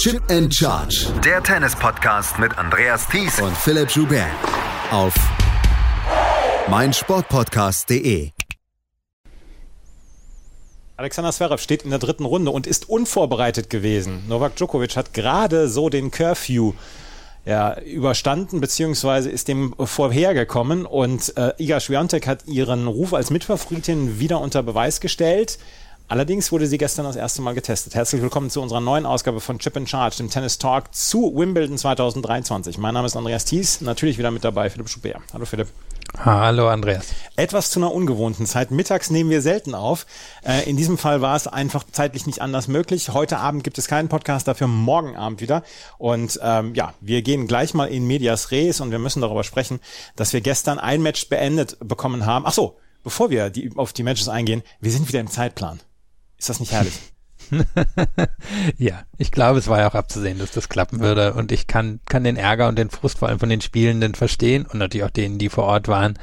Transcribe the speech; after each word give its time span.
Chip 0.00 0.22
and 0.30 0.50
Charge. 0.54 1.12
Der 1.22 1.42
Tennis-Podcast 1.42 2.38
mit 2.38 2.56
Andreas 2.56 3.06
Thies 3.06 3.38
und 3.38 3.54
Philipp 3.54 3.90
Joubert. 3.90 4.30
Auf 4.90 5.12
meinsportpodcast.de. 6.70 8.30
Alexander 10.96 11.32
Zverev 11.32 11.62
steht 11.62 11.82
in 11.82 11.90
der 11.90 11.98
dritten 11.98 12.24
Runde 12.24 12.50
und 12.50 12.66
ist 12.66 12.88
unvorbereitet 12.88 13.68
gewesen. 13.68 14.22
Novak 14.26 14.56
Djokovic 14.56 14.96
hat 14.96 15.12
gerade 15.12 15.68
so 15.68 15.90
den 15.90 16.10
Curfew 16.10 16.72
ja, 17.44 17.78
überstanden, 17.80 18.62
beziehungsweise 18.62 19.28
ist 19.28 19.48
dem 19.48 19.74
vorhergekommen 19.78 20.86
und 20.86 21.36
äh, 21.36 21.52
Iga 21.58 21.78
Swiatek 21.78 22.26
hat 22.26 22.46
ihren 22.46 22.86
Ruf 22.86 23.12
als 23.12 23.28
Mitfavoritin 23.28 24.18
wieder 24.18 24.40
unter 24.40 24.62
Beweis 24.62 25.02
gestellt. 25.02 25.58
Allerdings 26.10 26.50
wurde 26.50 26.66
sie 26.66 26.76
gestern 26.76 27.04
das 27.04 27.14
erste 27.14 27.40
Mal 27.40 27.54
getestet. 27.54 27.94
Herzlich 27.94 28.20
willkommen 28.20 28.50
zu 28.50 28.60
unserer 28.60 28.80
neuen 28.80 29.06
Ausgabe 29.06 29.38
von 29.38 29.60
Chip 29.60 29.76
in 29.76 29.86
Charge, 29.86 30.16
dem 30.16 30.28
Tennis 30.28 30.58
Talk 30.58 30.92
zu 30.92 31.32
Wimbledon 31.36 31.78
2023. 31.78 32.78
Mein 32.78 32.94
Name 32.94 33.06
ist 33.06 33.14
Andreas 33.14 33.44
Thies, 33.44 33.80
natürlich 33.80 34.18
wieder 34.18 34.32
mit 34.32 34.42
dabei 34.42 34.70
Philipp 34.70 34.88
Schubert. 34.88 35.22
Hallo 35.32 35.44
Philipp. 35.44 35.68
Hallo 36.18 36.68
Andreas. 36.68 37.10
Etwas 37.36 37.70
zu 37.70 37.78
einer 37.78 37.92
ungewohnten 37.92 38.44
Zeit. 38.46 38.72
Mittags 38.72 39.10
nehmen 39.10 39.30
wir 39.30 39.40
selten 39.40 39.72
auf. 39.72 40.04
Äh, 40.44 40.68
in 40.68 40.76
diesem 40.76 40.98
Fall 40.98 41.20
war 41.20 41.36
es 41.36 41.46
einfach 41.46 41.84
zeitlich 41.92 42.26
nicht 42.26 42.42
anders 42.42 42.66
möglich. 42.66 43.10
Heute 43.10 43.38
Abend 43.38 43.62
gibt 43.62 43.78
es 43.78 43.86
keinen 43.86 44.08
Podcast, 44.08 44.48
dafür 44.48 44.66
morgen 44.66 45.14
Abend 45.14 45.40
wieder. 45.40 45.62
Und 45.96 46.40
ähm, 46.42 46.74
ja, 46.74 46.92
wir 47.00 47.22
gehen 47.22 47.46
gleich 47.46 47.72
mal 47.72 47.86
in 47.86 48.04
Medias 48.08 48.50
Res 48.50 48.80
und 48.80 48.90
wir 48.90 48.98
müssen 48.98 49.20
darüber 49.20 49.44
sprechen, 49.44 49.78
dass 50.16 50.32
wir 50.32 50.40
gestern 50.40 50.80
ein 50.80 51.02
Match 51.02 51.28
beendet 51.28 51.76
bekommen 51.78 52.26
haben. 52.26 52.46
Ach 52.48 52.52
so, 52.52 52.78
bevor 53.04 53.30
wir 53.30 53.48
die, 53.50 53.70
auf 53.76 53.92
die 53.92 54.02
Matches 54.02 54.28
eingehen, 54.28 54.64
wir 54.80 54.90
sind 54.90 55.06
wieder 55.06 55.20
im 55.20 55.30
Zeitplan. 55.30 55.78
Ist 56.40 56.48
das 56.48 56.58
nicht 56.58 56.72
herrlich? 56.72 56.98
ja, 58.78 59.02
ich 59.18 59.30
glaube, 59.30 59.58
es 59.58 59.68
war 59.68 59.80
ja 59.80 59.90
auch 59.90 59.94
abzusehen, 59.94 60.38
dass 60.38 60.52
das 60.52 60.70
klappen 60.70 61.00
würde. 61.00 61.34
Und 61.34 61.52
ich 61.52 61.66
kann, 61.66 62.00
kann 62.06 62.24
den 62.24 62.36
Ärger 62.36 62.66
und 62.68 62.78
den 62.78 62.88
Frust 62.88 63.18
vor 63.18 63.28
allem 63.28 63.38
von 63.38 63.50
den 63.50 63.60
Spielenden 63.60 64.14
verstehen 64.14 64.64
und 64.64 64.78
natürlich 64.78 65.04
auch 65.04 65.10
denen, 65.10 65.36
die 65.38 65.50
vor 65.50 65.64
Ort 65.64 65.86
waren. 65.88 66.18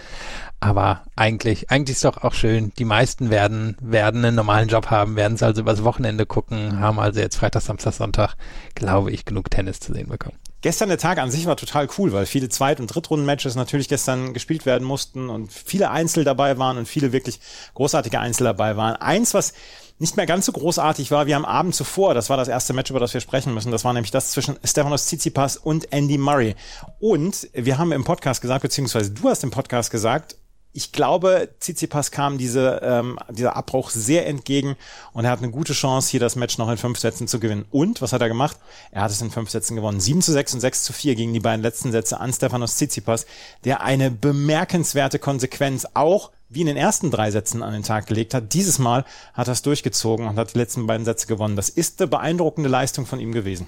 Aber 0.60 1.04
eigentlich, 1.16 1.70
eigentlich 1.70 1.98
ist 1.98 2.04
doch 2.06 2.24
auch 2.24 2.34
schön. 2.34 2.72
Die 2.80 2.86
meisten 2.86 3.30
werden, 3.30 3.78
werden 3.80 4.26
einen 4.26 4.36
normalen 4.36 4.70
Job 4.70 4.88
haben, 4.88 5.16
werden 5.16 5.36
es 5.36 5.44
also 5.44 5.62
übers 5.62 5.84
Wochenende 5.84 6.26
gucken, 6.26 6.80
haben 6.80 7.00
also 7.00 7.20
jetzt 7.20 7.36
Freitag, 7.36 7.62
Samstag, 7.62 7.94
Sonntag, 7.94 8.34
glaube 8.74 9.12
ich, 9.12 9.24
genug 9.24 9.52
Tennis 9.52 9.80
zu 9.80 9.94
sehen 9.94 10.08
bekommen. 10.08 10.38
Gestern 10.68 10.90
der 10.90 10.98
Tag 10.98 11.18
an 11.18 11.32
sich 11.32 11.46
war 11.46 11.56
total 11.56 11.88
cool, 11.98 12.12
weil 12.12 12.26
viele 12.26 12.50
Zweit- 12.50 12.82
und 12.82 12.88
Drittrunden-Matches 12.88 13.56
natürlich 13.56 13.88
gestern 13.88 14.34
gespielt 14.34 14.66
werden 14.66 14.84
mussten 14.84 15.30
und 15.30 15.50
viele 15.50 15.92
Einzel 15.92 16.26
dabei 16.26 16.58
waren 16.58 16.78
und 16.78 16.90
viele 16.90 17.14
wirklich 17.14 17.40
großartige 17.74 18.20
Einzel 18.20 18.44
dabei 18.44 18.76
waren. 18.76 18.98
Eins, 18.98 19.34
was 19.34 19.54
nicht 19.98 20.18
mehr 20.18 20.26
ganz 20.26 20.46
so 20.46 20.52
großartig 20.52 21.10
war 21.10 21.26
wie 21.26 21.36
am 21.36 21.46
Abend 21.46 21.74
zuvor. 21.74 22.14
Das 22.14 22.30
war 22.30 22.36
das 22.36 22.50
erste 22.50 22.74
Match, 22.74 22.90
über 22.90 23.00
das 23.00 23.14
wir 23.14 23.22
sprechen 23.22 23.54
müssen. 23.54 23.72
Das 23.72 23.86
war 23.86 23.94
nämlich 23.94 24.12
das 24.12 24.32
zwischen 24.32 24.58
Stefanos 24.62 25.06
Tsitsipas 25.06 25.56
und 25.56 25.94
Andy 25.94 26.18
Murray. 26.18 26.54
Und 27.00 27.48
wir 27.54 27.78
haben 27.78 27.94
im 27.94 28.04
Podcast 28.04 28.42
gesagt, 28.42 28.64
beziehungsweise 28.64 29.12
du 29.12 29.30
hast 29.30 29.46
im 29.46 29.52
Podcast 29.52 29.90
gesagt, 29.90 30.36
ich 30.78 30.92
glaube, 30.92 31.50
Tsitsipas 31.60 32.12
kam 32.12 32.38
diese, 32.38 32.82
ähm, 32.84 33.18
dieser 33.32 33.56
Abbruch 33.56 33.90
sehr 33.90 34.28
entgegen 34.28 34.76
und 35.12 35.26
er 35.26 35.32
hat 35.32 35.40
eine 35.40 35.50
gute 35.50 35.74
Chance, 35.74 36.12
hier 36.12 36.20
das 36.20 36.36
Match 36.36 36.60
noch 36.60 36.70
in 36.70 36.78
fünf 36.78 37.00
Sätzen 37.00 37.28
zu 37.28 37.40
gewinnen. 37.40 37.66
Und, 37.72 38.00
was 38.04 38.14
hat 38.14 38.22
er 38.22 38.28
gemacht? 38.28 38.58
Er 38.92 39.02
hat 39.02 39.10
es 39.10 39.20
in 39.20 39.32
fünf 39.32 39.50
Sätzen 39.50 39.76
gewonnen. 39.76 40.00
7 40.00 40.22
zu 40.22 40.32
6 40.32 40.54
und 40.54 40.60
6 40.60 40.84
zu 40.84 40.94
4 40.94 41.16
gegen 41.16 41.34
die 41.34 41.40
beiden 41.40 41.64
letzten 41.64 41.92
Sätze 41.92 42.20
an 42.20 42.32
Stefanos 42.32 42.76
Tsitsipas, 42.76 43.26
der 43.66 43.82
eine 43.82 44.12
bemerkenswerte 44.12 45.18
Konsequenz 45.18 45.88
auch 45.96 46.30
wie 46.48 46.62
in 46.62 46.68
den 46.68 46.78
ersten 46.78 47.10
drei 47.10 47.32
Sätzen 47.32 47.64
an 47.64 47.74
den 47.74 47.82
Tag 47.82 48.06
gelegt 48.06 48.36
hat. 48.36 48.54
Dieses 48.54 48.78
Mal 48.78 49.04
hat 49.34 49.48
er 49.48 49.54
es 49.54 49.64
durchgezogen 49.64 50.28
und 50.28 50.38
hat 50.38 50.54
die 50.54 50.60
letzten 50.60 50.86
beiden 50.86 51.06
Sätze 51.06 51.26
gewonnen. 51.26 51.56
Das 51.56 51.70
ist 51.70 52.00
eine 52.00 52.08
beeindruckende 52.08 52.70
Leistung 52.70 53.08
von 53.08 53.20
ihm 53.20 53.32
gewesen. 53.32 53.68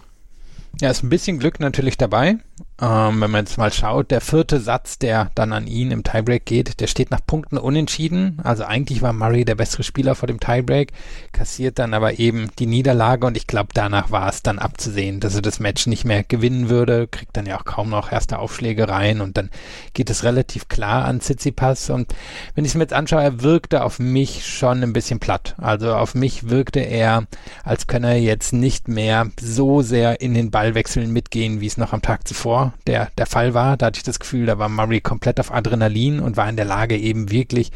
Ja, 0.79 0.91
ist 0.91 1.01
ein 1.01 1.09
bisschen 1.09 1.39
Glück 1.39 1.59
natürlich 1.59 1.97
dabei. 1.97 2.37
Ähm, 2.81 3.19
wenn 3.19 3.31
man 3.31 3.45
jetzt 3.45 3.57
mal 3.57 3.73
schaut, 3.73 4.09
der 4.09 4.21
vierte 4.21 4.61
Satz, 4.61 4.97
der 4.97 5.31
dann 5.35 5.51
an 5.51 5.67
ihn 5.67 5.91
im 5.91 6.03
Tiebreak 6.03 6.45
geht, 6.45 6.79
der 6.79 6.87
steht 6.87 7.11
nach 7.11 7.19
Punkten 7.25 7.57
unentschieden. 7.57 8.39
Also 8.43 8.63
eigentlich 8.63 9.01
war 9.01 9.11
Murray 9.11 9.43
der 9.43 9.55
bessere 9.55 9.83
Spieler 9.83 10.15
vor 10.15 10.27
dem 10.27 10.39
Tiebreak, 10.39 10.93
kassiert 11.33 11.77
dann 11.77 11.93
aber 11.93 12.19
eben 12.19 12.49
die 12.57 12.67
Niederlage 12.67 13.27
und 13.27 13.35
ich 13.35 13.47
glaube, 13.47 13.69
danach 13.73 14.11
war 14.11 14.29
es 14.29 14.43
dann 14.43 14.59
abzusehen, 14.59 15.19
dass 15.19 15.35
er 15.35 15.41
das 15.41 15.59
Match 15.59 15.87
nicht 15.87 16.05
mehr 16.05 16.23
gewinnen 16.23 16.69
würde, 16.69 17.07
kriegt 17.07 17.35
dann 17.35 17.45
ja 17.45 17.59
auch 17.59 17.65
kaum 17.65 17.89
noch 17.89 18.13
erste 18.13 18.39
Aufschläge 18.39 18.87
rein 18.87 19.19
und 19.19 19.35
dann 19.37 19.49
geht 19.93 20.09
es 20.09 20.23
relativ 20.23 20.69
klar 20.69 21.03
an 21.03 21.19
Tsitsipas 21.19 21.89
und 21.89 22.13
wenn 22.55 22.63
ich 22.63 22.71
es 22.71 22.75
mir 22.75 22.83
jetzt 22.83 22.93
anschaue, 22.93 23.23
er 23.23 23.41
wirkte 23.41 23.83
auf 23.83 23.99
mich 23.99 24.47
schon 24.47 24.83
ein 24.83 24.93
bisschen 24.93 25.19
platt. 25.19 25.55
Also 25.57 25.93
auf 25.95 26.15
mich 26.15 26.49
wirkte 26.49 26.79
er, 26.79 27.25
als 27.63 27.87
könne 27.87 28.11
er 28.11 28.21
jetzt 28.21 28.53
nicht 28.53 28.87
mehr 28.87 29.29
so 29.39 29.81
sehr 29.81 30.21
in 30.21 30.33
den 30.33 30.49
Ballwechseln 30.49 31.11
mitgehen, 31.11 31.59
wie 31.59 31.67
es 31.67 31.77
noch 31.77 31.91
am 31.91 32.01
Tag 32.01 32.27
zuvor 32.27 32.68
der, 32.87 33.09
der 33.17 33.25
Fall 33.25 33.53
war. 33.53 33.77
Da 33.77 33.87
hatte 33.87 33.97
ich 33.97 34.03
das 34.03 34.19
Gefühl, 34.19 34.45
da 34.45 34.57
war 34.57 34.69
Murray 34.69 35.01
komplett 35.01 35.39
auf 35.39 35.53
Adrenalin 35.53 36.19
und 36.19 36.37
war 36.37 36.49
in 36.49 36.55
der 36.55 36.65
Lage, 36.65 36.97
eben 36.97 37.31
wirklich 37.31 37.71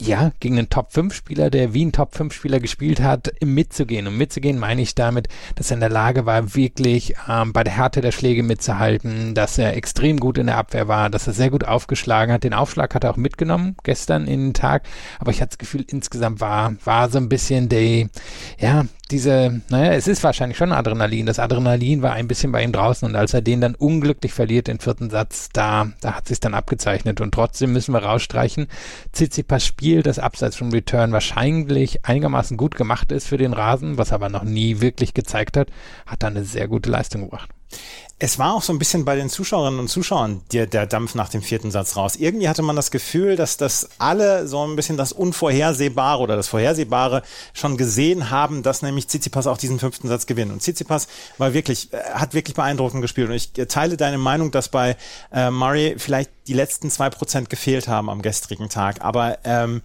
ja, 0.00 0.32
gegen 0.40 0.58
einen 0.58 0.70
Top-5-Spieler, 0.70 1.50
der 1.50 1.74
wie 1.74 1.84
ein 1.84 1.92
Top-5-Spieler 1.92 2.60
gespielt 2.60 3.00
hat, 3.00 3.32
mitzugehen. 3.44 4.06
Und 4.06 4.16
mitzugehen 4.16 4.58
meine 4.58 4.82
ich 4.82 4.94
damit, 4.94 5.28
dass 5.56 5.70
er 5.70 5.74
in 5.74 5.80
der 5.80 5.90
Lage 5.90 6.26
war, 6.26 6.54
wirklich 6.54 7.14
ähm, 7.28 7.52
bei 7.52 7.64
der 7.64 7.76
Härte 7.76 8.00
der 8.00 8.12
Schläge 8.12 8.42
mitzuhalten, 8.42 9.34
dass 9.34 9.58
er 9.58 9.76
extrem 9.76 10.18
gut 10.18 10.38
in 10.38 10.46
der 10.46 10.56
Abwehr 10.56 10.88
war, 10.88 11.10
dass 11.10 11.26
er 11.26 11.32
sehr 11.32 11.50
gut 11.50 11.64
aufgeschlagen 11.64 12.32
hat. 12.32 12.44
Den 12.44 12.54
Aufschlag 12.54 12.94
hat 12.94 13.04
er 13.04 13.10
auch 13.10 13.16
mitgenommen 13.16 13.76
gestern 13.84 14.26
in 14.26 14.40
den 14.40 14.54
Tag. 14.54 14.84
Aber 15.18 15.30
ich 15.30 15.40
hatte 15.40 15.50
das 15.50 15.58
Gefühl, 15.58 15.84
insgesamt 15.86 16.40
war, 16.40 16.74
war 16.84 17.10
so 17.10 17.18
ein 17.18 17.28
bisschen 17.28 17.68
die, 17.68 18.08
ja, 18.58 18.86
diese, 19.10 19.60
naja, 19.68 19.92
es 19.92 20.06
ist 20.06 20.22
wahrscheinlich 20.22 20.58
schon 20.58 20.72
Adrenalin. 20.72 21.26
Das 21.26 21.38
Adrenalin 21.38 22.02
war 22.02 22.12
ein 22.12 22.28
bisschen 22.28 22.52
bei 22.52 22.62
ihm 22.62 22.72
draußen 22.72 23.08
und 23.08 23.16
als 23.16 23.34
er 23.34 23.42
den 23.42 23.60
dann 23.60 23.74
unglücklich 23.74 24.32
verliert, 24.32 24.68
den 24.68 24.78
vierten 24.78 25.10
Satz, 25.10 25.48
da, 25.52 25.92
da 26.00 26.14
hat 26.14 26.28
sich 26.28 26.40
dann 26.40 26.54
abgezeichnet 26.54 27.20
und 27.20 27.32
trotzdem 27.32 27.72
müssen 27.72 27.92
wir 27.92 28.02
rausstreichen. 28.02 28.68
Tsitsipas 29.12 29.64
Spiel, 29.64 30.02
das 30.02 30.18
abseits 30.18 30.56
vom 30.56 30.70
Return 30.70 31.12
wahrscheinlich 31.12 32.04
einigermaßen 32.04 32.56
gut 32.56 32.74
gemacht 32.76 33.12
ist 33.12 33.26
für 33.26 33.38
den 33.38 33.52
Rasen, 33.52 33.98
was 33.98 34.12
aber 34.12 34.28
noch 34.28 34.44
nie 34.44 34.80
wirklich 34.80 35.14
gezeigt 35.14 35.56
hat, 35.56 35.68
hat 36.06 36.22
da 36.22 36.28
eine 36.28 36.44
sehr 36.44 36.68
gute 36.68 36.90
Leistung 36.90 37.22
gebracht. 37.22 37.50
Es 38.22 38.38
war 38.38 38.54
auch 38.54 38.60
so 38.60 38.74
ein 38.74 38.78
bisschen 38.78 39.06
bei 39.06 39.16
den 39.16 39.30
Zuschauerinnen 39.30 39.80
und 39.80 39.88
Zuschauern 39.88 40.42
der, 40.52 40.66
der 40.66 40.86
Dampf 40.86 41.14
nach 41.14 41.30
dem 41.30 41.40
vierten 41.40 41.70
Satz 41.70 41.96
raus. 41.96 42.16
Irgendwie 42.16 42.50
hatte 42.50 42.60
man 42.60 42.76
das 42.76 42.90
Gefühl, 42.90 43.34
dass 43.34 43.56
das 43.56 43.88
alle 43.96 44.46
so 44.46 44.62
ein 44.66 44.76
bisschen 44.76 44.98
das 44.98 45.12
Unvorhersehbare 45.12 46.20
oder 46.20 46.36
das 46.36 46.48
Vorhersehbare 46.48 47.22
schon 47.54 47.78
gesehen 47.78 48.28
haben, 48.28 48.62
dass 48.62 48.82
nämlich 48.82 49.08
Tsitsipas 49.08 49.46
auch 49.46 49.56
diesen 49.56 49.78
fünften 49.78 50.08
Satz 50.08 50.26
gewinnt. 50.26 50.52
Und 50.52 50.60
Tsitsipas 50.60 51.08
war 51.38 51.54
wirklich, 51.54 51.94
äh, 51.94 51.96
hat 52.12 52.34
wirklich 52.34 52.54
beeindruckend 52.54 53.00
gespielt. 53.00 53.30
Und 53.30 53.36
ich 53.36 53.52
teile 53.68 53.96
deine 53.96 54.18
Meinung, 54.18 54.50
dass 54.50 54.68
bei 54.68 54.98
äh, 55.32 55.50
Murray 55.50 55.94
vielleicht 55.96 56.30
die 56.46 56.52
letzten 56.52 56.90
zwei 56.90 57.08
Prozent 57.08 57.48
gefehlt 57.48 57.88
haben 57.88 58.10
am 58.10 58.20
gestrigen 58.20 58.68
Tag. 58.68 59.00
Aber 59.00 59.38
ähm, 59.44 59.80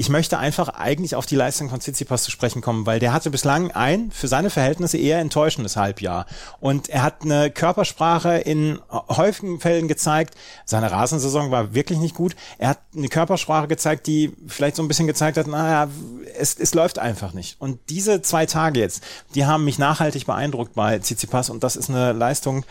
ich 0.00 0.08
möchte 0.10 0.38
einfach 0.38 0.68
eigentlich 0.68 1.16
auf 1.16 1.26
die 1.26 1.34
Leistung 1.34 1.68
von 1.70 1.80
Tsitsipas 1.80 2.22
zu 2.22 2.30
sprechen 2.30 2.62
kommen, 2.62 2.86
weil 2.86 3.00
der 3.00 3.12
hatte 3.12 3.30
bislang 3.30 3.72
ein 3.72 4.12
für 4.12 4.28
seine 4.28 4.48
Verhältnisse 4.48 4.96
eher 4.96 5.18
enttäuschendes 5.18 5.76
Halbjahr. 5.76 6.26
Und 6.60 6.88
er 6.88 7.02
hat 7.02 7.22
eine 7.22 7.50
Körpersprache 7.50 8.38
in 8.38 8.78
häufigen 8.90 9.58
Fällen 9.58 9.88
gezeigt. 9.88 10.36
Seine 10.64 10.92
Rasensaison 10.92 11.50
war 11.50 11.74
wirklich 11.74 11.98
nicht 11.98 12.14
gut. 12.14 12.36
Er 12.58 12.68
hat 12.68 12.78
eine 12.96 13.08
Körpersprache 13.08 13.66
gezeigt, 13.66 14.06
die 14.06 14.32
vielleicht 14.46 14.76
so 14.76 14.84
ein 14.84 14.88
bisschen 14.88 15.08
gezeigt 15.08 15.36
hat, 15.36 15.48
naja, 15.48 15.90
es, 16.38 16.56
es 16.56 16.74
läuft 16.74 17.00
einfach 17.00 17.32
nicht. 17.32 17.60
Und 17.60 17.80
diese 17.88 18.22
zwei 18.22 18.46
Tage 18.46 18.78
jetzt, 18.78 19.02
die 19.34 19.46
haben 19.46 19.64
mich 19.64 19.80
nachhaltig 19.80 20.26
beeindruckt 20.26 20.74
bei 20.74 21.00
Tsitsipas 21.00 21.50
und 21.50 21.64
das 21.64 21.74
ist 21.74 21.90
eine 21.90 22.12
Leistung, 22.12 22.64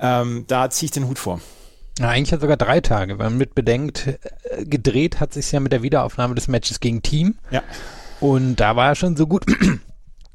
ähm, 0.00 0.46
da 0.48 0.68
ziehe 0.68 0.86
ich 0.86 0.90
den 0.90 1.06
Hut 1.06 1.20
vor. 1.20 1.40
Ja, 1.98 2.08
eigentlich 2.08 2.32
hat 2.32 2.40
sogar 2.40 2.56
drei 2.56 2.80
Tage, 2.80 3.18
weil 3.18 3.30
man 3.30 3.38
mit 3.38 3.54
bedenkt, 3.54 4.06
äh, 4.06 4.64
gedreht 4.64 5.20
hat 5.20 5.32
sich 5.32 5.52
ja 5.52 5.60
mit 5.60 5.72
der 5.72 5.82
Wiederaufnahme 5.82 6.34
des 6.34 6.48
Matches 6.48 6.80
gegen 6.80 7.02
Team. 7.02 7.36
Ja. 7.50 7.62
Und 8.20 8.56
da 8.56 8.76
war 8.76 8.88
er 8.88 8.94
schon 8.94 9.16
so 9.16 9.26
gut 9.26 9.44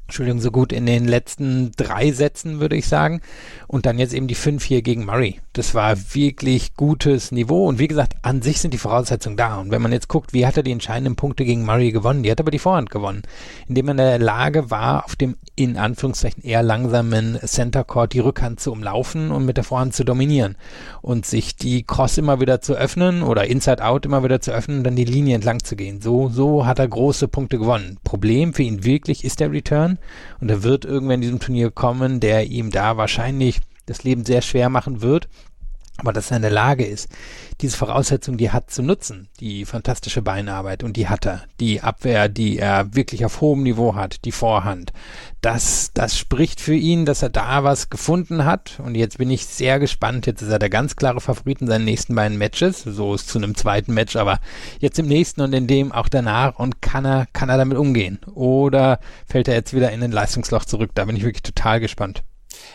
Entschuldigung, 0.08 0.40
so 0.40 0.50
gut 0.50 0.72
in 0.72 0.86
den 0.86 1.06
letzten 1.06 1.72
drei 1.76 2.12
Sätzen, 2.12 2.60
würde 2.60 2.76
ich 2.76 2.88
sagen. 2.88 3.20
Und 3.66 3.84
dann 3.84 3.98
jetzt 3.98 4.14
eben 4.14 4.26
die 4.26 4.34
fünf 4.34 4.64
hier 4.64 4.80
gegen 4.80 5.04
Murray. 5.04 5.38
Das 5.52 5.74
war 5.74 5.96
wirklich 6.14 6.74
gutes 6.74 7.30
Niveau. 7.30 7.66
Und 7.66 7.78
wie 7.78 7.88
gesagt, 7.88 8.14
an 8.22 8.40
sich 8.40 8.58
sind 8.58 8.72
die 8.72 8.78
Voraussetzungen 8.78 9.36
da. 9.36 9.58
Und 9.58 9.70
wenn 9.70 9.82
man 9.82 9.92
jetzt 9.92 10.08
guckt, 10.08 10.32
wie 10.32 10.46
hat 10.46 10.56
er 10.56 10.62
die 10.62 10.72
entscheidenden 10.72 11.14
Punkte 11.14 11.44
gegen 11.44 11.66
Murray 11.66 11.92
gewonnen? 11.92 12.22
Die 12.22 12.30
hat 12.30 12.40
aber 12.40 12.50
die 12.50 12.58
Vorhand 12.58 12.88
gewonnen. 12.88 13.20
Indem 13.68 13.88
er 13.88 13.90
in 13.90 13.96
der 13.98 14.18
Lage 14.18 14.70
war, 14.70 15.04
auf 15.04 15.14
dem 15.14 15.36
in 15.56 15.76
Anführungszeichen 15.76 16.42
eher 16.42 16.62
langsamen 16.62 17.38
Center 17.44 17.84
Court 17.84 18.14
die 18.14 18.20
Rückhand 18.20 18.60
zu 18.60 18.72
umlaufen 18.72 19.30
und 19.30 19.44
mit 19.44 19.58
der 19.58 19.64
Vorhand 19.64 19.92
zu 19.92 20.04
dominieren. 20.04 20.56
Und 21.02 21.26
sich 21.26 21.54
die 21.54 21.82
Cross 21.82 22.16
immer 22.16 22.40
wieder 22.40 22.62
zu 22.62 22.74
öffnen 22.74 23.22
oder 23.22 23.46
Inside 23.46 23.84
Out 23.84 24.06
immer 24.06 24.24
wieder 24.24 24.40
zu 24.40 24.52
öffnen 24.52 24.78
und 24.78 24.84
dann 24.84 24.96
die 24.96 25.04
Linie 25.04 25.34
entlang 25.34 25.62
zu 25.62 25.76
gehen. 25.76 26.00
So, 26.00 26.30
so 26.30 26.64
hat 26.64 26.78
er 26.78 26.88
große 26.88 27.28
Punkte 27.28 27.58
gewonnen. 27.58 27.98
Problem 28.04 28.54
für 28.54 28.62
ihn 28.62 28.84
wirklich 28.84 29.22
ist 29.22 29.40
der 29.40 29.52
Return. 29.52 29.97
Und 30.40 30.50
er 30.50 30.62
wird 30.62 30.84
irgendwann 30.84 31.16
in 31.16 31.20
diesem 31.22 31.40
Turnier 31.40 31.70
kommen, 31.70 32.20
der 32.20 32.46
ihm 32.46 32.70
da 32.70 32.96
wahrscheinlich 32.96 33.60
das 33.86 34.04
Leben 34.04 34.24
sehr 34.24 34.42
schwer 34.42 34.68
machen 34.68 35.00
wird. 35.00 35.28
Aber 35.98 36.12
dass 36.12 36.30
er 36.30 36.36
in 36.36 36.42
der 36.42 36.52
Lage 36.52 36.86
ist, 36.86 37.08
diese 37.60 37.76
Voraussetzung, 37.76 38.36
die 38.38 38.46
er 38.46 38.52
hat, 38.52 38.70
zu 38.70 38.82
nutzen, 38.82 39.28
die 39.40 39.64
fantastische 39.64 40.22
Beinarbeit 40.22 40.84
und 40.84 40.96
die 40.96 41.08
hat 41.08 41.26
er, 41.26 41.42
die 41.58 41.80
Abwehr, 41.80 42.28
die 42.28 42.56
er 42.58 42.94
wirklich 42.94 43.24
auf 43.24 43.40
hohem 43.40 43.64
Niveau 43.64 43.96
hat, 43.96 44.24
die 44.24 44.30
Vorhand, 44.30 44.92
das, 45.40 45.90
das 45.94 46.16
spricht 46.16 46.60
für 46.60 46.74
ihn, 46.74 47.04
dass 47.04 47.22
er 47.22 47.30
da 47.30 47.64
was 47.64 47.90
gefunden 47.90 48.44
hat. 48.44 48.78
Und 48.78 48.96
jetzt 48.96 49.18
bin 49.18 49.30
ich 49.30 49.46
sehr 49.46 49.80
gespannt, 49.80 50.26
jetzt 50.26 50.42
ist 50.42 50.50
er 50.50 50.60
der 50.60 50.70
ganz 50.70 50.94
klare 50.94 51.20
Favorit 51.20 51.60
in 51.60 51.66
seinen 51.66 51.84
nächsten 51.84 52.14
beiden 52.14 52.38
Matches, 52.38 52.82
so 52.82 53.14
ist 53.14 53.28
zu 53.28 53.38
einem 53.38 53.56
zweiten 53.56 53.92
Match, 53.92 54.14
aber 54.14 54.38
jetzt 54.78 54.98
im 55.00 55.06
nächsten 55.06 55.40
und 55.40 55.52
in 55.52 55.66
dem 55.66 55.90
auch 55.90 56.08
danach. 56.08 56.58
Und 56.58 56.80
kann 56.80 57.04
er, 57.04 57.26
kann 57.32 57.48
er 57.48 57.58
damit 57.58 57.76
umgehen? 57.76 58.20
Oder 58.34 59.00
fällt 59.26 59.48
er 59.48 59.54
jetzt 59.54 59.74
wieder 59.74 59.90
in 59.90 60.00
den 60.00 60.12
Leistungsloch 60.12 60.64
zurück, 60.64 60.90
da 60.94 61.04
bin 61.04 61.16
ich 61.16 61.24
wirklich 61.24 61.42
total 61.42 61.80
gespannt. 61.80 62.22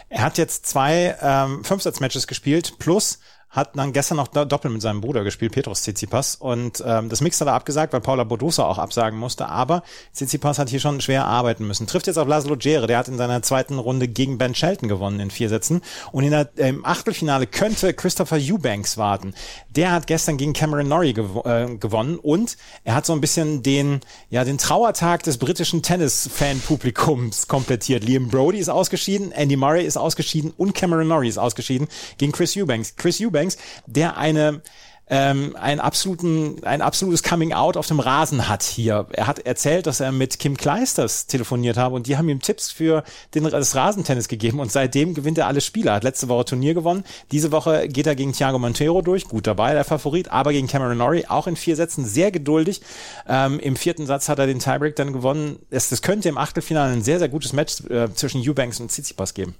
Er 0.09 0.21
hat 0.21 0.37
jetzt 0.37 0.67
zwei 0.67 1.17
ähm, 1.21 1.63
Fünfsatz-Matches 1.63 2.27
gespielt, 2.27 2.75
plus 2.79 3.19
hat 3.53 3.77
dann 3.77 3.93
gestern 3.93 4.17
noch 4.17 4.27
doppelt 4.27 4.73
mit 4.73 4.81
seinem 4.81 4.99
Bruder 4.99 5.23
gespielt, 5.23 5.51
Petrus 5.51 5.83
Tsitsipas. 5.83 6.35
Und 6.35 6.83
ähm, 6.85 7.09
das 7.09 7.21
Mix 7.21 7.39
hat 7.39 7.47
er 7.47 7.53
abgesagt, 7.53 7.93
weil 7.93 8.01
Paula 8.01 8.23
Bodosa 8.23 8.65
auch 8.65 8.79
absagen 8.79 9.17
musste. 9.17 9.47
Aber 9.47 9.83
Tsitsipas 10.13 10.57
hat 10.57 10.69
hier 10.69 10.79
schon 10.79 10.99
schwer 11.01 11.25
arbeiten 11.25 11.67
müssen. 11.67 11.85
Trifft 11.85 12.07
jetzt 12.07 12.17
auf 12.17 12.27
Laszlo 12.27 12.57
Gere, 12.57 12.87
der 12.87 12.97
hat 12.97 13.07
in 13.07 13.17
seiner 13.17 13.43
zweiten 13.43 13.77
Runde 13.77 14.07
gegen 14.07 14.39
Ben 14.39 14.55
Shelton 14.55 14.89
gewonnen 14.89 15.19
in 15.19 15.29
vier 15.29 15.49
Sätzen. 15.49 15.81
Und 16.11 16.23
in 16.23 16.31
der, 16.31 16.49
äh, 16.57 16.69
im 16.69 16.83
Achtelfinale 16.83 17.45
könnte 17.45 17.93
Christopher 17.93 18.37
Eubanks 18.37 18.97
warten. 18.97 19.35
Der 19.69 19.91
hat 19.91 20.07
gestern 20.07 20.37
gegen 20.37 20.53
Cameron 20.53 20.87
Norrie 20.87 21.13
gew 21.13 21.41
äh, 21.45 21.75
gewonnen 21.75 22.17
und 22.17 22.57
er 22.83 22.95
hat 22.95 23.05
so 23.05 23.13
ein 23.13 23.21
bisschen 23.21 23.61
den, 23.61 24.01
ja, 24.31 24.43
den 24.43 24.57
Trauertag 24.57 25.21
des 25.23 25.37
britischen 25.37 25.83
Tennis-Fan-Publikums 25.83 27.47
komplettiert. 27.47 28.03
Liam 28.03 28.29
Brody 28.29 28.57
ist 28.57 28.69
ausgeschieden, 28.69 29.31
Andy 29.31 29.57
Murray 29.57 29.85
ist 29.85 29.97
ausgeschieden 29.97 30.51
und 30.57 30.73
Cameron 30.73 31.07
Norrie 31.07 31.29
ist 31.29 31.37
ausgeschieden 31.37 31.87
gegen 32.17 32.31
Chris 32.31 32.57
Eubanks. 32.57 32.95
Chris 32.95 33.21
Eubanks 33.21 33.42
Eubanks, 33.43 33.57
der 33.85 34.17
eine 34.17 34.61
ähm, 35.09 35.55
ein, 35.59 35.81
absoluten, 35.81 36.63
ein 36.63 36.81
absolutes 36.81 37.23
Coming-out 37.23 37.75
auf 37.75 37.87
dem 37.87 37.99
Rasen 37.99 38.47
hat 38.47 38.63
hier. 38.63 39.05
Er 39.11 39.27
hat 39.27 39.39
erzählt, 39.39 39.85
dass 39.85 39.99
er 39.99 40.13
mit 40.13 40.39
Kim 40.39 40.55
Kleisters 40.55 41.27
telefoniert 41.27 41.75
habe 41.75 41.95
und 41.95 42.07
die 42.07 42.17
haben 42.17 42.29
ihm 42.29 42.39
Tipps 42.39 42.71
für 42.71 43.03
den, 43.35 43.43
das 43.43 43.75
Rasentennis 43.75 44.29
gegeben 44.29 44.61
und 44.61 44.71
seitdem 44.71 45.13
gewinnt 45.13 45.37
er 45.37 45.47
alle 45.47 45.59
Spiele. 45.59 45.89
Er 45.89 45.95
hat 45.95 46.05
letzte 46.05 46.29
Woche 46.29 46.45
Turnier 46.45 46.73
gewonnen. 46.73 47.03
Diese 47.31 47.51
Woche 47.51 47.89
geht 47.89 48.07
er 48.07 48.15
gegen 48.15 48.31
Thiago 48.31 48.57
Montero 48.59 49.01
durch. 49.01 49.27
Gut 49.27 49.45
dabei, 49.45 49.73
der 49.73 49.83
Favorit, 49.83 50.31
aber 50.31 50.53
gegen 50.53 50.67
Cameron 50.67 50.97
Norrie 50.97 51.25
auch 51.27 51.47
in 51.47 51.57
vier 51.57 51.75
Sätzen 51.75 52.05
sehr 52.05 52.31
geduldig. 52.31 52.81
Ähm, 53.27 53.59
Im 53.59 53.75
vierten 53.75 54.05
Satz 54.05 54.29
hat 54.29 54.39
er 54.39 54.47
den 54.47 54.59
Tiebreak 54.59 54.95
dann 54.95 55.11
gewonnen. 55.11 55.59
Es, 55.69 55.91
es 55.91 56.01
könnte 56.01 56.29
im 56.29 56.37
Achtelfinale 56.37 56.93
ein 56.93 57.03
sehr, 57.03 57.19
sehr 57.19 57.29
gutes 57.29 57.51
Match 57.51 57.81
äh, 57.89 58.13
zwischen 58.13 58.41
Eubanks 58.41 58.79
und 58.79 58.89
Tsitsipas 58.89 59.33
geben. 59.33 59.55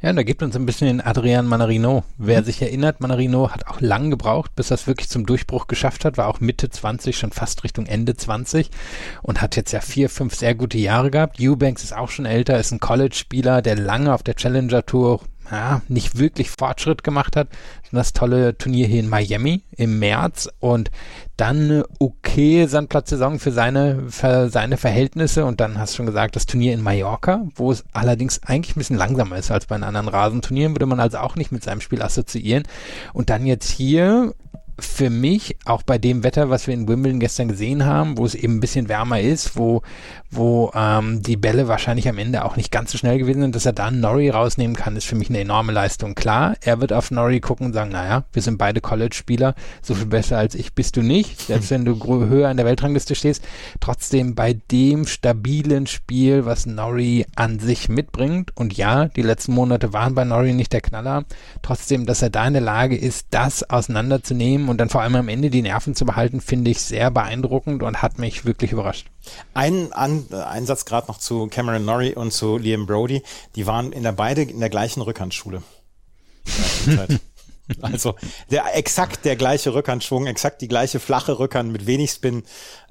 Ja, 0.00 0.12
da 0.12 0.22
gibt 0.22 0.42
uns 0.42 0.54
ein 0.54 0.66
bisschen 0.66 0.88
den 0.88 1.00
Adrian 1.00 1.46
Manarino. 1.46 2.04
Wer 2.18 2.42
mhm. 2.42 2.44
sich 2.44 2.60
erinnert, 2.60 3.00
Manarino 3.00 3.50
hat 3.50 3.66
auch 3.66 3.80
lang 3.80 4.10
gebraucht, 4.10 4.54
bis 4.54 4.70
er 4.70 4.74
es 4.74 4.86
wirklich 4.86 5.08
zum 5.08 5.24
Durchbruch 5.24 5.66
geschafft 5.66 6.04
hat, 6.04 6.18
war 6.18 6.28
auch 6.28 6.40
Mitte 6.40 6.68
20, 6.68 7.16
schon 7.16 7.32
fast 7.32 7.64
Richtung 7.64 7.86
Ende 7.86 8.14
20 8.14 8.70
und 9.22 9.40
hat 9.40 9.56
jetzt 9.56 9.72
ja 9.72 9.80
vier, 9.80 10.10
fünf 10.10 10.34
sehr 10.34 10.54
gute 10.54 10.78
Jahre 10.78 11.10
gehabt. 11.10 11.40
Eubanks 11.40 11.84
ist 11.84 11.96
auch 11.96 12.10
schon 12.10 12.26
älter, 12.26 12.58
ist 12.58 12.72
ein 12.72 12.80
College-Spieler, 12.80 13.62
der 13.62 13.76
lange 13.76 14.12
auf 14.12 14.22
der 14.22 14.36
Challenger 14.36 14.84
Tour 14.84 15.20
ja, 15.50 15.82
nicht 15.88 16.18
wirklich 16.18 16.50
Fortschritt 16.50 17.04
gemacht 17.04 17.36
hat. 17.36 17.48
Das 17.92 18.12
tolle 18.12 18.58
Turnier 18.58 18.88
hier 18.88 19.00
in 19.00 19.08
Miami 19.08 19.62
im 19.76 19.98
März 20.00 20.48
und 20.58 20.90
dann 21.36 21.64
eine 21.64 21.84
okay 22.00 22.66
Sandplatzsaison 22.66 23.38
für 23.38 23.52
seine, 23.52 24.10
für 24.10 24.48
seine 24.48 24.76
Verhältnisse 24.76 25.44
und 25.44 25.60
dann 25.60 25.78
hast 25.78 25.92
du 25.92 25.96
schon 25.98 26.06
gesagt, 26.06 26.34
das 26.34 26.46
Turnier 26.46 26.74
in 26.74 26.82
Mallorca, 26.82 27.46
wo 27.54 27.70
es 27.70 27.84
allerdings 27.92 28.42
eigentlich 28.42 28.74
ein 28.74 28.80
bisschen 28.80 28.96
langsamer 28.96 29.36
ist 29.36 29.50
als 29.50 29.66
bei 29.66 29.76
den 29.76 29.84
anderen 29.84 30.08
Rasenturnieren, 30.08 30.74
würde 30.74 30.86
man 30.86 31.00
also 31.00 31.18
auch 31.18 31.36
nicht 31.36 31.52
mit 31.52 31.62
seinem 31.62 31.80
Spiel 31.80 32.02
assoziieren. 32.02 32.64
Und 33.12 33.30
dann 33.30 33.46
jetzt 33.46 33.70
hier 33.70 34.34
für 34.78 35.08
mich, 35.08 35.56
auch 35.64 35.82
bei 35.82 35.98
dem 35.98 36.24
Wetter, 36.24 36.50
was 36.50 36.66
wir 36.66 36.74
in 36.74 36.88
Wimbledon 36.88 37.20
gestern 37.20 37.48
gesehen 37.48 37.84
haben, 37.84 38.18
wo 38.18 38.26
es 38.26 38.34
eben 38.34 38.56
ein 38.56 38.60
bisschen 38.60 38.88
wärmer 38.88 39.20
ist, 39.20 39.56
wo, 39.56 39.82
wo 40.30 40.72
ähm, 40.74 41.22
die 41.22 41.36
Bälle 41.36 41.68
wahrscheinlich 41.68 42.08
am 42.08 42.18
Ende 42.18 42.44
auch 42.44 42.56
nicht 42.56 42.72
ganz 42.72 42.90
so 42.90 42.98
schnell 42.98 43.18
gewesen 43.18 43.40
sind, 43.42 43.54
dass 43.54 43.66
er 43.66 43.72
dann 43.72 44.00
Norrie 44.00 44.30
rausnehmen 44.30 44.74
kann, 44.74 44.96
ist 44.96 45.06
für 45.06 45.14
mich 45.14 45.28
eine 45.28 45.40
enorme 45.40 45.72
Leistung. 45.72 46.14
Klar, 46.14 46.56
er 46.60 46.80
wird 46.80 46.92
auf 46.92 47.10
Norrie 47.10 47.40
gucken 47.40 47.66
und 47.66 47.72
sagen, 47.72 47.92
naja, 47.92 48.24
wir 48.32 48.42
sind 48.42 48.58
beide 48.58 48.80
College-Spieler, 48.80 49.54
so 49.80 49.94
viel 49.94 50.06
besser 50.06 50.38
als 50.38 50.54
ich 50.56 50.74
bist 50.74 50.96
du 50.96 51.02
nicht, 51.02 51.40
selbst 51.40 51.70
wenn 51.70 51.84
du 51.84 51.96
höher 52.28 52.50
in 52.50 52.56
der 52.56 52.66
Weltrangliste 52.66 53.14
stehst. 53.14 53.44
Trotzdem 53.80 54.34
bei 54.34 54.54
dem 54.72 55.06
stabilen 55.06 55.86
Spiel, 55.86 56.46
was 56.46 56.66
Norrie 56.66 57.26
an 57.36 57.60
sich 57.60 57.88
mitbringt, 57.88 58.50
und 58.56 58.76
ja, 58.76 59.06
die 59.06 59.22
letzten 59.22 59.54
Monate 59.54 59.92
waren 59.92 60.14
bei 60.14 60.24
Norrie 60.24 60.52
nicht 60.52 60.72
der 60.72 60.80
Knaller, 60.80 61.24
trotzdem, 61.62 62.06
dass 62.06 62.22
er 62.22 62.30
da 62.30 62.46
in 62.46 62.54
der 62.54 62.62
Lage 62.62 62.96
ist, 62.96 63.28
das 63.30 63.68
auseinanderzunehmen 63.68 64.63
und 64.68 64.78
dann 64.78 64.88
vor 64.88 65.02
allem 65.02 65.16
am 65.16 65.28
Ende 65.28 65.50
die 65.50 65.62
Nerven 65.62 65.94
zu 65.94 66.04
behalten, 66.04 66.40
finde 66.40 66.70
ich 66.70 66.80
sehr 66.80 67.10
beeindruckend 67.10 67.82
und 67.82 68.02
hat 68.02 68.18
mich 68.18 68.44
wirklich 68.44 68.72
überrascht. 68.72 69.06
Ein, 69.54 69.92
ein, 69.92 70.26
ein 70.32 70.66
Satz 70.66 70.84
gerade 70.84 71.08
noch 71.08 71.18
zu 71.18 71.46
Cameron 71.48 71.84
Norrie 71.84 72.14
und 72.14 72.32
zu 72.32 72.58
Liam 72.58 72.86
Brody. 72.86 73.22
Die 73.56 73.66
waren 73.66 73.92
in 73.92 74.02
der 74.02 74.12
beide 74.12 74.42
in 74.42 74.60
der 74.60 74.70
gleichen 74.70 75.00
Rückhandschule. 75.02 75.62
Also 77.80 78.14
der 78.50 78.76
exakt 78.76 79.24
der 79.24 79.36
gleiche 79.36 79.72
Rückhandschwung, 79.72 80.26
exakt 80.26 80.60
die 80.60 80.68
gleiche 80.68 81.00
flache 81.00 81.38
Rückhand 81.38 81.72
mit 81.72 81.86
wenig 81.86 82.10
Spin 82.10 82.42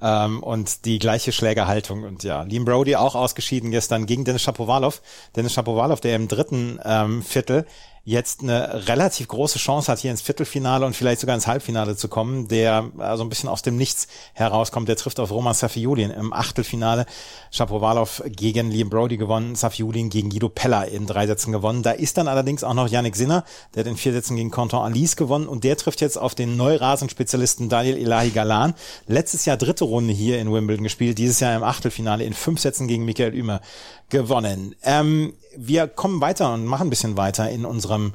ähm, 0.02 0.42
und 0.42 0.86
die 0.86 0.98
gleiche 0.98 1.31
Schlägerhaltung. 1.31 2.04
Und 2.04 2.24
ja, 2.24 2.42
Liam 2.42 2.66
Brody 2.66 2.96
auch 2.96 3.14
ausgeschieden 3.14 3.70
gestern 3.70 4.08
gegen 4.08 4.25
Dennis 4.25 4.42
Shapovalov. 4.42 5.02
Dennis 5.36 5.54
Shapovalov, 5.54 6.02
der 6.02 6.16
im 6.16 6.28
dritten 6.28 6.80
ähm, 6.84 7.22
Viertel 7.22 7.68
jetzt 8.05 8.41
eine 8.41 8.88
relativ 8.89 9.29
große 9.29 9.59
Chance 9.59 9.89
hat, 9.89 10.00
hier 10.00 10.11
ins 10.11 10.21
Viertelfinale 10.21 10.85
und 10.85 10.94
vielleicht 10.94 11.21
sogar 11.21 11.35
ins 11.35 11.47
Halbfinale 11.47 11.95
zu 11.95 12.09
kommen, 12.09 12.50
der 12.50 12.91
also 12.97 13.23
ein 13.23 13.29
bisschen 13.29 13.47
aus 13.47 13.61
dem 13.61 13.77
Nichts 13.77 14.07
herauskommt. 14.33 14.89
Der 14.89 14.97
trifft 14.97 15.21
auf 15.21 15.31
Roman 15.31 15.53
Safiulin 15.53 16.11
im 16.11 16.33
Achtelfinale. 16.33 17.05
Shapovalov 17.51 18.21
gegen 18.25 18.71
Liam 18.71 18.89
Brody 18.89 19.15
gewonnen, 19.15 19.55
Safiulin 19.55 20.09
gegen 20.09 20.29
Guido 20.29 20.50
Pella 20.50 20.83
in 20.83 21.07
drei 21.07 21.27
Sätzen 21.27 21.53
gewonnen. 21.53 21.81
Da 21.81 21.91
ist 21.91 22.17
dann 22.17 22.27
allerdings 22.27 22.65
auch 22.65 22.73
noch 22.73 22.89
Yannick 22.89 23.15
Sinner, 23.15 23.45
der 23.73 23.85
hat 23.85 23.88
in 23.88 23.95
vier 23.95 24.11
Sätzen 24.11 24.35
gegen 24.35 24.51
Quentin 24.51 24.79
Alice 24.79 25.15
gewonnen 25.15 25.47
und 25.47 25.63
der 25.63 25.77
trifft 25.77 26.01
jetzt 26.01 26.17
auf 26.17 26.35
den 26.35 26.57
Neurasenspezialisten 26.57 27.69
Daniel 27.69 27.97
Elahi 27.97 28.31
Galan. 28.31 28.73
Letztes 29.07 29.45
Jahr 29.45 29.55
dritte 29.55 29.85
Runde 29.85 30.13
hier 30.13 30.39
in 30.39 30.51
Wimbledon 30.51 30.83
gespielt, 30.83 31.17
dieses 31.17 31.39
Jahr 31.39 31.55
im 31.55 31.63
Achtelfinale 31.63 32.25
in 32.25 32.33
fünf 32.33 32.59
Sätzen 32.59 32.89
gegen 32.89 33.05
Michael 33.05 33.33
Ümer 33.33 33.61
gewonnen. 34.09 34.75
Ähm, 34.83 35.33
wir 35.57 35.88
kommen 35.88 36.21
weiter 36.21 36.53
und 36.53 36.65
machen 36.65 36.88
ein 36.88 36.89
bisschen 36.89 37.17
weiter 37.17 37.50
in 37.50 37.65
unserem, 37.65 38.13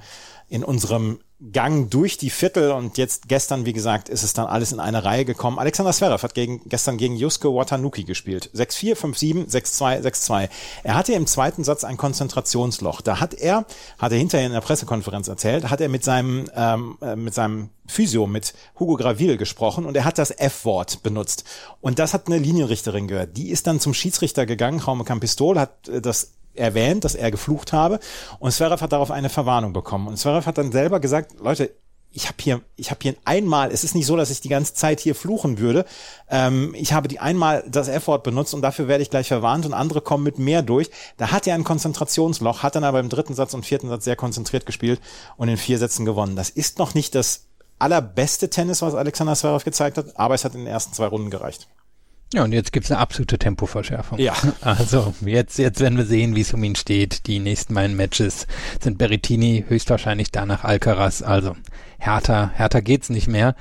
in 0.48 0.64
unserem 0.64 1.18
Gang 1.52 1.88
durch 1.88 2.18
die 2.18 2.30
Viertel 2.30 2.72
und 2.72 2.98
jetzt 2.98 3.28
gestern, 3.28 3.64
wie 3.64 3.72
gesagt, 3.72 4.08
ist 4.08 4.24
es 4.24 4.32
dann 4.32 4.46
alles 4.46 4.72
in 4.72 4.80
eine 4.80 5.04
Reihe 5.04 5.24
gekommen. 5.24 5.60
Alexander 5.60 5.92
Zverev 5.92 6.24
hat 6.24 6.34
gegen, 6.34 6.68
gestern 6.68 6.96
gegen 6.96 7.14
Yusuke 7.14 7.54
Watanuki 7.54 8.02
gespielt. 8.02 8.50
6-4, 8.56 8.96
5-7, 8.96 9.48
6-2, 9.48 10.02
6-2. 10.02 10.48
Er 10.82 10.96
hatte 10.96 11.12
im 11.12 11.28
zweiten 11.28 11.62
Satz 11.62 11.84
ein 11.84 11.96
Konzentrationsloch. 11.96 13.02
Da 13.02 13.20
hat 13.20 13.34
er, 13.34 13.66
hat 13.98 14.10
er 14.10 14.18
hinterher 14.18 14.48
in 14.48 14.52
der 14.52 14.62
Pressekonferenz 14.62 15.28
erzählt, 15.28 15.70
hat 15.70 15.80
er 15.80 15.88
mit 15.88 16.02
seinem, 16.02 16.50
ähm, 16.56 16.98
äh, 17.02 17.14
mit 17.14 17.34
seinem 17.34 17.70
Physio, 17.86 18.26
mit 18.26 18.52
Hugo 18.80 18.96
Gravil 18.96 19.36
gesprochen 19.36 19.86
und 19.86 19.96
er 19.96 20.04
hat 20.04 20.18
das 20.18 20.32
F-Wort 20.32 21.04
benutzt. 21.04 21.44
Und 21.80 22.00
das 22.00 22.14
hat 22.14 22.26
eine 22.26 22.38
Linienrichterin 22.38 23.06
gehört. 23.06 23.36
Die 23.36 23.50
ist 23.50 23.68
dann 23.68 23.78
zum 23.78 23.94
Schiedsrichter 23.94 24.44
gegangen, 24.44 24.82
Jaume 24.84 25.04
Campistol, 25.04 25.60
hat 25.60 25.88
äh, 25.88 26.00
das 26.00 26.32
erwähnt, 26.58 27.04
dass 27.04 27.14
er 27.14 27.30
geflucht 27.30 27.72
habe. 27.72 28.00
Und 28.38 28.52
Zverev 28.52 28.82
hat 28.82 28.92
darauf 28.92 29.10
eine 29.10 29.28
Verwarnung 29.28 29.72
bekommen. 29.72 30.08
Und 30.08 30.16
Zverev 30.16 30.46
hat 30.46 30.58
dann 30.58 30.72
selber 30.72 31.00
gesagt, 31.00 31.40
Leute, 31.40 31.70
ich 32.10 32.26
habe 32.26 32.36
hier, 32.40 32.62
ich 32.76 32.90
habe 32.90 33.00
hier 33.02 33.14
einmal, 33.24 33.70
es 33.70 33.84
ist 33.84 33.94
nicht 33.94 34.06
so, 34.06 34.16
dass 34.16 34.30
ich 34.30 34.40
die 34.40 34.48
ganze 34.48 34.74
Zeit 34.74 35.00
hier 35.00 35.14
fluchen 35.14 35.58
würde. 35.58 35.84
Ähm, 36.30 36.74
ich 36.74 36.92
habe 36.92 37.08
die 37.08 37.20
einmal 37.20 37.64
das 37.68 37.88
F-Wort 37.88 38.22
benutzt 38.22 38.54
und 38.54 38.62
dafür 38.62 38.88
werde 38.88 39.02
ich 39.02 39.10
gleich 39.10 39.28
verwarnt 39.28 39.66
und 39.66 39.74
andere 39.74 40.00
kommen 40.00 40.24
mit 40.24 40.38
mehr 40.38 40.62
durch. 40.62 40.90
Da 41.16 41.30
hat 41.30 41.46
er 41.46 41.54
ein 41.54 41.64
Konzentrationsloch, 41.64 42.62
hat 42.62 42.76
dann 42.76 42.84
aber 42.84 43.00
im 43.00 43.08
dritten 43.08 43.34
Satz 43.34 43.54
und 43.54 43.66
vierten 43.66 43.88
Satz 43.88 44.04
sehr 44.04 44.16
konzentriert 44.16 44.64
gespielt 44.64 45.00
und 45.36 45.48
in 45.48 45.56
vier 45.56 45.78
Sätzen 45.78 46.06
gewonnen. 46.06 46.34
Das 46.34 46.50
ist 46.50 46.78
noch 46.78 46.94
nicht 46.94 47.14
das 47.14 47.44
allerbeste 47.78 48.48
Tennis, 48.48 48.82
was 48.82 48.94
Alexander 48.94 49.34
Zverev 49.34 49.64
gezeigt 49.64 49.98
hat, 49.98 50.18
aber 50.18 50.34
es 50.34 50.44
hat 50.44 50.54
in 50.54 50.60
den 50.60 50.66
ersten 50.66 50.94
zwei 50.94 51.06
Runden 51.06 51.30
gereicht. 51.30 51.68
Ja, 52.34 52.44
und 52.44 52.52
jetzt 52.52 52.72
gibt's 52.72 52.90
eine 52.90 53.00
absolute 53.00 53.38
Tempoverschärfung. 53.38 54.18
Ja. 54.18 54.34
Also 54.60 55.14
jetzt, 55.24 55.58
jetzt 55.58 55.80
werden 55.80 55.96
wir 55.96 56.04
sehen, 56.04 56.36
wie 56.36 56.42
es 56.42 56.52
um 56.52 56.62
ihn 56.62 56.76
steht. 56.76 57.26
Die 57.26 57.38
nächsten 57.38 57.74
beiden 57.74 57.96
Matches 57.96 58.46
sind 58.80 58.98
Berrettini 58.98 59.64
höchstwahrscheinlich 59.66 60.30
danach 60.30 60.64
Alcaraz. 60.64 61.22
Also 61.22 61.56
härter, 61.98 62.50
härter 62.54 62.82
geht's 62.82 63.08
nicht 63.08 63.28
mehr. 63.28 63.54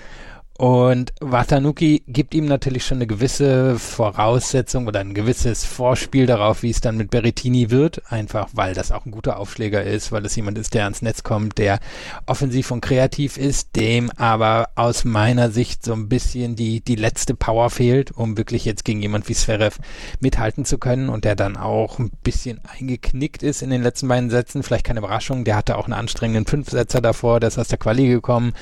Und 0.57 1.13
Watanuki 1.21 2.01
gibt 2.07 2.33
ihm 2.33 2.45
natürlich 2.45 2.83
schon 2.83 2.97
eine 2.97 3.05
gewisse 3.05 3.77
Voraussetzung 3.77 4.87
oder 4.87 5.01
ein 5.01 5.13
gewisses 5.13 5.63
Vorspiel 5.63 6.25
darauf, 6.25 6.63
wie 6.63 6.71
es 6.71 6.81
dann 6.81 6.97
mit 6.97 7.11
Berrettini 7.11 7.69
wird. 7.69 8.01
Einfach, 8.11 8.49
weil 8.53 8.73
das 8.73 8.91
auch 8.91 9.05
ein 9.05 9.11
guter 9.11 9.37
Aufschläger 9.37 9.83
ist, 9.83 10.11
weil 10.11 10.25
es 10.25 10.35
jemand 10.35 10.57
ist, 10.57 10.73
der 10.73 10.85
ans 10.85 11.03
Netz 11.03 11.21
kommt, 11.21 11.59
der 11.59 11.79
offensiv 12.25 12.71
und 12.71 12.81
kreativ 12.81 13.37
ist, 13.37 13.75
dem 13.75 14.09
aber 14.17 14.69
aus 14.73 15.05
meiner 15.05 15.51
Sicht 15.51 15.85
so 15.85 15.93
ein 15.93 16.09
bisschen 16.09 16.55
die, 16.55 16.81
die 16.81 16.95
letzte 16.95 17.35
Power 17.35 17.69
fehlt, 17.69 18.11
um 18.11 18.35
wirklich 18.35 18.65
jetzt 18.65 18.83
gegen 18.83 19.01
jemand 19.01 19.29
wie 19.29 19.35
Zverev 19.35 19.77
mithalten 20.21 20.65
zu 20.65 20.79
können 20.79 21.09
und 21.09 21.23
der 21.23 21.35
dann 21.35 21.55
auch 21.55 21.99
ein 21.99 22.09
bisschen 22.23 22.61
eingeknickt 22.79 23.43
ist 23.43 23.61
in 23.61 23.69
den 23.69 23.83
letzten 23.83 24.07
beiden 24.07 24.31
Sätzen. 24.31 24.63
Vielleicht 24.63 24.85
keine 24.85 25.01
Überraschung. 25.01 25.43
Der 25.43 25.55
hatte 25.55 25.77
auch 25.77 25.85
einen 25.85 25.93
anstrengenden 25.93 26.47
Fünfsetzer 26.47 26.99
davor, 26.99 27.39
der 27.39 27.49
ist 27.49 27.59
aus 27.59 27.67
der 27.67 27.77
Quali 27.77 28.07
gekommen, 28.07 28.53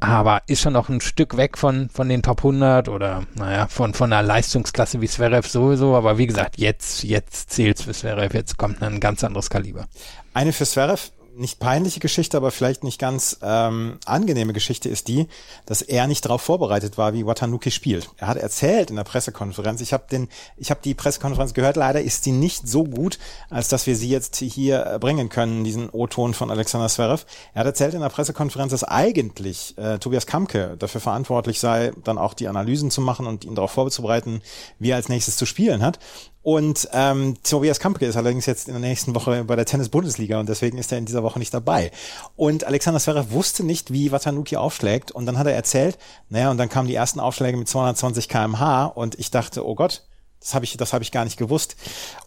aber 0.00 0.42
ist 0.48 0.60
schon 0.60 0.72
noch 0.72 0.88
ein 0.88 1.00
Stück 1.00 1.35
weg 1.36 1.58
von, 1.58 1.88
von 1.90 2.08
den 2.08 2.22
Top 2.22 2.38
100 2.38 2.88
oder, 2.88 3.24
naja, 3.34 3.66
von, 3.68 3.94
von 3.94 4.12
einer 4.12 4.26
Leistungsklasse 4.26 5.00
wie 5.00 5.08
Zverev 5.08 5.48
sowieso. 5.48 5.94
Aber 5.94 6.18
wie 6.18 6.26
gesagt, 6.26 6.58
jetzt, 6.58 7.02
jetzt 7.02 7.50
zählt's 7.50 7.82
für 7.82 7.92
Zverev. 7.92 8.34
Jetzt 8.36 8.56
kommt 8.56 8.82
ein 8.82 9.00
ganz 9.00 9.24
anderes 9.24 9.50
Kaliber. 9.50 9.86
Eine 10.34 10.52
für 10.52 10.64
Zverev, 10.64 11.12
nicht 11.36 11.58
peinliche 11.58 12.00
Geschichte, 12.00 12.36
aber 12.36 12.50
vielleicht 12.50 12.84
nicht 12.84 12.98
ganz 12.98 13.38
ähm, 13.42 13.98
angenehme 14.04 14.52
Geschichte 14.52 14.88
ist 14.88 15.08
die, 15.08 15.28
dass 15.66 15.82
er 15.82 16.06
nicht 16.06 16.24
darauf 16.24 16.42
vorbereitet 16.42 16.98
war, 16.98 17.14
wie 17.14 17.26
Watanuki 17.26 17.70
spielt. 17.70 18.10
Er 18.16 18.28
hat 18.28 18.36
erzählt 18.38 18.90
in 18.90 18.96
der 18.96 19.04
Pressekonferenz, 19.04 19.80
ich 19.80 19.92
habe 19.92 20.04
den, 20.10 20.28
ich 20.56 20.70
habe 20.70 20.80
die 20.82 20.94
Pressekonferenz 20.94 21.54
gehört, 21.54 21.76
leider 21.76 22.00
ist 22.00 22.24
sie 22.24 22.32
nicht 22.32 22.66
so 22.66 22.84
gut, 22.84 23.18
als 23.50 23.68
dass 23.68 23.86
wir 23.86 23.96
sie 23.96 24.08
jetzt 24.08 24.36
hier 24.36 24.86
äh, 24.86 24.98
bringen 24.98 25.28
können, 25.28 25.64
diesen 25.64 25.90
O-Ton 25.90 26.34
von 26.34 26.50
Alexander 26.50 26.88
Zverev. 26.88 27.24
Er 27.54 27.60
hat 27.60 27.66
erzählt 27.66 27.94
in 27.94 28.00
der 28.00 28.08
Pressekonferenz, 28.08 28.70
dass 28.70 28.84
eigentlich 28.84 29.76
äh, 29.78 29.98
Tobias 29.98 30.26
Kamke 30.26 30.76
dafür 30.78 31.00
verantwortlich 31.00 31.60
sei, 31.60 31.92
dann 32.04 32.18
auch 32.18 32.34
die 32.34 32.48
Analysen 32.48 32.90
zu 32.90 33.00
machen 33.00 33.26
und 33.26 33.44
ihn 33.44 33.54
darauf 33.54 33.72
vorzubereiten, 33.72 34.42
wie 34.78 34.90
er 34.90 34.96
als 34.96 35.08
nächstes 35.08 35.36
zu 35.36 35.46
spielen 35.46 35.82
hat. 35.82 35.98
Und 36.46 36.88
ähm, 36.92 37.34
Tobias 37.42 37.80
Kampke 37.80 38.06
ist 38.06 38.16
allerdings 38.16 38.46
jetzt 38.46 38.68
in 38.68 38.74
der 38.74 38.80
nächsten 38.80 39.16
Woche 39.16 39.42
bei 39.42 39.56
der 39.56 39.64
Tennis-Bundesliga 39.64 40.38
und 40.38 40.48
deswegen 40.48 40.78
ist 40.78 40.92
er 40.92 40.98
in 40.98 41.04
dieser 41.04 41.24
Woche 41.24 41.40
nicht 41.40 41.52
dabei. 41.52 41.90
Und 42.36 42.62
Alexander 42.62 43.00
Zverev 43.00 43.32
wusste 43.32 43.64
nicht, 43.64 43.92
wie 43.92 44.12
Watanuki 44.12 44.54
aufschlägt 44.54 45.10
und 45.10 45.26
dann 45.26 45.38
hat 45.38 45.48
er 45.48 45.54
erzählt, 45.54 45.98
naja, 46.28 46.52
und 46.52 46.58
dann 46.58 46.68
kamen 46.68 46.86
die 46.86 46.94
ersten 46.94 47.18
Aufschläge 47.18 47.56
mit 47.56 47.66
220 47.66 48.28
kmh 48.28 48.84
und 48.84 49.18
ich 49.18 49.32
dachte, 49.32 49.66
oh 49.66 49.74
Gott, 49.74 50.04
das 50.38 50.54
habe 50.54 50.64
ich, 50.64 50.76
das 50.76 50.92
habe 50.92 51.02
ich 51.02 51.10
gar 51.10 51.24
nicht 51.24 51.36
gewusst. 51.36 51.74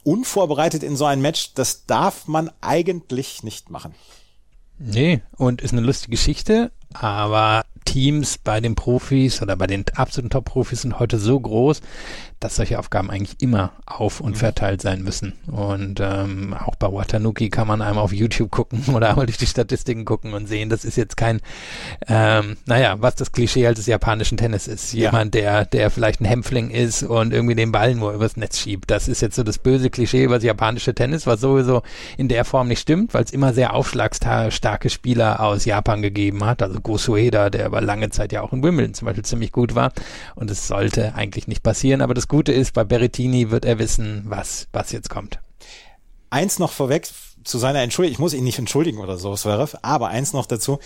Unvorbereitet 0.04 0.84
in 0.84 0.98
so 0.98 1.06
ein 1.06 1.22
Match, 1.22 1.54
das 1.54 1.86
darf 1.86 2.28
man 2.28 2.52
eigentlich 2.60 3.44
nicht 3.44 3.70
machen. 3.70 3.96
Nee, 4.80 5.22
und 5.38 5.62
ist 5.62 5.72
eine 5.72 5.80
lustige 5.80 6.12
Geschichte, 6.12 6.74
aber 6.94 7.64
Teams 7.86 8.38
bei 8.38 8.62
den 8.62 8.76
Profis 8.76 9.42
oder 9.42 9.56
bei 9.56 9.66
den 9.66 9.84
absoluten 9.96 10.30
Top-Profis 10.30 10.84
sind 10.84 11.00
heute 11.00 11.18
so 11.18 11.40
groß, 11.40 11.82
dass 12.40 12.56
solche 12.56 12.80
Aufgaben 12.80 13.10
eigentlich 13.10 13.42
immer 13.42 13.74
auf 13.86 14.22
und 14.22 14.32
mhm. 14.32 14.36
verteilt 14.36 14.82
sein 14.82 15.04
müssen. 15.04 15.34
Und 15.48 16.00
ähm, 16.00 16.54
auch 16.54 16.76
bei 16.76 16.88
Watanuki 16.88 17.50
kann 17.50 17.68
man 17.68 17.82
einmal 17.82 18.04
auf 18.04 18.14
YouTube 18.14 18.50
gucken 18.50 18.84
oder 18.94 19.10
einmal 19.10 19.26
durch 19.26 19.38
die 19.38 19.48
Statistiken 19.48 20.06
gucken 20.06 20.34
und 20.34 20.48
sehen, 20.48 20.70
das 20.70 20.86
ist 20.86 20.96
jetzt 20.96 21.18
kein, 21.18 21.42
ähm, 22.08 22.58
naja, 22.66 22.96
was 23.00 23.16
das 23.16 23.32
Klischee 23.32 23.66
halt 23.66 23.78
des 23.78 23.88
japanischen 23.88 24.38
Tennis 24.38 24.68
ist. 24.68 24.94
Jemand, 24.94 25.36
ja. 25.36 25.42
der, 25.42 25.66
der 25.66 25.92
vielleicht 25.92 26.22
ein 26.22 26.26
Hämpfling 26.26 26.70
ist 26.70 27.04
und 27.04 27.34
irgendwie 27.34 27.56
den 27.56 27.72
Ball 27.72 27.94
nur 27.96 28.14
übers 28.14 28.38
Netz 28.38 28.60
schiebt. 28.60 28.90
Das 28.90 29.08
ist 29.08 29.22
jetzt 29.22 29.36
so 29.36 29.44
das 29.44 29.58
böse 29.58 29.90
Klischee 29.90 30.24
über 30.24 30.36
das 30.36 30.44
japanische 30.44 30.96
Tennis, 30.96 31.28
was 31.28 31.42
sowieso 31.42 31.82
in 32.18 32.30
der 32.30 32.46
Form 32.46 32.70
nicht 32.70 32.80
stimmt, 32.80 33.14
weil 33.14 33.24
es 33.24 33.32
immer 33.32 33.54
sehr 33.54 33.74
aufschlagsstarke 33.74 34.90
Spieler 34.90 35.42
aus 35.42 35.66
Japan 35.66 36.02
gegeben 36.02 36.46
hat. 36.46 36.64
Also 36.64 36.80
Go 36.80 36.98
Sueda, 36.98 37.50
der 37.50 37.68
über 37.68 37.82
lange 37.82 38.10
Zeit 38.12 38.32
ja 38.32 38.42
auch 38.42 38.54
in 38.54 38.64
Wimbledon 38.64 38.94
zum 38.94 39.08
Beispiel 39.08 39.26
ziemlich 39.26 39.52
gut 39.52 39.76
war. 39.76 39.92
Und 40.36 40.50
es 40.50 40.68
sollte 40.68 41.16
eigentlich 41.16 41.48
nicht 41.48 41.64
passieren, 41.64 42.02
aber 42.02 42.14
das 42.14 42.29
Gute 42.30 42.54
ist, 42.54 42.74
bei 42.74 42.84
Berrettini 42.84 43.50
wird 43.50 43.66
er 43.66 43.80
wissen, 43.80 44.24
was, 44.28 44.68
was 44.72 44.92
jetzt 44.92 45.10
kommt. 45.10 45.40
Eins 46.30 46.60
noch 46.60 46.72
vorweg 46.72 47.10
zu 47.44 47.58
seiner 47.58 47.82
Entschuldigung, 47.82 48.14
ich 48.14 48.20
muss 48.20 48.36
ihn 48.36 48.44
nicht 48.44 48.60
entschuldigen 48.60 49.00
oder 49.00 49.18
so, 49.18 49.36
Zverev, 49.36 49.76
aber 49.82 50.10
eins 50.10 50.32
noch 50.32 50.46
dazu, 50.46 50.80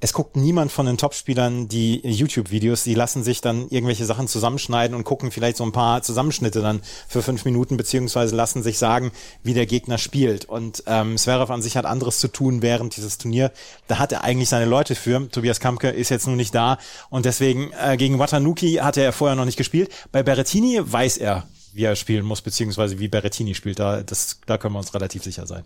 es 0.00 0.14
guckt 0.14 0.34
niemand 0.34 0.72
von 0.72 0.86
den 0.86 0.96
Topspielern 0.96 1.68
die 1.68 2.00
YouTube-Videos. 2.02 2.84
Die 2.84 2.94
lassen 2.94 3.22
sich 3.22 3.42
dann 3.42 3.68
irgendwelche 3.68 4.06
Sachen 4.06 4.28
zusammenschneiden 4.28 4.96
und 4.96 5.04
gucken 5.04 5.30
vielleicht 5.30 5.58
so 5.58 5.64
ein 5.64 5.72
paar 5.72 6.02
Zusammenschnitte 6.02 6.62
dann 6.62 6.80
für 7.06 7.22
fünf 7.22 7.44
Minuten, 7.44 7.76
beziehungsweise 7.76 8.34
lassen 8.34 8.62
sich 8.62 8.78
sagen, 8.78 9.12
wie 9.42 9.52
der 9.52 9.66
Gegner 9.66 9.98
spielt. 9.98 10.46
Und 10.46 10.84
ähm, 10.86 11.18
Zverev 11.18 11.52
an 11.52 11.60
sich 11.60 11.76
hat 11.76 11.84
anderes 11.84 12.18
zu 12.18 12.28
tun 12.28 12.62
während 12.62 12.96
dieses 12.96 13.18
Turnier. 13.18 13.52
Da 13.88 13.98
hat 13.98 14.12
er 14.12 14.24
eigentlich 14.24 14.48
seine 14.48 14.64
Leute 14.64 14.94
für. 14.94 15.28
Tobias 15.28 15.60
Kamke 15.60 15.90
ist 15.90 16.08
jetzt 16.08 16.26
nun 16.26 16.36
nicht 16.36 16.54
da 16.54 16.78
und 17.10 17.26
deswegen 17.26 17.70
äh, 17.72 17.98
gegen 17.98 18.18
Watanuki 18.18 18.76
hat 18.76 18.96
er 18.96 19.12
vorher 19.12 19.36
noch 19.36 19.44
nicht 19.44 19.58
gespielt. 19.58 19.90
Bei 20.12 20.22
Berrettini 20.22 20.80
weiß 20.82 21.18
er, 21.18 21.46
wie 21.74 21.84
er 21.84 21.94
spielen 21.94 22.24
muss, 22.24 22.40
beziehungsweise 22.40 22.98
wie 22.98 23.08
Berrettini 23.08 23.54
spielt. 23.54 23.78
Da, 23.78 24.02
das, 24.02 24.40
da 24.46 24.56
können 24.56 24.74
wir 24.74 24.78
uns 24.78 24.94
relativ 24.94 25.24
sicher 25.24 25.46
sein. 25.46 25.64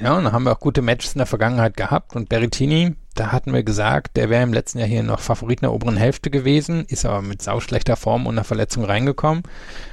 Ja, 0.00 0.16
und 0.16 0.24
dann 0.24 0.32
haben 0.32 0.44
wir 0.44 0.52
auch 0.52 0.60
gute 0.60 0.82
Matches 0.82 1.14
in 1.14 1.18
der 1.18 1.26
Vergangenheit 1.26 1.76
gehabt 1.76 2.14
und 2.14 2.28
Berrettini, 2.28 2.94
da 3.20 3.32
hatten 3.32 3.52
wir 3.52 3.62
gesagt, 3.62 4.16
der 4.16 4.30
wäre 4.30 4.42
im 4.42 4.54
letzten 4.54 4.78
Jahr 4.78 4.88
hier 4.88 5.02
noch 5.02 5.20
Favorit 5.20 5.60
in 5.60 5.66
der 5.66 5.74
oberen 5.74 5.98
Hälfte 5.98 6.30
gewesen, 6.30 6.86
ist 6.88 7.04
aber 7.04 7.20
mit 7.20 7.42
sauschlechter 7.42 7.96
Form 7.96 8.26
und 8.26 8.32
einer 8.32 8.44
Verletzung 8.44 8.82
reingekommen, 8.82 9.42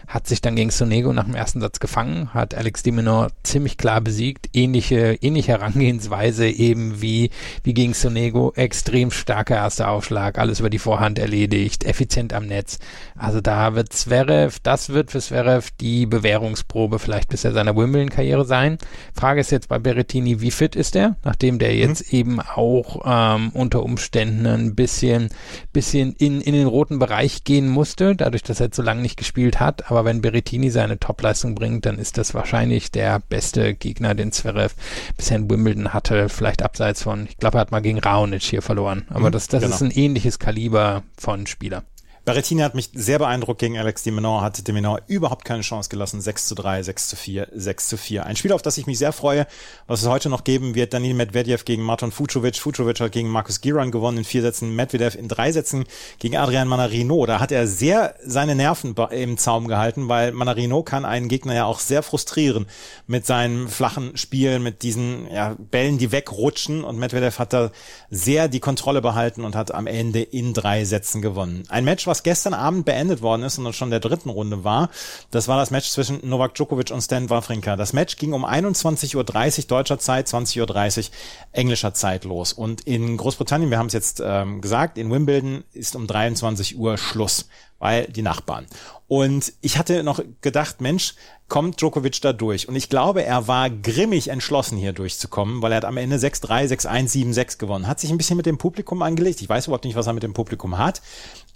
hat 0.07 0.27
sich 0.27 0.39
dann 0.39 0.55
gegen 0.55 0.69
Sonego 0.69 1.11
nach 1.11 1.25
dem 1.25 1.35
ersten 1.35 1.59
Satz 1.59 1.81
gefangen, 1.81 2.33
hat 2.33 2.55
Alex 2.55 2.83
Dimenor 2.83 3.27
ziemlich 3.43 3.77
klar 3.77 3.99
besiegt, 3.99 4.49
ähnliche, 4.53 5.17
ähnliche 5.21 5.51
Herangehensweise 5.51 6.47
eben 6.47 7.01
wie, 7.01 7.29
wie 7.63 7.73
gegen 7.73 7.93
Sonego, 7.93 8.53
extrem 8.55 9.11
starker 9.11 9.55
erster 9.55 9.89
Aufschlag, 9.89 10.37
alles 10.37 10.61
über 10.61 10.69
die 10.69 10.79
Vorhand 10.79 11.19
erledigt, 11.19 11.83
effizient 11.83 12.31
am 12.31 12.45
Netz. 12.45 12.79
Also 13.17 13.41
da 13.41 13.75
wird 13.75 13.91
Zverev, 13.91 14.59
das 14.63 14.89
wird 14.89 15.11
für 15.11 15.19
Zverev 15.19 15.71
die 15.81 16.05
Bewährungsprobe 16.05 16.99
vielleicht 16.99 17.27
bisher 17.27 17.51
seiner 17.51 17.75
Wimbledon-Karriere 17.75 18.45
sein. 18.45 18.77
Frage 19.13 19.41
ist 19.41 19.51
jetzt 19.51 19.67
bei 19.67 19.79
Berrettini, 19.79 20.39
wie 20.39 20.51
fit 20.51 20.77
ist 20.77 20.95
er, 20.95 21.17
nachdem 21.25 21.59
der 21.59 21.75
jetzt 21.75 22.13
mhm. 22.13 22.19
eben 22.19 22.39
auch 22.39 23.01
ähm, 23.17 23.49
unter 23.53 23.83
Umständen 23.83 24.45
ein 24.45 24.75
bisschen, 24.75 25.29
bisschen 25.73 26.13
in, 26.13 26.41
in 26.41 26.53
den 26.53 26.67
roten 26.67 26.99
Bereich 26.99 27.43
gehen 27.43 27.67
musste, 27.67 28.15
dadurch, 28.15 28.43
dass 28.43 28.59
er 28.59 28.71
zu 28.71 28.81
lange 28.81 29.01
nicht 29.01 29.17
gespielt 29.17 29.59
hat. 29.59 29.89
Aber 29.89 30.05
wenn 30.05 30.21
Berrettini 30.21 30.69
seine 30.69 30.99
Topleistung 30.99 31.55
bringt, 31.55 31.85
dann 31.85 31.97
ist 31.97 32.17
das 32.17 32.33
wahrscheinlich 32.33 32.91
der 32.91 33.19
beste 33.19 33.73
Gegner, 33.73 34.15
den 34.15 34.31
Zverev 34.31 34.75
bisher 35.15 35.37
in 35.37 35.49
Wimbledon 35.49 35.93
hatte. 35.93 36.29
Vielleicht 36.29 36.63
abseits 36.63 37.03
von, 37.03 37.25
ich 37.27 37.37
glaube, 37.37 37.57
er 37.57 37.61
hat 37.61 37.71
mal 37.71 37.81
gegen 37.81 37.99
Raonic 37.99 38.43
hier 38.43 38.61
verloren. 38.61 39.05
Aber 39.09 39.29
mhm, 39.29 39.33
das, 39.33 39.47
das 39.47 39.63
genau. 39.63 39.75
ist 39.75 39.81
ein 39.81 39.91
ähnliches 39.91 40.39
Kaliber 40.39 41.03
von 41.17 41.47
Spieler. 41.47 41.83
Berrettini 42.27 42.61
hat 42.61 42.75
mich 42.75 42.89
sehr 42.93 43.19
beeindruckt 43.19 43.59
gegen 43.59 43.77
Alex 43.77 44.03
de 44.03 44.11
Minaur, 44.11 44.41
hat 44.41 44.67
de 44.67 44.73
Minaur 44.73 44.99
überhaupt 45.07 45.45
keine 45.45 45.61
Chance 45.61 45.87
gelassen. 45.87 46.19
6 46.19 46.47
zu 46.47 46.55
3, 46.55 46.83
6 46.83 47.07
zu 47.07 47.15
4, 47.15 47.47
6 47.53 47.87
zu 47.87 47.95
4. 47.95 48.25
Ein 48.25 48.35
Spiel, 48.35 48.51
auf 48.51 48.61
das 48.61 48.77
ich 48.77 48.85
mich 48.85 48.97
sehr 48.97 49.13
freue, 49.13 49.47
was 49.87 50.01
es 50.01 50.09
heute 50.09 50.27
noch 50.27 50.43
geben 50.43 50.75
wird. 50.75 50.93
Danil 50.93 51.13
Medvedev 51.13 51.63
gegen 51.63 51.83
Martin 51.83 52.11
Fucovic. 52.11 52.57
Fucovic 52.57 52.99
hat 52.99 53.13
gegen 53.13 53.29
Markus 53.29 53.61
Giron 53.61 53.91
gewonnen 53.91 54.17
in 54.17 54.23
vier 54.25 54.41
Sätzen. 54.41 54.75
Medvedev 54.75 55.17
in 55.17 55.29
drei 55.29 55.53
Sätzen 55.53 55.85
gegen 56.19 56.35
Adrian 56.35 56.67
Manarino. 56.67 57.25
Da 57.25 57.39
hat 57.39 57.53
er 57.53 57.65
sehr 57.65 58.15
seine 58.21 58.55
Nerven 58.55 58.93
im 59.11 59.37
Zaum 59.37 59.69
gehalten, 59.69 60.09
weil 60.09 60.33
Manarino 60.33 60.83
kann 60.83 61.05
einen 61.05 61.29
Gegner 61.29 61.55
ja 61.55 61.63
auch 61.63 61.79
sehr 61.79 62.03
frustrieren 62.03 62.65
mit 63.05 63.25
seinen 63.25 63.69
flachen 63.69 64.17
Spielen, 64.17 64.63
mit 64.63 64.83
diesen 64.83 65.31
ja, 65.31 65.55
Bällen, 65.57 65.97
die 65.97 66.11
wegrutschen. 66.11 66.83
Und 66.83 66.99
Medvedev 66.99 67.39
hat 67.39 67.53
da 67.53 67.71
sehr 68.09 68.49
die 68.49 68.59
Kontrolle 68.59 69.01
behalten 69.01 69.45
und 69.45 69.55
hat 69.55 69.73
am 69.73 69.87
Ende 69.87 70.21
in 70.23 70.53
drei 70.53 70.83
Sätzen 70.83 71.21
gewonnen. 71.21 71.63
Ein 71.69 71.85
Match, 71.85 72.05
was 72.05 72.16
was 72.17 72.23
gestern 72.23 72.55
Abend 72.55 72.85
beendet 72.85 73.21
worden 73.21 73.43
ist 73.43 73.59
und 73.59 73.73
schon 73.73 73.91
der 73.91 73.99
dritten 73.99 74.29
Runde 74.29 74.63
war, 74.63 74.89
das 75.29 75.47
war 75.47 75.57
das 75.57 75.69
Match 75.69 75.89
zwischen 75.89 76.27
Novak 76.27 76.55
Djokovic 76.55 76.89
und 76.89 77.01
Stan 77.01 77.29
Wawrinka. 77.29 77.75
Das 77.75 77.93
Match 77.93 78.17
ging 78.17 78.33
um 78.33 78.43
21.30 78.43 79.15
Uhr 79.15 79.23
deutscher 79.67 79.99
Zeit, 79.99 80.27
20.30 80.27 80.97
Uhr 80.97 81.05
englischer 81.51 81.93
Zeit 81.93 82.23
los. 82.23 82.53
Und 82.53 82.81
in 82.81 83.17
Großbritannien, 83.17 83.69
wir 83.69 83.77
haben 83.77 83.87
es 83.87 83.93
jetzt 83.93 84.21
ähm, 84.25 84.61
gesagt, 84.61 84.97
in 84.97 85.11
Wimbledon 85.11 85.63
ist 85.73 85.95
um 85.95 86.07
23 86.07 86.79
Uhr 86.79 86.97
Schluss, 86.97 87.49
weil 87.77 88.07
die 88.07 88.23
Nachbarn. 88.23 88.65
Und 89.07 89.53
ich 89.61 89.77
hatte 89.77 90.03
noch 90.03 90.19
gedacht, 90.41 90.81
Mensch, 90.81 91.13
kommt 91.47 91.79
Djokovic 91.79 92.19
da 92.21 92.33
durch? 92.33 92.67
Und 92.67 92.75
ich 92.75 92.89
glaube, 92.89 93.23
er 93.23 93.47
war 93.47 93.69
grimmig 93.69 94.27
entschlossen, 94.27 94.77
hier 94.77 94.91
durchzukommen, 94.91 95.61
weil 95.61 95.71
er 95.71 95.77
hat 95.77 95.85
am 95.85 95.97
Ende 95.97 96.17
6-3, 96.17 96.67
6-1, 96.67 97.33
7-6 97.33 97.57
gewonnen. 97.57 97.87
Hat 97.87 98.01
sich 98.01 98.09
ein 98.09 98.17
bisschen 98.17 98.35
mit 98.35 98.45
dem 98.45 98.57
Publikum 98.57 99.01
angelegt. 99.01 99.41
Ich 99.41 99.47
weiß 99.47 99.67
überhaupt 99.67 99.85
nicht, 99.85 99.95
was 99.95 100.07
er 100.07 100.13
mit 100.13 100.23
dem 100.23 100.33
Publikum 100.33 100.77
hat. 100.77 101.01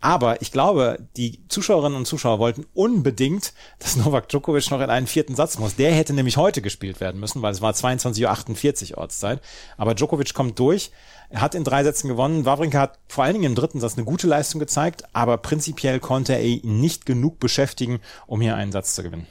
Aber 0.02 0.42
ich 0.42 0.52
glaube, 0.52 0.98
die 1.16 1.48
Zuschauerinnen 1.48 1.96
und 1.98 2.08
Zuschauer 2.08 2.40
wollten 2.40 2.66
unbedingt, 2.74 3.54
dass 3.80 3.96
Novak 3.96 4.28
Djokovic 4.30 4.70
noch 4.72 4.82
in 4.82 4.90
einen 4.90 5.06
vierten 5.06 5.36
Satz 5.36 5.60
muss. 5.60 5.76
Der 5.76 5.94
hätte 5.94 6.14
nämlich 6.14 6.38
heute 6.38 6.64
gespielt 6.64 7.00
werden 7.00 7.22
müssen, 7.22 7.44
weil 7.44 7.54
es 7.54 7.62
war 7.62 7.72
22.48 7.72 8.92
Uhr 8.92 8.98
Ortszeit. 8.98 9.42
Aber 9.78 9.94
Djokovic 9.94 10.34
kommt 10.34 10.58
durch. 10.58 10.92
Er 11.30 11.42
hat 11.42 11.54
in 11.54 11.64
drei 11.64 11.84
Sätzen 11.84 12.08
gewonnen. 12.08 12.46
Wawrinka 12.46 12.80
hat 12.80 13.00
vor 13.08 13.24
allen 13.24 13.34
Dingen 13.34 13.46
im 13.46 13.56
dritten 13.56 13.80
Satz 13.80 13.96
eine 13.96 14.06
gute 14.06 14.28
Leistung 14.28 14.60
gezeigt, 14.60 15.04
aber 15.14 15.38
prinzipiell 15.38 16.00
konnte 16.00 16.34
er 16.34 16.44
ihn 16.44 16.82
nicht 16.82 17.06
genug 17.06 17.40
beschäftigen, 17.40 18.00
um 18.26 18.42
hier 18.42 18.56
einen 18.56 18.72
Satz 18.72 18.96
zu 18.96 19.04
gewinnen. 19.04 19.28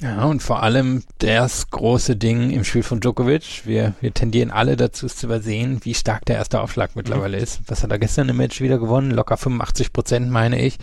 Ja, 0.00 0.24
und 0.24 0.42
vor 0.42 0.62
allem 0.62 1.02
das 1.18 1.70
große 1.70 2.14
Ding 2.14 2.50
im 2.50 2.62
Spiel 2.62 2.84
von 2.84 3.00
Djokovic. 3.00 3.62
Wir, 3.64 3.94
wir 4.00 4.14
tendieren 4.14 4.50
alle 4.50 4.76
dazu, 4.76 5.06
es 5.06 5.16
zu 5.16 5.26
übersehen, 5.26 5.80
wie 5.82 5.94
stark 5.94 6.24
der 6.26 6.36
erste 6.36 6.60
Aufschlag 6.60 6.94
mittlerweile 6.94 7.36
mhm. 7.36 7.42
ist. 7.42 7.60
Was 7.66 7.82
hat 7.82 7.90
er 7.90 7.98
gestern 7.98 8.28
im 8.28 8.36
Match 8.36 8.60
wieder 8.60 8.78
gewonnen? 8.78 9.10
Locker 9.10 9.36
85 9.36 9.92
Prozent, 9.92 10.30
meine 10.30 10.60
ich 10.60 10.78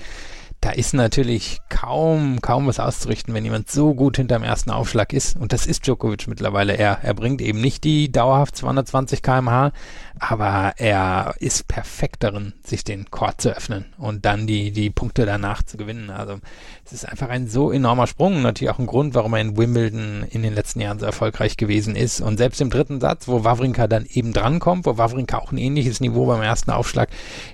da 0.66 0.72
ist 0.72 0.96
natürlich 0.96 1.60
kaum, 1.70 2.42
kaum 2.42 2.66
was 2.66 2.80
auszurichten, 2.80 3.36
wenn 3.36 3.46
jemand 3.46 3.70
so 3.70 3.94
gut 3.94 4.18
hinterm 4.18 4.42
ersten 4.42 4.72
Aufschlag 4.72 5.14
ist. 5.14 5.38
Und 5.38 5.54
das 5.54 5.68
ist 5.68 5.86
Djokovic 5.86 6.28
mittlerweile. 6.28 6.74
Er, 6.74 7.04
er 7.04 7.14
bringt 7.14 7.40
eben 7.40 7.62
nicht 7.62 7.84
die 7.84 8.12
dauerhaft 8.12 8.56
220 8.56 9.22
kmh, 9.22 9.72
aber 10.18 10.74
er 10.78 11.36
ist 11.38 11.68
perfekt 11.68 12.24
darin, 12.24 12.54
sich 12.64 12.84
den 12.84 13.12
Court 13.12 13.42
zu 13.42 13.56
öffnen 13.56 13.86
und 14.00 14.26
dann 14.26 14.48
die, 14.48 14.72
die 14.72 14.90
Punkte 14.90 15.28
danach 15.28 15.62
zu 15.62 15.78
gewinnen. 15.78 16.10
Also 16.10 16.40
es 16.84 16.94
ist 16.94 17.08
einfach 17.08 17.30
ein 17.30 17.48
so 17.48 17.72
enormer 17.72 18.08
Sprung. 18.08 18.42
Natürlich 18.42 18.74
auch 18.74 18.80
ein 18.80 18.88
Grund, 18.88 19.14
warum 19.14 19.36
er 19.36 19.42
in 19.42 19.58
Wimbledon 19.58 20.26
in 20.32 20.42
den 20.42 20.56
letzten 20.56 20.82
Jahren 20.82 20.98
so 20.98 21.06
erfolgreich 21.06 21.58
gewesen 21.58 21.96
ist. 21.96 22.22
Und 22.22 22.38
selbst 22.38 22.60
im 22.60 22.72
dritten 22.72 23.00
Satz, 23.00 23.28
wo 23.28 23.44
Wawrinka 23.44 23.86
dann 23.86 24.08
eben 24.08 24.34
drankommt, 24.34 24.88
wo 24.88 24.98
Wawrinka 24.98 25.38
auch 25.38 25.52
ein 25.52 25.60
ähnliches 25.60 26.00
Niveau 26.00 26.26
beim 26.26 26.42
ersten 26.42 26.72
Aufschlag 26.72 27.10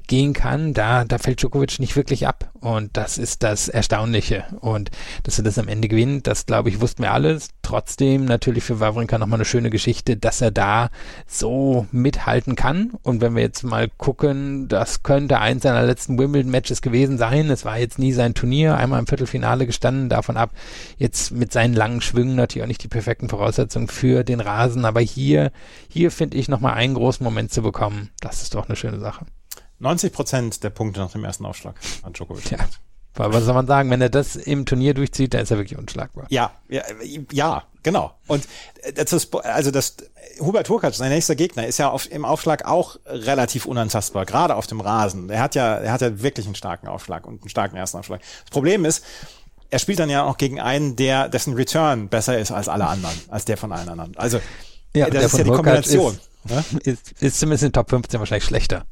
gehen 0.08 0.32
kann, 0.32 0.74
da, 0.74 1.04
da 1.04 1.18
fällt 1.18 1.42
Djokovic 1.42 1.78
nicht 1.80 1.98
wirklich 1.98 2.26
ab. 2.26 2.52
Und 2.62 2.96
das 3.02 3.18
ist 3.18 3.42
das 3.42 3.68
Erstaunliche. 3.68 4.46
Und 4.60 4.92
dass 5.24 5.40
er 5.40 5.44
das 5.44 5.58
am 5.58 5.68
Ende 5.68 5.88
gewinnt, 5.88 6.28
das 6.28 6.46
glaube 6.46 6.70
ich, 6.70 6.82
wussten 6.82 7.02
wir 7.02 7.12
alles. 7.12 7.50
Trotzdem 7.64 8.26
natürlich 8.26 8.64
für 8.64 8.80
Wawrinka 8.80 9.18
nochmal 9.18 9.38
eine 9.38 9.46
schöne 9.46 9.72
Geschichte, 9.72 10.18
dass 10.18 10.40
er 10.40 10.52
da 10.52 10.92
so 11.26 11.88
mithalten 11.92 12.56
kann. 12.56 12.92
Und 13.02 13.20
wenn 13.20 13.36
wir 13.36 13.42
jetzt 13.42 13.64
mal 13.64 13.90
gucken, 13.90 14.68
das 14.68 15.02
könnte 15.02 15.40
eins 15.40 15.64
seiner 15.64 15.82
letzten 15.82 16.20
Wimbledon-Matches 16.20 16.84
gewesen 16.84 17.18
sein. 17.18 17.50
Es 17.50 17.66
war 17.66 17.80
jetzt 17.80 17.98
nie 17.98 18.12
sein 18.12 18.36
Turnier, 18.36 18.78
einmal 18.78 19.00
im 19.00 19.08
Viertelfinale 19.08 19.66
gestanden, 19.66 20.08
davon 20.08 20.38
ab, 20.38 20.52
jetzt 20.98 21.32
mit 21.32 21.52
seinen 21.52 21.74
langen 21.74 22.02
Schwüngen 22.02 22.36
natürlich 22.36 22.64
auch 22.64 22.68
nicht 22.68 22.84
die 22.84 22.88
perfekten 22.88 23.30
Voraussetzungen 23.30 23.88
für 23.88 24.24
den 24.24 24.42
Rasen. 24.42 24.86
Aber 24.86 25.02
hier, 25.02 25.52
hier 25.90 26.12
finde 26.12 26.38
ich 26.38 26.50
nochmal 26.50 26.76
einen 26.76 26.94
großen 26.94 27.24
Moment 27.24 27.52
zu 27.52 27.64
bekommen. 27.64 28.12
Das 28.20 28.44
ist 28.44 28.54
doch 28.54 28.70
eine 28.70 28.76
schöne 28.76 29.00
Sache. 29.00 29.26
90 29.82 30.14
Prozent 30.14 30.64
der 30.64 30.70
Punkte 30.70 31.00
nach 31.00 31.12
dem 31.12 31.24
ersten 31.24 31.46
Aufschlag 31.48 31.76
an 32.04 32.14
Djokovic. 32.14 32.52
Ja. 32.52 32.60
Was 33.14 33.44
soll 33.44 33.54
man 33.54 33.68
sagen, 33.68 33.90
wenn 33.90 34.02
er 34.02 34.10
das 34.10 34.36
im 34.36 34.66
Turnier 34.66 34.94
durchzieht, 34.94 35.34
dann 35.34 35.42
ist 35.42 35.52
er 35.52 35.58
wirklich 35.58 35.78
unschlagbar. 35.78 36.26
Ja, 36.30 36.52
ja, 36.70 36.82
ja 37.32 37.64
genau. 37.84 38.14
Und 38.28 38.48
das 38.96 39.12
ist, 39.12 39.36
also 39.36 39.72
das 39.72 39.98
Hubert 40.40 40.70
Hurkacz, 40.70 40.98
sein 40.98 41.12
nächster 41.12 41.36
Gegner, 41.36 41.68
ist 41.68 41.78
ja 41.78 41.90
auf, 41.90 42.10
im 42.10 42.26
Aufschlag 42.26 42.66
auch 42.66 42.98
relativ 43.06 43.66
unantastbar, 43.66 44.26
gerade 44.26 44.56
auf 44.56 44.66
dem 44.68 44.80
Rasen. 44.80 45.30
Er 45.30 45.42
hat 45.42 45.56
ja, 45.56 45.76
er 45.76 45.92
hat 45.92 46.02
ja 46.02 46.22
wirklich 46.22 46.46
einen 46.46 46.56
starken 46.56 46.88
Aufschlag 46.88 47.28
und 47.28 47.42
einen 47.42 47.50
starken 47.50 47.76
ersten 47.76 47.98
Aufschlag. 47.98 48.22
Das 48.22 48.52
Problem 48.52 48.86
ist, 48.86 49.04
er 49.70 49.80
spielt 49.80 50.00
dann 50.00 50.10
ja 50.10 50.24
auch 50.24 50.38
gegen 50.38 50.60
einen, 50.60 50.96
der 50.96 51.30
dessen 51.30 51.54
Return 51.54 52.10
besser 52.10 52.38
ist 52.40 52.52
als 52.52 52.70
alle 52.70 52.88
anderen, 52.88 53.16
als 53.30 53.46
der 53.46 53.58
von 53.58 53.72
allen 53.72 53.90
anderen. 53.90 54.18
Also 54.18 54.40
ja, 54.96 55.10
das 55.10 55.26
ist 55.26 55.38
ja 55.38 55.44
die 55.44 55.52
Kombination. 55.52 56.20
Ist, 56.46 56.52
ne? 56.52 56.64
ist, 56.84 57.12
ist 57.22 57.40
zumindest 57.40 57.64
in 57.64 57.74
Top 57.74 57.90
15 57.90 58.20
wahrscheinlich 58.20 58.46
schlechter. 58.46 58.86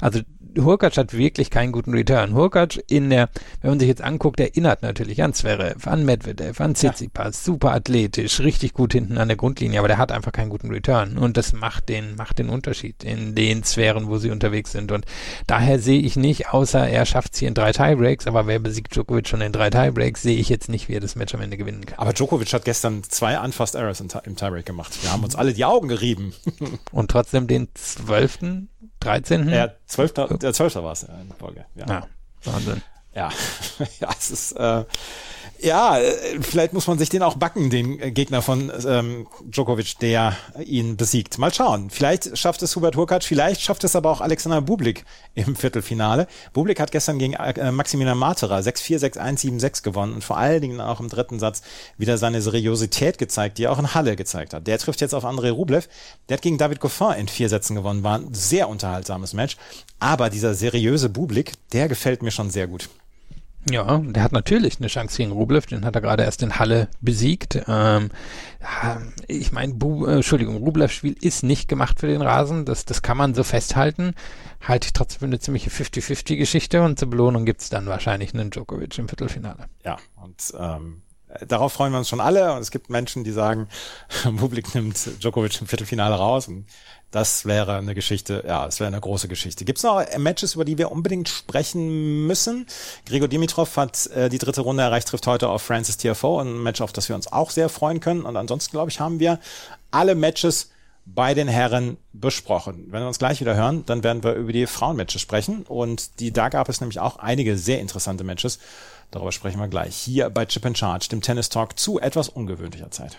Also 0.00 0.20
Hurkacz 0.56 0.96
hat 0.96 1.12
wirklich 1.16 1.50
keinen 1.50 1.72
guten 1.72 1.92
Return. 1.92 2.34
Hurkacz 2.34 2.78
in 2.88 3.10
der, 3.10 3.28
wenn 3.60 3.70
man 3.70 3.80
sich 3.80 3.88
jetzt 3.88 4.02
anguckt, 4.02 4.40
erinnert 4.40 4.82
natürlich 4.82 5.22
an 5.22 5.34
Zverev, 5.34 5.88
an 5.88 6.04
Medvedev, 6.04 6.60
an 6.60 6.74
Tsitsipas, 6.74 7.36
ja. 7.36 7.44
super 7.44 7.72
athletisch, 7.72 8.40
richtig 8.40 8.74
gut 8.74 8.92
hinten 8.92 9.18
an 9.18 9.28
der 9.28 9.36
Grundlinie, 9.36 9.78
aber 9.78 9.88
der 9.88 9.98
hat 9.98 10.12
einfach 10.12 10.32
keinen 10.32 10.50
guten 10.50 10.70
Return 10.70 11.18
und 11.18 11.36
das 11.36 11.52
macht 11.52 11.88
den, 11.88 12.16
macht 12.16 12.38
den 12.38 12.48
Unterschied 12.48 13.04
in 13.04 13.34
den 13.34 13.64
Sphären, 13.64 14.08
wo 14.08 14.18
sie 14.18 14.30
unterwegs 14.30 14.72
sind 14.72 14.92
und 14.92 15.04
daher 15.46 15.78
sehe 15.78 16.00
ich 16.00 16.16
nicht, 16.16 16.50
außer 16.50 16.88
er 16.88 17.06
schafft 17.06 17.34
es 17.34 17.40
hier 17.40 17.48
in 17.48 17.54
drei 17.54 17.72
Tiebreaks, 17.72 18.26
aber 18.26 18.46
wer 18.46 18.58
besiegt 18.58 18.94
Djokovic 18.94 19.28
schon 19.28 19.40
in 19.40 19.52
drei 19.52 19.70
Tiebreaks, 19.70 20.22
sehe 20.22 20.36
ich 20.36 20.48
jetzt 20.48 20.68
nicht, 20.68 20.88
wie 20.88 20.94
er 20.94 21.00
das 21.00 21.16
Match 21.16 21.34
am 21.34 21.40
Ende 21.40 21.56
gewinnen 21.56 21.86
kann. 21.86 21.98
Aber 21.98 22.12
Djokovic 22.12 22.52
hat 22.52 22.64
gestern 22.64 23.02
zwei 23.04 23.38
Unfast 23.38 23.74
Errors 23.74 24.00
im 24.00 24.36
Tiebreak 24.36 24.66
gemacht. 24.66 25.02
Wir 25.02 25.12
haben 25.12 25.24
uns 25.24 25.36
alle 25.36 25.52
die 25.52 25.64
Augen 25.64 25.88
gerieben. 25.88 26.32
und 26.92 27.10
trotzdem 27.10 27.46
den 27.46 27.68
zwölften 27.74 28.68
13. 29.00 29.48
Ja, 29.48 29.70
12. 29.86 30.12
Der 30.38 30.52
12. 30.52 30.76
war 30.76 30.92
es 30.92 31.04
in 31.04 31.32
Folge. 31.38 31.64
Ja. 31.74 31.86
ja, 31.86 32.06
Wahnsinn. 32.44 32.82
Ja, 33.14 33.30
ja, 34.00 34.08
es 34.16 34.30
ist, 34.30 34.52
äh, 34.52 34.84
ja, 35.60 35.98
äh, 35.98 36.40
vielleicht 36.40 36.72
muss 36.72 36.86
man 36.86 36.98
sich 36.98 37.08
den 37.08 37.22
auch 37.22 37.36
backen, 37.36 37.70
den 37.70 38.14
Gegner 38.14 38.42
von 38.42 38.72
ähm, 38.86 39.26
Djokovic, 39.44 39.98
der 40.00 40.36
ihn 40.64 40.96
besiegt. 40.96 41.38
Mal 41.38 41.52
schauen. 41.52 41.90
Vielleicht 41.90 42.36
schafft 42.38 42.62
es 42.62 42.76
Hubert 42.76 42.96
Hurkacz, 42.96 43.24
vielleicht 43.24 43.60
schafft 43.60 43.84
es 43.84 43.96
aber 43.96 44.10
auch 44.10 44.20
Alexander 44.20 44.60
Bublik 44.60 45.04
im 45.34 45.56
Viertelfinale. 45.56 46.26
Bublik 46.52 46.80
hat 46.80 46.92
gestern 46.92 47.18
gegen 47.18 47.34
äh, 47.34 47.72
Maximilian 47.72 48.18
Matera 48.18 48.58
6-4, 48.58 49.18
6-1, 49.18 49.60
7-6 49.60 49.82
gewonnen 49.82 50.14
und 50.14 50.24
vor 50.24 50.36
allen 50.36 50.60
Dingen 50.60 50.80
auch 50.80 51.00
im 51.00 51.08
dritten 51.08 51.38
Satz 51.38 51.62
wieder 51.96 52.18
seine 52.18 52.40
Seriosität 52.40 53.18
gezeigt, 53.18 53.58
die 53.58 53.64
er 53.64 53.72
auch 53.72 53.78
in 53.78 53.94
Halle 53.94 54.16
gezeigt 54.16 54.54
hat. 54.54 54.66
Der 54.66 54.78
trifft 54.78 55.00
jetzt 55.00 55.14
auf 55.14 55.24
André 55.24 55.50
Rublev. 55.50 55.88
Der 56.28 56.36
hat 56.36 56.42
gegen 56.42 56.58
David 56.58 56.80
Goffin 56.80 57.12
in 57.18 57.28
vier 57.28 57.48
Sätzen 57.48 57.74
gewonnen. 57.74 58.04
War 58.04 58.18
ein 58.18 58.32
sehr 58.32 58.68
unterhaltsames 58.68 59.32
Match. 59.32 59.56
Aber 59.98 60.30
dieser 60.30 60.54
seriöse 60.54 61.08
Bublik, 61.08 61.54
der 61.72 61.88
gefällt 61.88 62.22
mir 62.22 62.30
schon 62.30 62.50
sehr 62.50 62.68
gut. 62.68 62.88
Ja, 63.72 63.98
der 63.98 64.22
hat 64.22 64.32
natürlich 64.32 64.78
eine 64.78 64.88
Chance 64.88 65.16
gegen 65.18 65.32
Rublev, 65.32 65.66
den 65.66 65.84
hat 65.84 65.94
er 65.94 66.00
gerade 66.00 66.22
erst 66.22 66.42
in 66.42 66.58
Halle 66.58 66.88
besiegt. 67.00 67.60
Ähm, 67.66 68.10
ich 69.26 69.52
meine, 69.52 69.72
äh, 69.72 70.14
Entschuldigung, 70.16 70.56
Rublevs 70.56 70.94
Spiel 70.94 71.16
ist 71.20 71.42
nicht 71.42 71.68
gemacht 71.68 72.00
für 72.00 72.06
den 72.06 72.22
Rasen, 72.22 72.64
das, 72.64 72.84
das 72.84 73.02
kann 73.02 73.16
man 73.16 73.34
so 73.34 73.44
festhalten. 73.44 74.14
Halte 74.60 74.86
ich 74.86 74.92
trotzdem 74.92 75.20
für 75.20 75.26
eine 75.26 75.38
ziemliche 75.38 75.70
50-50-Geschichte 75.70 76.82
und 76.82 76.98
zur 76.98 77.10
Belohnung 77.10 77.44
gibt's 77.44 77.68
dann 77.70 77.86
wahrscheinlich 77.86 78.34
einen 78.34 78.50
Djokovic 78.50 78.98
im 78.98 79.08
Viertelfinale. 79.08 79.66
Ja, 79.84 79.96
und 80.16 80.52
ähm, 80.58 81.02
darauf 81.46 81.72
freuen 81.72 81.92
wir 81.92 81.98
uns 81.98 82.08
schon 82.08 82.20
alle 82.20 82.52
und 82.54 82.60
es 82.60 82.70
gibt 82.70 82.90
Menschen, 82.90 83.24
die 83.24 83.32
sagen, 83.32 83.68
Bublik 84.24 84.74
nimmt 84.74 85.22
Djokovic 85.22 85.60
im 85.60 85.66
Viertelfinale 85.66 86.16
raus 86.16 86.48
und 86.48 86.66
das 87.10 87.46
wäre 87.46 87.76
eine 87.76 87.94
Geschichte, 87.94 88.44
ja, 88.46 88.66
es 88.66 88.80
wäre 88.80 88.88
eine 88.88 89.00
große 89.00 89.28
Geschichte. 89.28 89.64
Gibt 89.64 89.78
es 89.78 89.84
noch 89.84 90.04
Matches, 90.18 90.54
über 90.54 90.64
die 90.64 90.76
wir 90.76 90.92
unbedingt 90.92 91.28
sprechen 91.28 92.26
müssen? 92.26 92.66
Gregor 93.06 93.28
Dimitrov 93.28 93.76
hat 93.76 94.06
äh, 94.08 94.28
die 94.28 94.38
dritte 94.38 94.60
Runde 94.60 94.82
erreicht, 94.82 95.08
trifft 95.08 95.26
heute 95.26 95.48
auf 95.48 95.62
Francis 95.62 95.96
TFO, 95.96 96.40
ein 96.40 96.62
Match, 96.62 96.80
auf 96.80 96.92
das 96.92 97.08
wir 97.08 97.16
uns 97.16 97.32
auch 97.32 97.50
sehr 97.50 97.68
freuen 97.68 98.00
können. 98.00 98.22
Und 98.22 98.36
ansonsten, 98.36 98.72
glaube 98.72 98.90
ich, 98.90 99.00
haben 99.00 99.20
wir 99.20 99.40
alle 99.90 100.14
Matches 100.14 100.70
bei 101.06 101.32
den 101.32 101.48
Herren 101.48 101.96
besprochen. 102.12 102.88
Wenn 102.90 103.00
wir 103.00 103.08
uns 103.08 103.18
gleich 103.18 103.40
wieder 103.40 103.56
hören, 103.56 103.84
dann 103.86 104.04
werden 104.04 104.22
wir 104.22 104.34
über 104.34 104.52
die 104.52 104.66
Frauenmatches 104.66 105.22
sprechen. 105.22 105.62
Und 105.62 106.20
die, 106.20 106.32
da 106.32 106.50
gab 106.50 106.68
es 106.68 106.82
nämlich 106.82 107.00
auch 107.00 107.16
einige 107.16 107.56
sehr 107.56 107.80
interessante 107.80 108.24
Matches. 108.24 108.58
Darüber 109.10 109.32
sprechen 109.32 109.58
wir 109.58 109.68
gleich 109.68 109.96
hier 109.96 110.28
bei 110.28 110.44
Chip 110.44 110.66
and 110.66 110.76
Charge, 110.76 111.08
dem 111.10 111.22
Tennis 111.22 111.48
Talk 111.48 111.78
zu 111.78 111.98
etwas 111.98 112.28
ungewöhnlicher 112.28 112.90
Zeit. 112.90 113.18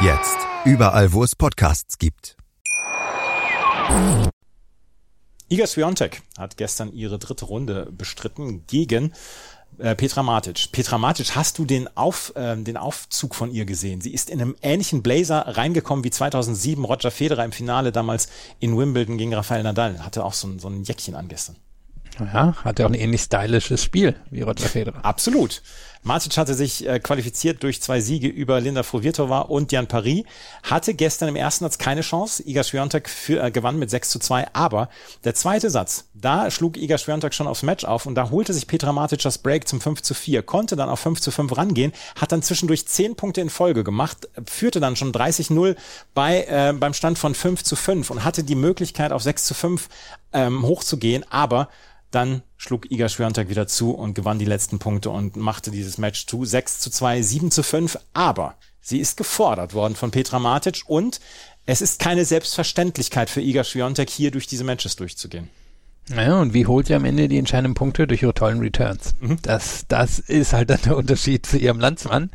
Jetzt. 0.00 0.36
Überall, 0.64 1.12
wo 1.12 1.22
es 1.22 1.36
Podcasts 1.36 1.98
gibt. 1.98 2.36
Iga 5.48 5.66
Swiatek 5.66 6.22
hat 6.36 6.56
gestern 6.56 6.92
ihre 6.92 7.18
dritte 7.18 7.44
Runde 7.44 7.88
bestritten 7.92 8.66
gegen 8.66 9.12
äh, 9.78 9.94
Petra 9.94 10.22
Matic. 10.22 10.72
Petra 10.72 10.98
Matic, 10.98 11.36
hast 11.36 11.58
du 11.58 11.64
den, 11.64 11.88
Auf, 11.96 12.32
äh, 12.34 12.56
den 12.56 12.76
Aufzug 12.76 13.34
von 13.34 13.52
ihr 13.52 13.64
gesehen? 13.64 14.00
Sie 14.00 14.12
ist 14.12 14.30
in 14.30 14.40
einem 14.40 14.56
ähnlichen 14.62 15.02
Blazer 15.02 15.56
reingekommen 15.56 16.04
wie 16.04 16.10
2007 16.10 16.84
Roger 16.84 17.10
Federer 17.12 17.44
im 17.44 17.52
Finale 17.52 17.92
damals 17.92 18.28
in 18.58 18.76
Wimbledon 18.76 19.16
gegen 19.16 19.32
Rafael 19.32 19.62
Nadal. 19.62 20.04
Hatte 20.04 20.24
auch 20.24 20.34
so 20.34 20.48
ein, 20.48 20.58
so 20.58 20.68
ein 20.68 20.82
Jäckchen 20.82 21.14
angestern. 21.14 21.56
Ja, 22.18 22.54
hat 22.64 22.78
ja 22.78 22.86
auch 22.86 22.90
ein 22.90 22.94
ähnlich 22.94 23.22
stylisches 23.22 23.82
Spiel 23.82 24.14
wie 24.30 24.42
Roger 24.42 24.66
Federer. 24.66 25.04
Absolut. 25.04 25.62
Matic 26.04 26.36
hatte 26.36 26.54
sich 26.54 26.86
äh, 26.86 27.00
qualifiziert 27.00 27.62
durch 27.62 27.80
zwei 27.80 28.00
Siege 28.00 28.28
über 28.28 28.60
Linda 28.60 28.82
Fruvirtova 28.82 29.40
und 29.40 29.72
Jan 29.72 29.86
Paris, 29.86 30.24
hatte 30.62 30.92
gestern 30.92 31.30
im 31.30 31.36
ersten 31.36 31.64
Satz 31.64 31.78
keine 31.78 32.02
Chance. 32.02 32.42
Iga 32.46 32.62
Swiatek 32.62 33.08
für, 33.08 33.42
äh, 33.42 33.50
gewann 33.50 33.78
mit 33.78 33.88
6 33.88 34.10
zu 34.10 34.18
2, 34.18 34.48
aber 34.52 34.90
der 35.24 35.34
zweite 35.34 35.70
Satz, 35.70 36.04
da 36.12 36.50
schlug 36.50 36.76
Iga 36.76 36.98
Swiatek 36.98 37.32
schon 37.32 37.46
aufs 37.46 37.62
Match 37.62 37.86
auf 37.86 38.04
und 38.04 38.14
da 38.16 38.28
holte 38.28 38.52
sich 38.52 38.66
Petra 38.66 38.92
Matic 38.92 39.22
das 39.22 39.38
Break 39.38 39.66
zum 39.66 39.80
5 39.80 40.02
zu 40.02 40.12
4, 40.12 40.42
konnte 40.42 40.76
dann 40.76 40.90
auf 40.90 41.00
5 41.00 41.22
zu 41.22 41.30
5 41.30 41.56
rangehen, 41.56 41.92
hat 42.20 42.32
dann 42.32 42.42
zwischendurch 42.42 42.86
10 42.86 43.16
Punkte 43.16 43.40
in 43.40 43.48
Folge 43.48 43.82
gemacht, 43.82 44.28
führte 44.46 44.80
dann 44.80 44.96
schon 44.96 45.10
30-0 45.10 45.74
bei, 46.12 46.44
äh, 46.44 46.74
beim 46.74 46.92
Stand 46.92 47.18
von 47.18 47.34
5 47.34 47.64
zu 47.64 47.76
5 47.76 48.10
und 48.10 48.24
hatte 48.24 48.44
die 48.44 48.56
Möglichkeit 48.56 49.10
auf 49.10 49.22
6 49.22 49.44
zu 49.46 49.54
5 49.54 49.88
ähm, 50.34 50.66
hochzugehen, 50.66 51.24
aber 51.30 51.70
dann 52.10 52.42
schlug 52.56 52.90
Iga 52.90 53.08
Swiatek 53.08 53.48
wieder 53.48 53.66
zu 53.66 53.92
und 53.92 54.14
gewann 54.14 54.38
die 54.38 54.44
letzten 54.44 54.78
Punkte 54.78 55.10
und 55.10 55.36
machte 55.36 55.70
dieses 55.70 55.98
Match 55.98 56.26
zu 56.26 56.44
6 56.44 56.80
zu 56.80 56.90
2, 56.90 57.22
7 57.22 57.50
zu 57.50 57.62
5. 57.62 57.98
Aber 58.12 58.56
sie 58.80 59.00
ist 59.00 59.16
gefordert 59.16 59.74
worden 59.74 59.96
von 59.96 60.10
Petra 60.10 60.38
Matic 60.38 60.82
und 60.86 61.20
es 61.66 61.80
ist 61.80 61.98
keine 61.98 62.24
Selbstverständlichkeit 62.24 63.30
für 63.30 63.40
Iga 63.40 63.64
Swiatek 63.64 64.10
hier 64.10 64.30
durch 64.30 64.46
diese 64.46 64.64
Matches 64.64 64.96
durchzugehen. 64.96 65.48
Naja, 66.10 66.38
und 66.38 66.52
wie 66.52 66.66
holt 66.66 66.86
sie 66.86 66.94
am 66.94 67.06
Ende 67.06 67.28
die 67.28 67.38
entscheidenden 67.38 67.74
Punkte? 67.74 68.06
Durch 68.06 68.22
ihre 68.22 68.34
tollen 68.34 68.60
Returns. 68.60 69.14
Mhm. 69.20 69.38
Das, 69.40 69.86
das 69.88 70.18
ist 70.18 70.52
halt 70.52 70.68
dann 70.68 70.80
der 70.84 70.96
Unterschied 70.98 71.46
zu 71.46 71.56
ihrem 71.56 71.80
Landsmann, 71.80 72.30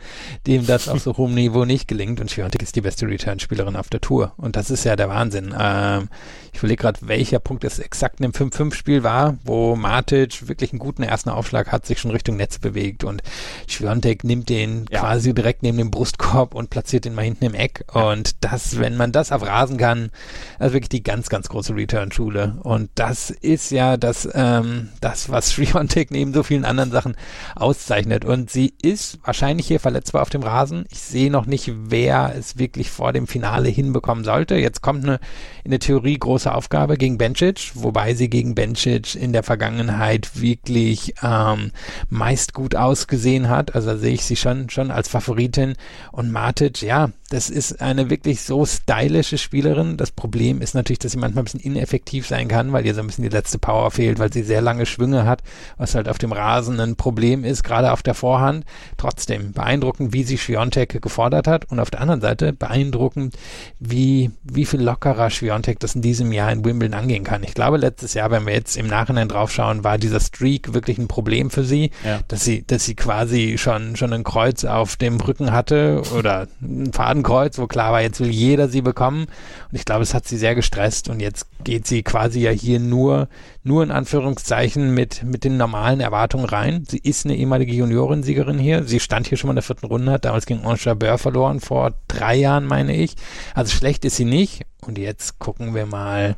dem 0.48 0.66
das 0.66 0.88
auf 0.88 1.02
so 1.02 1.16
hohem 1.18 1.36
Niveau 1.36 1.66
nicht 1.66 1.88
gelingt. 1.88 2.20
Und 2.20 2.32
Schwiontek 2.32 2.64
ist 2.64 2.76
die 2.76 2.82
beste 2.82 3.08
Return-Spielerin 3.08 3.76
auf 3.76 3.90
der 3.90 4.02
Tour. 4.02 4.34
Und 4.38 4.56
das 4.56 4.72
ist 4.72 4.86
ja 4.86 4.96
der 4.96 5.10
Wahnsinn. 5.10 5.54
Ähm, 5.58 6.10
ich 6.52 6.60
überlege 6.60 6.82
gerade, 6.82 7.00
welcher 7.04 7.38
Punkt 7.38 7.64
es 7.64 7.78
exakt 7.78 8.20
in 8.20 8.24
dem 8.24 8.32
5-5-Spiel 8.32 9.04
war, 9.04 9.38
wo 9.44 9.76
Matic 9.76 10.48
wirklich 10.48 10.72
einen 10.72 10.80
guten 10.80 11.04
ersten 11.04 11.30
Aufschlag 11.30 11.72
hat, 11.72 11.86
sich 11.86 12.00
schon 12.00 12.10
Richtung 12.10 12.38
Netz 12.38 12.58
bewegt. 12.58 13.04
Und 13.04 13.22
Schwiontek 13.68 14.24
nimmt 14.24 14.50
den 14.50 14.88
ja. 14.90 15.02
quasi 15.02 15.36
direkt 15.36 15.62
neben 15.62 15.78
dem 15.78 15.92
Brustkorb 15.92 16.56
und 16.56 16.72
platziert 16.72 17.06
ihn 17.06 17.14
mal 17.14 17.22
hinten 17.22 17.46
im 17.46 17.54
Eck. 17.54 17.86
Und 17.94 18.44
das, 18.44 18.80
wenn 18.80 18.98
man 18.98 19.12
das 19.12 19.32
auf 19.32 19.44
Rasen 19.44 19.78
kann, 19.78 20.10
also 20.58 20.74
wirklich 20.74 20.90
die 20.90 21.04
ganz, 21.04 21.30
ganz 21.30 21.50
große 21.50 21.76
Return-Schule. 21.76 22.58
Und 22.64 22.90
das 22.96 23.30
ist 23.30 23.59
ist 23.60 23.72
ja 23.72 23.98
das, 23.98 24.28
ähm, 24.34 24.90
das, 25.02 25.30
was 25.30 25.54
Shriontek 25.54 26.12
neben 26.12 26.34
so 26.34 26.44
vielen 26.44 26.66
anderen 26.66 26.92
Sachen 26.92 27.16
auszeichnet. 27.56 28.26
Und 28.26 28.50
sie 28.50 28.74
ist 28.82 29.20
wahrscheinlich 29.24 29.68
hier 29.68 29.80
verletzbar 29.80 30.22
auf 30.22 30.30
dem 30.30 30.44
Rasen. 30.44 30.86
Ich 30.90 31.00
sehe 31.00 31.30
noch 31.30 31.46
nicht, 31.46 31.72
wer 31.76 32.34
es 32.38 32.58
wirklich 32.58 32.90
vor 32.90 33.14
dem 33.14 33.28
Finale 33.28 33.70
hinbekommen 33.70 34.24
sollte. 34.24 34.56
Jetzt 34.56 34.82
kommt 34.82 35.04
eine 35.04 35.20
in 35.64 35.72
der 35.72 35.80
Theorie 35.80 36.18
große 36.18 36.54
Aufgabe 36.54 36.98
gegen 36.98 37.18
Bencic, 37.18 37.72
wobei 37.76 38.14
sie 38.14 38.30
gegen 38.30 38.56
Bencic 38.56 39.16
in 39.16 39.34
der 39.34 39.44
Vergangenheit 39.44 40.40
wirklich 40.40 41.14
ähm, 41.22 41.72
meist 42.10 42.54
gut 42.54 42.76
ausgesehen 42.76 43.50
hat. 43.50 43.76
Also 43.76 43.98
sehe 43.98 44.14
ich 44.14 44.24
sie 44.24 44.36
schon, 44.36 44.70
schon 44.70 44.90
als 44.90 45.10
Favoritin. 45.10 45.76
Und 46.12 46.32
Matic, 46.32 46.82
ja, 46.82 47.10
das 47.30 47.50
ist 47.50 47.82
eine 47.82 48.10
wirklich 48.10 48.42
so 48.42 48.66
stylische 48.66 49.38
Spielerin. 49.38 49.98
Das 49.98 50.12
Problem 50.12 50.62
ist 50.62 50.74
natürlich, 50.74 51.00
dass 51.00 51.12
sie 51.12 51.18
manchmal 51.18 51.44
ein 51.44 51.46
bisschen 51.46 51.60
ineffektiv 51.60 52.28
sein 52.28 52.48
kann, 52.48 52.74
weil 52.74 52.86
ihr 52.86 52.96
so 52.96 53.02
ein 53.02 53.08
bisschen 53.08 53.24
die 53.24 53.30
letzte 53.30 53.60
Power 53.60 53.92
fehlt, 53.92 54.20
weil 54.20 54.34
sie 54.34 54.44
sehr 54.44 54.62
lange 54.62 54.86
Schwünge 54.86 55.26
hat, 55.26 55.42
was 55.78 55.96
halt 55.96 56.10
auf 56.10 56.18
dem 56.18 56.32
Rasen 56.32 56.80
ein 56.80 56.96
Problem 56.96 57.44
ist, 57.44 57.64
gerade 57.64 57.92
auf 57.92 58.02
der 58.02 58.16
Vorhand. 58.16 58.66
Trotzdem 58.98 59.54
beeindruckend, 59.54 60.14
wie 60.14 60.24
sie 60.24 60.38
Schwiontek 60.38 61.02
gefordert 61.02 61.48
hat 61.48 61.66
und 61.72 61.80
auf 61.80 61.92
der 61.92 62.02
anderen 62.02 62.22
Seite 62.22 62.52
beeindruckend, 62.52 63.36
wie, 63.80 64.32
wie 64.44 64.66
viel 64.66 64.82
lockerer 64.82 65.30
Schwiontek 65.30 65.80
das 65.80 65.96
in 65.96 66.02
diesem 66.02 66.32
Jahr 66.32 66.52
in 66.52 66.66
Wimbledon 66.66 67.00
angehen 67.00 67.24
kann. 67.24 67.44
Ich 67.44 67.54
glaube, 67.54 67.78
letztes 67.78 68.16
Jahr, 68.16 68.32
wenn 68.32 68.46
wir 68.46 68.54
jetzt 68.54 68.76
im 68.76 68.88
Nachhinein 68.88 69.28
draufschauen, 69.28 69.84
war 69.84 69.98
dieser 69.98 70.20
Streak 70.20 70.74
wirklich 70.74 70.98
ein 70.98 71.08
Problem 71.08 71.50
für 71.52 71.64
sie, 71.64 71.92
ja. 72.04 72.20
dass 72.28 72.44
sie, 72.44 72.66
dass 72.66 72.86
sie 72.86 72.96
quasi 72.96 73.58
schon, 73.58 73.96
schon 73.96 74.14
ein 74.14 74.24
Kreuz 74.24 74.66
auf 74.66 74.96
dem 74.96 75.20
Rücken 75.22 75.52
hatte 75.52 76.02
oder 76.18 76.48
ein 76.62 76.92
Faden 76.92 77.19
Fadenkreuz, 77.20 77.58
wo 77.58 77.68
klar 77.68 77.92
war, 77.92 78.02
jetzt 78.02 78.20
will 78.20 78.30
jeder 78.30 78.68
sie 78.68 78.82
bekommen. 78.82 79.24
Und 79.24 79.76
ich 79.76 79.86
glaube, 79.86 80.04
es 80.04 80.14
hat 80.14 80.28
sie 80.28 80.38
sehr 80.38 80.56
gestresst 80.56 81.10
und 81.10 81.20
jetzt 81.20 81.48
geht 81.64 81.88
sie 81.88 82.04
quasi 82.04 82.42
ja 82.42 82.52
hier 82.52 82.80
nur, 82.80 83.28
nur 83.64 83.84
in 83.84 83.92
Anführungszeichen 83.92 84.94
mit, 84.94 85.24
mit 85.24 85.44
den 85.44 85.58
normalen 85.58 86.00
Erwartungen 86.00 86.46
rein. 86.46 86.86
Sie 86.88 87.00
ist 87.00 87.26
eine 87.26 87.36
ehemalige 87.36 87.74
Juniorensiegerin 87.74 88.58
hier. 88.58 88.84
Sie 88.84 89.00
stand 89.00 89.28
hier 89.28 89.38
schon 89.38 89.50
mal 89.50 89.54
in 89.54 89.58
der 89.58 89.64
vierten 89.64 89.86
Runde, 89.86 90.12
hat 90.12 90.26
damals 90.26 90.46
gegen 90.46 90.66
Ange 90.66 90.80
Jabeur 90.80 91.18
verloren, 91.18 91.60
vor 91.60 91.94
drei 92.08 92.36
Jahren, 92.36 92.66
meine 92.66 92.96
ich. 92.96 93.16
Also 93.54 93.76
schlecht 93.76 94.06
ist 94.06 94.16
sie 94.16 94.26
nicht. 94.26 94.66
Und 94.86 94.98
jetzt 94.98 95.40
gucken 95.40 95.76
wir 95.76 95.86
mal, 95.86 96.38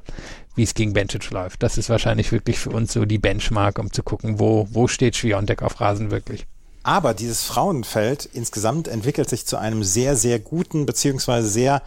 wie 0.55 0.63
es 0.63 0.73
gegen 0.73 0.93
Bencic 0.93 1.29
läuft. 1.29 1.61
Das 1.63 1.77
ist 1.77 1.89
wahrscheinlich 1.89 2.31
wirklich 2.31 2.57
für 2.57 2.71
uns 2.71 2.93
so 2.93 3.05
die 3.05 3.19
Benchmark, 3.19 3.77
um 3.77 3.91
zu 3.91 4.03
gucken, 4.03 4.39
wo, 4.39 4.67
wo 4.71 4.87
steht 4.87 5.15
Schwiontek 5.15 5.61
auf 5.61 5.79
Rasen 5.79 6.11
wirklich. 6.11 6.47
Aber 6.83 7.13
dieses 7.13 7.43
Frauenfeld 7.43 8.29
insgesamt 8.33 8.87
entwickelt 8.87 9.29
sich 9.29 9.45
zu 9.45 9.57
einem 9.57 9.83
sehr, 9.83 10.15
sehr 10.15 10.39
guten, 10.39 10.85
beziehungsweise 10.85 11.47
sehr 11.47 11.83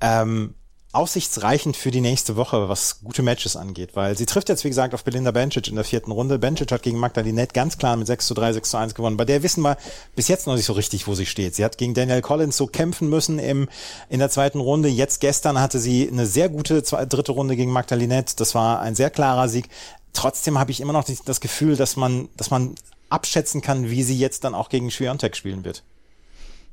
ähm, 0.00 0.54
aussichtsreichend 0.92 1.76
für 1.76 1.90
die 1.90 2.00
nächste 2.00 2.36
Woche, 2.36 2.68
was 2.68 3.00
gute 3.04 3.22
Matches 3.22 3.56
angeht, 3.56 3.90
weil 3.94 4.16
sie 4.16 4.24
trifft 4.24 4.48
jetzt, 4.48 4.64
wie 4.64 4.68
gesagt, 4.68 4.94
auf 4.94 5.04
Belinda 5.04 5.32
Bencic 5.32 5.68
in 5.68 5.74
der 5.74 5.84
vierten 5.84 6.10
Runde. 6.10 6.38
Bencic 6.38 6.72
hat 6.72 6.82
gegen 6.82 6.98
Magda 6.98 7.20
Linette 7.20 7.52
ganz 7.52 7.76
klar 7.76 7.96
mit 7.96 8.06
6 8.06 8.26
zu 8.26 8.34
3, 8.34 8.54
6 8.54 8.70
zu 8.70 8.76
1 8.78 8.94
gewonnen. 8.94 9.18
Bei 9.18 9.26
der 9.26 9.42
wissen 9.42 9.62
wir 9.62 9.76
bis 10.16 10.28
jetzt 10.28 10.46
noch 10.46 10.54
nicht 10.54 10.64
so 10.64 10.72
richtig, 10.72 11.06
wo 11.06 11.14
sie 11.14 11.26
steht. 11.26 11.54
Sie 11.54 11.64
hat 11.64 11.76
gegen 11.76 11.92
Daniel 11.92 12.22
Collins 12.22 12.56
so 12.56 12.66
kämpfen 12.66 13.10
müssen 13.10 13.38
im, 13.38 13.68
in 14.08 14.18
der 14.18 14.30
zweiten 14.30 14.60
Runde. 14.60 14.88
Jetzt 14.88 15.20
gestern 15.20 15.60
hatte 15.60 15.78
sie 15.78 16.08
eine 16.10 16.26
sehr 16.26 16.48
gute 16.48 16.82
zweite, 16.82 17.06
dritte 17.06 17.32
Runde 17.32 17.54
gegen 17.54 17.70
Magda 17.70 17.94
Linette. 17.94 18.34
Das 18.36 18.54
war 18.54 18.80
ein 18.80 18.94
sehr 18.94 19.10
klarer 19.10 19.48
Sieg. 19.48 19.68
Trotzdem 20.14 20.58
habe 20.58 20.70
ich 20.70 20.80
immer 20.80 20.94
noch 20.94 21.04
das 21.04 21.40
Gefühl, 21.40 21.76
dass 21.76 21.96
man, 21.96 22.30
dass 22.36 22.50
man 22.50 22.74
abschätzen 23.08 23.60
kann, 23.60 23.90
wie 23.90 24.02
sie 24.02 24.18
jetzt 24.18 24.44
dann 24.44 24.54
auch 24.54 24.68
gegen 24.68 24.90
Schwiontek 24.90 25.36
spielen 25.36 25.64
wird. 25.64 25.82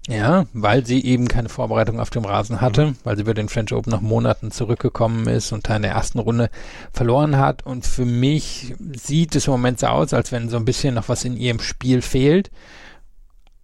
Ja, 0.07 0.45
weil 0.53 0.85
sie 0.85 1.03
eben 1.03 1.27
keine 1.27 1.49
Vorbereitung 1.49 1.99
auf 1.99 2.11
dem 2.11 2.25
Rasen 2.25 2.61
hatte, 2.61 2.87
mhm. 2.87 2.97
weil 3.03 3.15
sie 3.15 3.23
über 3.23 3.33
den 3.33 3.49
French 3.49 3.73
Open 3.73 3.91
nach 3.91 4.01
Monaten 4.01 4.51
zurückgekommen 4.51 5.27
ist 5.27 5.51
und 5.51 5.67
in 5.67 5.81
der 5.81 5.91
ersten 5.91 6.19
Runde 6.19 6.49
verloren 6.93 7.37
hat. 7.37 7.65
Und 7.65 7.87
für 7.87 8.05
mich 8.05 8.75
sieht 8.95 9.35
es 9.35 9.47
im 9.47 9.51
Moment 9.51 9.79
so 9.79 9.87
aus, 9.87 10.13
als 10.13 10.31
wenn 10.31 10.49
so 10.49 10.57
ein 10.57 10.65
bisschen 10.65 10.93
noch 10.93 11.09
was 11.09 11.25
in 11.25 11.37
ihrem 11.37 11.59
Spiel 11.59 12.03
fehlt. 12.03 12.51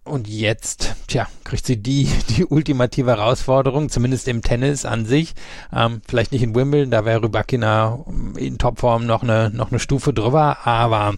Und 0.04 0.26
jetzt, 0.26 0.96
tja, 1.06 1.28
kriegt 1.44 1.64
sie 1.64 1.76
die, 1.76 2.08
die 2.30 2.44
ultimative 2.44 3.12
Herausforderung, 3.12 3.88
zumindest 3.88 4.26
im 4.26 4.42
Tennis 4.42 4.84
an 4.84 5.06
sich. 5.06 5.34
Ähm, 5.72 6.02
vielleicht 6.08 6.32
nicht 6.32 6.42
in 6.42 6.56
Wimbledon, 6.56 6.90
da 6.90 7.04
wäre 7.04 7.22
Rybakina 7.22 8.04
in 8.36 8.58
Topform 8.58 9.06
noch 9.06 9.22
eine, 9.22 9.50
noch 9.50 9.70
eine 9.70 9.78
Stufe 9.78 10.12
drüber, 10.12 10.66
aber 10.66 11.14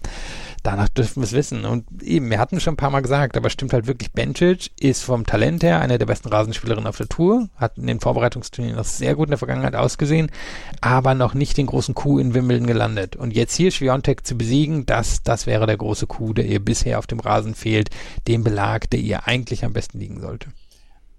danach 0.65 0.89
dürfen 0.89 1.23
wir 1.23 1.27
es 1.27 1.33
wissen. 1.33 1.65
Und 1.65 2.03
eben, 2.03 2.29
wir 2.31 2.41
hatten 2.41 2.59
schon 2.59 2.75
ein 2.75 2.79
paar 2.79 2.91
Mal 2.91 3.03
gesagt, 3.03 3.37
aber 3.37 3.51
stimmt 3.51 3.73
halt 3.73 3.87
wirklich, 3.87 4.11
Bencic 4.13 4.73
ist 4.81 5.05
vom 5.05 5.25
Talent 5.25 5.63
her 5.63 5.81
eine 5.81 5.99
der 5.99 6.07
besten 6.07 6.29
Rasenspielerinnen 6.29 6.89
auf 6.89 6.97
der 6.97 7.09
Tour, 7.09 7.49
hat 7.57 7.79
in 7.79 7.87
den 7.87 8.01
Vorbereitungsturnieren 8.01 8.77
noch 8.77 8.85
sehr 8.85 9.15
gut 9.15 9.29
in 9.29 9.33
der 9.33 9.39
Vergangenheit 9.39 9.77
ausgesehen, 9.77 10.31
aber 10.81 11.15
noch 11.15 11.35
nicht 11.35 11.57
den 11.57 11.67
großen 11.67 11.95
Coup 11.95 12.19
in 12.19 12.35
Wimbledon 12.35 12.67
gelandet. 12.67 13.15
Und 13.15 13.35
jetzt 13.35 13.55
hier 13.55 13.71
Schwiontek 13.71 14.27
zu 14.27 14.37
besiegen, 14.37 14.87
das, 14.87 15.23
das 15.23 15.47
wäre 15.47 15.67
der 15.67 15.77
große 15.77 16.07
Coup, 16.07 16.35
der 16.35 16.47
ihr 16.47 16.65
bisher 16.65 16.99
auf 16.99 17.07
dem 17.07 17.21
Rasen 17.21 17.55
fehlt, 17.55 17.91
dem 18.27 18.43
Belag, 18.43 18.91
der 18.91 19.01
ihr 19.01 19.29
eigentlich 19.29 19.65
am 19.65 19.75
besten 19.75 20.01
liegen 20.01 20.21
sollte. 20.21 20.49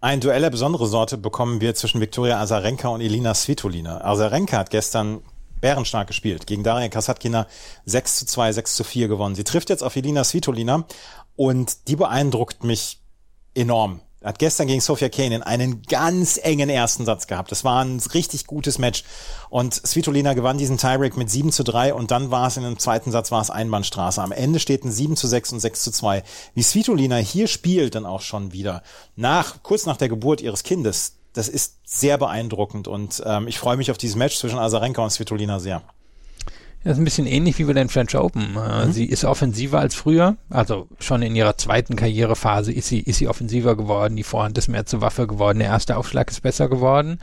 Ein 0.01 0.19
Duell 0.19 0.41
der 0.41 0.49
besondere 0.49 0.87
Sorte 0.87 1.17
bekommen 1.17 1.61
wir 1.61 1.73
zwischen 1.73 2.01
Viktoria 2.01 2.39
Azarenka 2.39 2.89
und 2.89 3.01
Elina 3.01 3.33
Svitolina. 3.33 4.03
Azarenka 4.03 4.57
hat 4.57 4.69
gestern 4.69 5.21
bärenstark 5.65 6.07
gespielt. 6.07 6.45
Gegen 6.45 6.61
Daria 6.61 6.89
Kasatkina 6.89 7.47
6 7.85 8.17
zu 8.17 8.25
2, 8.27 8.53
6 8.53 8.75
zu 8.75 8.83
4 8.83 9.07
gewonnen. 9.07 9.33
Sie 9.33 9.43
trifft 9.43 9.71
jetzt 9.71 9.81
auf 9.81 9.95
Elina 9.95 10.23
Svitolina 10.23 10.85
und 11.35 11.87
die 11.87 11.95
beeindruckt 11.95 12.63
mich 12.63 12.99
enorm. 13.55 14.01
Hat 14.23 14.37
gestern 14.37 14.67
gegen 14.67 14.79
Sofia 14.79 15.09
Kanin 15.09 15.41
einen 15.41 15.81
ganz 15.81 16.37
engen 16.37 16.69
ersten 16.69 17.03
Satz 17.03 17.25
gehabt. 17.25 17.51
Das 17.51 17.63
war 17.63 17.83
ein 17.83 17.99
richtig 18.13 18.45
gutes 18.45 18.77
Match. 18.77 19.03
Und 19.49 19.73
Svitolina 19.73 20.35
gewann 20.35 20.59
diesen 20.59 20.77
Tiebreak 20.77 21.17
mit 21.17 21.31
7 21.31 21.51
zu 21.51 21.63
3 21.63 21.95
und 21.95 22.11
dann 22.11 22.29
war 22.29 22.47
es 22.47 22.57
in 22.57 22.63
dem 22.63 22.77
zweiten 22.77 23.09
Satz 23.09 23.31
war 23.31 23.41
es 23.41 23.49
Einbahnstraße. 23.49 24.21
Am 24.21 24.31
Ende 24.31 24.59
steht 24.59 24.85
ein 24.85 24.91
7 24.91 25.15
zu 25.15 25.25
6 25.25 25.53
und 25.53 25.61
6 25.61 25.81
zu 25.81 25.91
2. 25.91 26.21
Wie 26.53 26.63
Svitolina 26.63 27.17
hier 27.17 27.47
spielt 27.47 27.95
dann 27.95 28.05
auch 28.05 28.21
schon 28.21 28.53
wieder. 28.53 28.83
Nach, 29.15 29.63
kurz 29.63 29.87
nach 29.87 29.97
der 29.97 30.09
Geburt 30.09 30.41
ihres 30.41 30.61
Kindes, 30.61 31.15
das 31.35 31.49
ist 31.49 31.79
sehr 31.83 32.17
beeindruckend 32.17 32.87
und 32.87 33.21
ähm, 33.25 33.47
ich 33.47 33.59
freue 33.59 33.77
mich 33.77 33.91
auf 33.91 33.97
dieses 33.97 34.15
Match 34.15 34.37
zwischen 34.37 34.57
Azarenka 34.57 35.03
und 35.03 35.11
Svitolina 35.11 35.59
sehr. 35.59 35.83
Das 36.85 36.93
ist 36.93 36.99
ein 36.99 37.03
bisschen 37.03 37.25
ähnlich 37.25 37.57
wie 37.57 37.63
bei 37.63 37.73
den 37.73 37.89
French 37.89 38.15
Open. 38.15 38.55
Äh, 38.55 38.85
mhm. 38.85 38.91
Sie 38.91 39.05
ist 39.05 39.25
offensiver 39.25 39.79
als 39.79 39.95
früher. 39.95 40.37
Also 40.51 40.87
schon 40.99 41.23
in 41.23 41.35
ihrer 41.35 41.57
zweiten 41.57 41.95
Karrierephase 41.95 42.71
ist 42.71 42.87
sie, 42.87 42.99
ist 42.99 43.17
sie 43.17 43.27
offensiver 43.27 43.75
geworden. 43.75 44.15
Die 44.15 44.23
Vorhand 44.23 44.55
ist 44.59 44.67
mehr 44.67 44.85
zur 44.85 45.01
Waffe 45.01 45.25
geworden. 45.25 45.59
Der 45.59 45.69
erste 45.69 45.97
Aufschlag 45.97 46.29
ist 46.29 46.41
besser 46.41 46.69
geworden. 46.69 47.19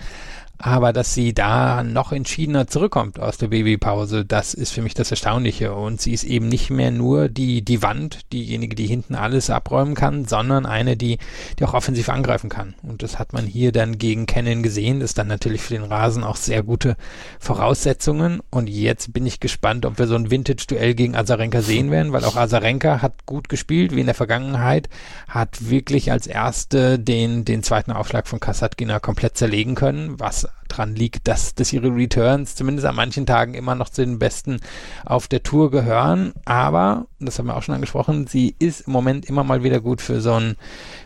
Aber 0.65 0.93
dass 0.93 1.13
sie 1.13 1.35
da 1.35 1.83
noch 1.83 2.13
entschiedener 2.13 2.69
zurückkommt 2.69 3.19
aus 3.19 3.37
der 3.37 3.49
Babypause, 3.49 4.25
das 4.25 4.55
ist 4.55 4.71
für 4.71 4.81
mich 4.81 4.95
das 4.95 5.11
Erstaunliche. 5.11 5.75
Und 5.75 6.01
sie 6.01 6.13
ist 6.13 6.23
eben 6.23 6.47
nicht 6.47 6.71
mehr 6.71 6.93
nur 6.93 7.29
die, 7.29 7.63
die 7.63 7.83
Wand, 7.83 8.21
diejenige, 8.33 8.77
die 8.77 8.87
hinten 8.87 9.17
alles 9.17 9.51
abräumen 9.51 9.97
kann, 9.97 10.25
sondern 10.25 10.65
eine, 10.65 10.97
die, 10.97 11.19
die 11.59 11.65
auch 11.65 11.75
offensiv 11.75 12.09
angreifen 12.09 12.49
kann. 12.49 12.75
Und 12.85 13.03
das 13.03 13.19
hat 13.19 13.33
man 13.33 13.45
hier 13.45 13.73
dann 13.73 13.99
gegen 13.99 14.27
Cannon 14.27 14.63
gesehen. 14.63 15.01
Das 15.01 15.11
ist 15.11 15.19
dann 15.19 15.27
natürlich 15.27 15.63
für 15.63 15.75
den 15.75 15.83
Rasen 15.83 16.23
auch 16.23 16.37
sehr 16.37 16.63
gute 16.63 16.97
Voraussetzungen. 17.41 18.41
Und 18.51 18.71
jetzt 18.71 19.13
bin 19.13 19.27
ich 19.27 19.41
gespannt, 19.41 19.85
ob 19.85 19.99
wir 19.99 20.07
so 20.07 20.15
ein 20.15 20.31
Vintage-Duell 20.31 20.95
gegen 20.95 21.17
Azarenka 21.17 21.61
sehen 21.61 21.91
werden, 21.91 22.13
weil 22.13 22.25
auch 22.25 22.37
Azarenka 22.37 23.03
hat 23.03 23.27
gut 23.27 23.49
gespielt, 23.49 23.97
wie 23.97 24.01
in 24.01 24.07
der 24.07 24.15
Vergangenheit, 24.15 24.89
hat 25.27 25.71
wirklich 25.71 26.13
als 26.13 26.29
erste 26.29 27.01
den, 27.01 27.45
den 27.45 27.65
zweiten 27.65 27.91
Aufschlag 27.91 28.29
von 28.29 28.39
Kasatkina 28.39 29.01
komplett 29.01 29.37
zerlegen 29.37 29.75
können, 29.75 30.21
was 30.21 30.52
dran 30.73 30.95
liegt, 30.95 31.29
dass, 31.29 31.55
dass 31.55 31.73
ihre 31.73 31.95
Returns 31.95 32.55
zumindest 32.55 32.87
an 32.87 32.97
manchen 32.97 33.27
Tagen 33.27 33.55
immer 33.55 33.75
noch 33.75 33.89
zu 33.89 34.05
den 34.05 34.19
besten 34.19 34.61
auf 35.05 35.29
der 35.29 35.43
Tour 35.43 35.71
gehören. 35.71 36.33
Aber, 36.45 37.07
das 37.21 37.39
haben 37.39 37.47
wir 37.47 37.57
auch 37.57 37.63
schon 37.63 37.75
angesprochen, 37.75 38.27
sie 38.27 38.55
ist 38.59 38.83
im 38.83 38.93
Moment 38.93 39.27
immer 39.27 39.45
mal 39.45 39.63
wieder 39.63 39.81
gut 39.81 40.01
für 40.01 40.21
so 40.21 40.35
ein, 40.35 40.57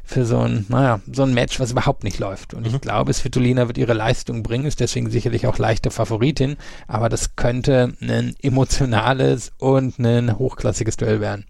für 0.04 0.24
so 0.24 0.40
ein, 0.40 0.66
naja, 0.68 1.00
so 1.12 1.24
ein 1.24 1.34
Match, 1.34 1.58
was 1.60 1.72
überhaupt 1.72 2.04
nicht 2.04 2.18
läuft. 2.18 2.54
Und 2.54 2.66
mhm. 2.66 2.74
ich 2.74 2.80
glaube, 2.80 3.12
Svitolina 3.12 3.66
wird 3.66 3.78
ihre 3.78 3.94
Leistung 3.94 4.42
bringen, 4.42 4.66
ist 4.66 4.80
deswegen 4.80 5.10
sicherlich 5.10 5.46
auch 5.46 5.58
leichte 5.58 5.90
Favoritin. 5.90 6.56
Aber 6.86 7.08
das 7.08 7.36
könnte 7.36 7.94
ein 8.00 8.34
emotionales 8.42 9.52
und 9.58 9.98
ein 9.98 10.38
hochklassiges 10.38 10.96
Duell 10.96 11.20
werden. 11.20 11.44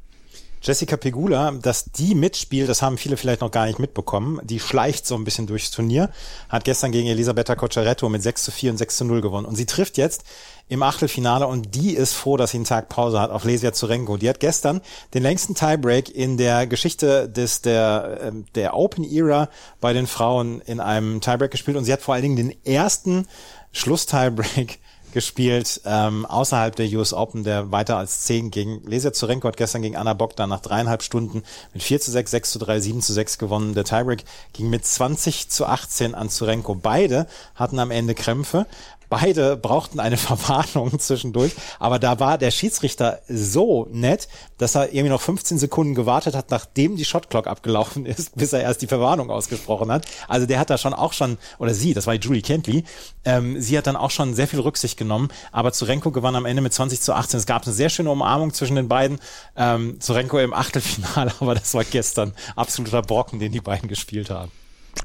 Jessica 0.66 0.96
Pegula, 0.96 1.52
dass 1.52 1.85
die 1.92 2.16
mitspielt, 2.16 2.68
das 2.68 2.83
haben 2.83 2.98
viele 2.98 3.16
vielleicht 3.16 3.40
noch 3.40 3.52
gar 3.52 3.66
nicht 3.66 3.79
mitbekommen. 3.79 4.40
Die 4.42 4.59
schleicht 4.59 5.07
so 5.07 5.14
ein 5.14 5.22
bisschen 5.22 5.46
durchs 5.46 5.70
Turnier, 5.70 6.11
hat 6.48 6.64
gestern 6.64 6.90
gegen 6.90 7.07
Elisabetta 7.07 7.55
Cocciaretto 7.55 8.09
mit 8.09 8.20
6 8.24 8.42
zu 8.42 8.50
4 8.50 8.72
und 8.72 8.76
6 8.76 8.96
zu 8.96 9.05
0 9.05 9.20
gewonnen. 9.20 9.46
Und 9.46 9.55
sie 9.55 9.66
trifft 9.66 9.96
jetzt 9.96 10.24
im 10.68 10.83
Achtelfinale 10.83 11.46
und 11.46 11.76
die 11.76 11.94
ist 11.94 12.14
froh, 12.14 12.37
dass 12.37 12.50
sie 12.50 12.57
einen 12.57 12.64
Tag 12.64 12.88
Pause 12.88 13.20
hat 13.20 13.31
auf 13.31 13.44
Lesia 13.44 13.72
Zurenko. 13.72 14.16
Die 14.16 14.29
hat 14.29 14.40
gestern 14.40 14.81
den 15.14 15.22
längsten 15.22 15.55
Tiebreak 15.55 16.12
in 16.12 16.37
der 16.37 16.66
Geschichte 16.66 17.29
des, 17.29 17.62
der, 17.62 18.18
ähm, 18.22 18.46
der 18.57 18.74
Open 18.74 19.05
Era 19.05 19.48
bei 19.81 19.92
den 19.92 20.09
Frauen 20.09 20.61
in 20.62 20.81
einem 20.81 21.20
Tiebreak 21.20 21.52
gespielt 21.52 21.76
und 21.76 21.85
sie 21.85 21.92
hat 21.92 22.02
vor 22.02 22.14
allen 22.14 22.24
Dingen 22.24 22.37
den 22.37 22.64
ersten 22.64 23.29
Schluss-Tiebreak 23.70 24.81
gespielt, 25.16 25.81
ähm, 25.87 26.26
außerhalb 26.26 26.76
der 26.76 26.87
US 26.88 27.14
Open, 27.14 27.42
der 27.42 27.72
weiter 27.72 27.96
als 27.96 28.20
10 28.24 28.50
ging. 28.50 28.83
Lesia 28.85 29.14
Zurenko 29.14 29.48
hat 29.48 29.57
gestern 29.57 29.81
gegen 29.81 29.96
Anna 29.96 30.12
Bogdan 30.12 30.50
nach 30.50 30.61
dreieinhalb 30.61 31.02
Stunden 31.02 31.42
mit 31.72 31.83
4 31.83 32.02
zu 32.02 32.11
6, 32.11 32.31
6 32.33 32.50
zu 32.50 32.59
3, 32.59 32.81
7 32.81 33.00
zu 33.00 33.14
6 33.14 33.38
gewonnen. 33.38 33.72
Der 33.72 33.85
Tiebreak 33.85 34.24
ging 34.52 34.68
mit 34.68 34.85
20 34.85 35.48
zu 35.48 35.64
18 35.64 36.14
an 36.14 36.29
Zurenko. 36.29 36.74
Beide 36.74 37.26
hatten 37.55 37.79
am 37.79 37.90
Ende 37.90 38.14
Krämpfe. 38.14 38.66
Beide 39.08 39.56
brauchten 39.56 40.00
eine 40.00 40.16
Verwarnung 40.26 40.98
zwischendurch, 40.98 41.52
aber 41.78 41.98
da 41.98 42.18
war 42.20 42.38
der 42.38 42.50
Schiedsrichter 42.50 43.20
so 43.28 43.86
nett, 43.90 44.28
dass 44.58 44.74
er 44.74 44.92
irgendwie 44.92 45.10
noch 45.10 45.20
15 45.20 45.58
Sekunden 45.58 45.94
gewartet 45.94 46.34
hat, 46.34 46.50
nachdem 46.50 46.96
die 46.96 47.04
Shotclock 47.04 47.46
abgelaufen 47.46 48.06
ist, 48.06 48.36
bis 48.36 48.52
er 48.52 48.60
erst 48.60 48.82
die 48.82 48.86
Verwarnung 48.86 49.30
ausgesprochen 49.30 49.90
hat. 49.90 50.06
Also 50.28 50.46
der 50.46 50.58
hat 50.58 50.70
da 50.70 50.78
schon 50.78 50.94
auch 50.94 51.12
schon, 51.12 51.38
oder 51.58 51.74
sie, 51.74 51.94
das 51.94 52.06
war 52.06 52.14
Julie 52.14 52.42
Kentley, 52.42 52.84
ähm, 53.24 53.60
sie 53.60 53.76
hat 53.76 53.86
dann 53.86 53.96
auch 53.96 54.10
schon 54.10 54.34
sehr 54.34 54.48
viel 54.48 54.60
Rücksicht 54.60 54.96
genommen, 54.96 55.28
aber 55.52 55.72
Zurenko 55.72 56.10
gewann 56.10 56.36
am 56.36 56.46
Ende 56.46 56.62
mit 56.62 56.72
20 56.72 57.00
zu 57.00 57.14
18. 57.14 57.38
Es 57.38 57.46
gab 57.46 57.64
eine 57.64 57.74
sehr 57.74 57.88
schöne 57.88 58.10
Umarmung 58.10 58.52
zwischen 58.52 58.76
den 58.76 58.88
beiden. 58.88 59.18
Ähm, 59.56 60.00
Zurenko 60.00 60.38
im 60.38 60.52
Achtelfinale, 60.52 61.32
aber 61.40 61.54
das 61.54 61.74
war 61.74 61.84
gestern 61.84 62.32
absoluter 62.54 63.02
Brocken, 63.02 63.38
den 63.38 63.52
die 63.52 63.60
beiden 63.60 63.88
gespielt 63.88 64.30
haben. 64.30 64.50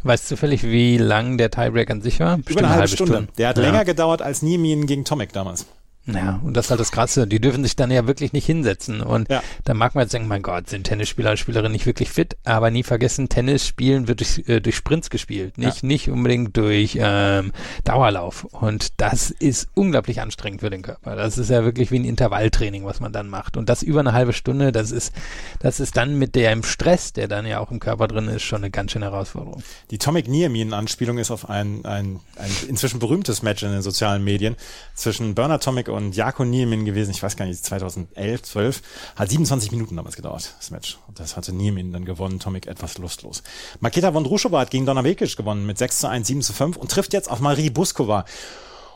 Weißt 0.04 0.25
du 0.25 0.36
zufällig, 0.36 0.63
wie 0.63 0.97
lang 0.97 1.38
der 1.38 1.51
Tiebreak 1.51 1.91
an 1.91 2.01
sich 2.01 2.19
war? 2.19 2.38
Bestimmt 2.38 2.51
Über 2.51 2.60
eine, 2.60 2.67
eine 2.67 2.82
halbe, 2.82 2.95
Stunde. 2.95 3.13
Stunde. 3.13 3.34
Der 3.38 3.49
hat 3.49 3.58
ja. 3.58 3.63
länger 3.63 3.86
gedauert 3.86 4.21
als 4.21 4.41
Niemin 4.41 4.88
gegen 4.88 5.06
Tomek 5.06 5.34
damals. 5.34 5.65
Ja, 6.07 6.39
und 6.43 6.57
das 6.57 6.65
ist 6.65 6.71
halt 6.71 6.79
das 6.79 6.91
Krasse. 6.91 7.27
Die 7.27 7.39
dürfen 7.39 7.63
sich 7.63 7.75
dann 7.75 7.91
ja 7.91 8.07
wirklich 8.07 8.33
nicht 8.33 8.45
hinsetzen. 8.45 9.01
Und 9.01 9.29
ja. 9.29 9.43
da 9.65 9.73
mag 9.75 9.93
man 9.93 10.03
jetzt 10.03 10.13
denken, 10.13 10.27
mein 10.27 10.41
Gott, 10.41 10.67
sind 10.67 10.85
Tennisspieler 10.85 11.31
und 11.31 11.37
Spielerinnen 11.37 11.71
nicht 11.71 11.85
wirklich 11.85 12.09
fit. 12.09 12.37
Aber 12.43 12.71
nie 12.71 12.81
vergessen, 12.81 13.29
Tennis 13.29 13.67
spielen 13.67 14.07
wird 14.07 14.19
durch, 14.19 14.43
äh, 14.47 14.61
durch 14.61 14.75
Sprints 14.75 15.11
gespielt. 15.11 15.59
Nicht, 15.59 15.83
ja. 15.83 15.87
nicht 15.87 16.09
unbedingt 16.09 16.57
durch 16.57 16.97
ähm, 16.99 17.51
Dauerlauf. 17.83 18.45
Und 18.45 18.99
das 18.99 19.29
ist 19.29 19.69
unglaublich 19.75 20.21
anstrengend 20.21 20.61
für 20.61 20.71
den 20.71 20.81
Körper. 20.81 21.15
Das 21.15 21.37
ist 21.37 21.49
ja 21.49 21.63
wirklich 21.63 21.91
wie 21.91 21.99
ein 21.99 22.05
Intervalltraining, 22.05 22.83
was 22.83 22.99
man 22.99 23.13
dann 23.13 23.29
macht. 23.29 23.55
Und 23.55 23.69
das 23.69 23.83
über 23.83 23.99
eine 23.99 24.13
halbe 24.13 24.33
Stunde, 24.33 24.71
das 24.71 24.91
ist, 24.91 25.13
das 25.59 25.79
ist 25.79 25.97
dann 25.97 26.17
mit 26.17 26.35
dem 26.35 26.63
Stress, 26.63 27.13
der 27.13 27.27
dann 27.27 27.45
ja 27.45 27.59
auch 27.59 27.69
im 27.69 27.79
Körper 27.79 28.07
drin 28.07 28.27
ist, 28.27 28.41
schon 28.41 28.63
eine 28.63 28.71
ganz 28.71 28.91
schöne 28.91 29.05
Herausforderung. 29.05 29.61
Die 29.91 29.99
Tomic 29.99 30.27
Niamin-Anspielung 30.27 31.19
ist 31.19 31.29
auf 31.29 31.47
ein, 31.47 31.85
ein, 31.85 32.19
ein 32.37 32.51
inzwischen 32.67 32.99
berühmtes 32.99 33.43
Match 33.43 33.61
in 33.61 33.71
den 33.71 33.83
sozialen 33.83 34.23
Medien 34.23 34.55
zwischen 34.95 35.35
Bernard 35.35 35.63
Tomic 35.63 35.90
und 35.91 36.15
Jako 36.15 36.45
Niemin 36.45 36.86
gewesen, 36.86 37.12
ich 37.12 37.21
weiß 37.21 37.36
gar 37.36 37.45
nicht, 37.45 37.63
2011, 37.63 38.43
12, 38.43 38.82
hat 39.15 39.30
27 39.30 39.71
Minuten 39.71 39.95
damals 39.95 40.15
gedauert, 40.15 40.56
das 40.58 40.71
Match. 40.71 40.97
Und 41.08 41.19
das 41.19 41.38
hatte 41.38 41.54
Niemin 41.54 41.91
dann 41.91 42.06
gewonnen, 42.06 42.39
Tomic 42.39 42.67
etwas 42.67 42.97
lustlos. 42.97 43.43
Maketa 43.80 44.13
Vondrushova 44.13 44.60
hat 44.60 44.71
gegen 44.71 44.86
Donna 44.86 45.04
Vekic 45.04 45.36
gewonnen 45.38 45.65
mit 45.65 45.77
6 45.77 45.99
zu 45.99 46.10
1, 46.10 46.27
7 46.27 46.41
zu 46.41 46.54
5 46.54 46.77
und 46.77 46.91
trifft 46.91 47.13
jetzt 47.13 47.30
auf 47.30 47.39
Marie 47.39 47.69
Buskova. 47.69 48.25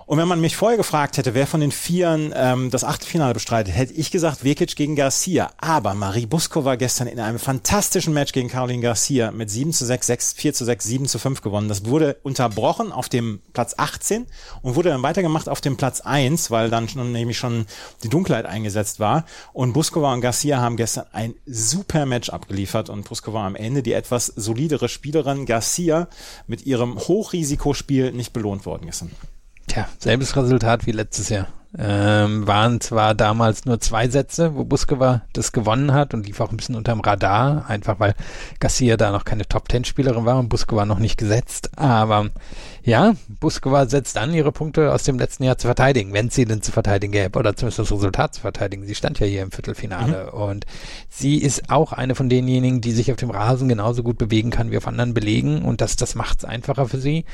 Und 0.07 0.19
wenn 0.19 0.27
man 0.27 0.39
mich 0.39 0.55
vorher 0.55 0.77
gefragt 0.77 1.17
hätte, 1.17 1.33
wer 1.33 1.47
von 1.47 1.61
den 1.61 1.71
Vieren 1.71 2.31
ähm, 2.35 2.69
das 2.69 2.83
Achtelfinale 2.83 3.33
bestreitet, 3.33 3.75
hätte 3.75 3.93
ich 3.93 4.11
gesagt 4.11 4.43
Vekic 4.43 4.75
gegen 4.75 4.95
Garcia. 4.95 5.49
Aber 5.57 5.95
Marie 5.95 6.27
Buskova 6.27 6.75
gestern 6.75 7.07
in 7.07 7.19
einem 7.19 7.39
fantastischen 7.39 8.13
Match 8.13 8.31
gegen 8.31 8.47
Caroline 8.47 8.83
Garcia 8.83 9.31
mit 9.31 9.49
7 9.49 9.73
zu 9.73 9.83
6, 9.83 10.05
6, 10.05 10.33
4 10.33 10.53
zu 10.53 10.65
6, 10.65 10.85
7 10.85 11.05
zu 11.07 11.17
5 11.17 11.41
gewonnen. 11.41 11.69
Das 11.69 11.85
wurde 11.85 12.17
unterbrochen 12.21 12.91
auf 12.91 13.09
dem 13.09 13.41
Platz 13.53 13.73
18 13.77 14.27
und 14.61 14.75
wurde 14.75 14.89
dann 14.89 15.01
weitergemacht 15.01 15.49
auf 15.49 15.59
dem 15.59 15.75
Platz 15.75 16.01
1, 16.01 16.51
weil 16.51 16.69
dann 16.69 16.87
schon, 16.87 17.11
nämlich 17.11 17.39
schon 17.39 17.65
die 18.03 18.09
Dunkelheit 18.09 18.45
eingesetzt 18.45 18.99
war. 18.99 19.25
Und 19.53 19.73
Buskova 19.73 20.13
und 20.13 20.21
Garcia 20.21 20.59
haben 20.59 20.77
gestern 20.77 21.05
ein 21.13 21.33
super 21.47 22.05
Match 22.05 22.29
abgeliefert 22.29 22.91
und 22.91 23.09
Buskova 23.09 23.47
am 23.47 23.55
Ende 23.55 23.81
die 23.81 23.93
etwas 23.93 24.27
solidere 24.27 24.87
Spielerin 24.87 25.47
Garcia 25.47 26.09
mit 26.45 26.63
ihrem 26.67 26.95
Hochrisikospiel 26.95 28.11
nicht 28.11 28.33
belohnt 28.33 28.67
worden 28.67 28.85
gestern. 28.85 29.09
Tja, 29.67 29.87
selbes 29.99 30.35
Resultat 30.35 30.85
wie 30.85 30.91
letztes 30.91 31.29
Jahr. 31.29 31.47
Ähm, 31.77 32.47
waren 32.47 32.79
zwar 32.79 33.15
damals 33.15 33.65
nur 33.65 33.81
zwei 33.81 34.07
Sätze, 34.07 34.55
wo 34.55 34.63
Buskova 34.63 35.23
das 35.33 35.51
gewonnen 35.51 35.91
hat 35.91 36.13
und 36.13 36.25
lief 36.25 36.39
auch 36.39 36.49
ein 36.49 36.55
bisschen 36.55 36.75
unterm 36.75 37.01
Radar, 37.01 37.69
einfach 37.69 37.99
weil 37.99 38.13
Garcia 38.61 38.95
da 38.95 39.11
noch 39.11 39.25
keine 39.25 39.45
Top-Ten-Spielerin 39.45 40.23
war 40.23 40.39
und 40.39 40.47
Buskova 40.47 40.85
noch 40.85 40.99
nicht 40.99 41.17
gesetzt. 41.17 41.71
Aber 41.75 42.29
ja, 42.81 43.15
Buskova 43.41 43.87
setzt 43.87 44.17
an, 44.17 44.33
ihre 44.33 44.53
Punkte 44.53 44.93
aus 44.93 45.03
dem 45.03 45.19
letzten 45.19 45.43
Jahr 45.43 45.57
zu 45.57 45.67
verteidigen, 45.67 46.13
wenn 46.13 46.29
sie 46.29 46.45
denn 46.45 46.61
zu 46.61 46.71
verteidigen 46.71 47.11
gäbe 47.11 47.37
oder 47.37 47.57
zumindest 47.57 47.79
das 47.79 47.91
Resultat 47.91 48.35
zu 48.35 48.41
verteidigen. 48.41 48.85
Sie 48.85 48.95
stand 48.95 49.19
ja 49.19 49.27
hier 49.27 49.41
im 49.41 49.51
Viertelfinale 49.51 50.31
mhm. 50.31 50.39
und 50.39 50.65
sie 51.09 51.39
ist 51.39 51.69
auch 51.69 51.91
eine 51.91 52.15
von 52.15 52.29
denjenigen, 52.29 52.79
die 52.79 52.93
sich 52.93 53.11
auf 53.11 53.17
dem 53.17 53.31
Rasen 53.31 53.67
genauso 53.67 54.01
gut 54.01 54.17
bewegen 54.17 54.49
kann 54.49 54.71
wie 54.71 54.77
auf 54.77 54.87
anderen 54.87 55.13
Belegen 55.13 55.63
und 55.63 55.81
das, 55.81 55.97
das 55.97 56.15
macht 56.15 56.39
es 56.39 56.45
einfacher 56.45 56.87
für 56.87 56.99
sie. 56.99 57.25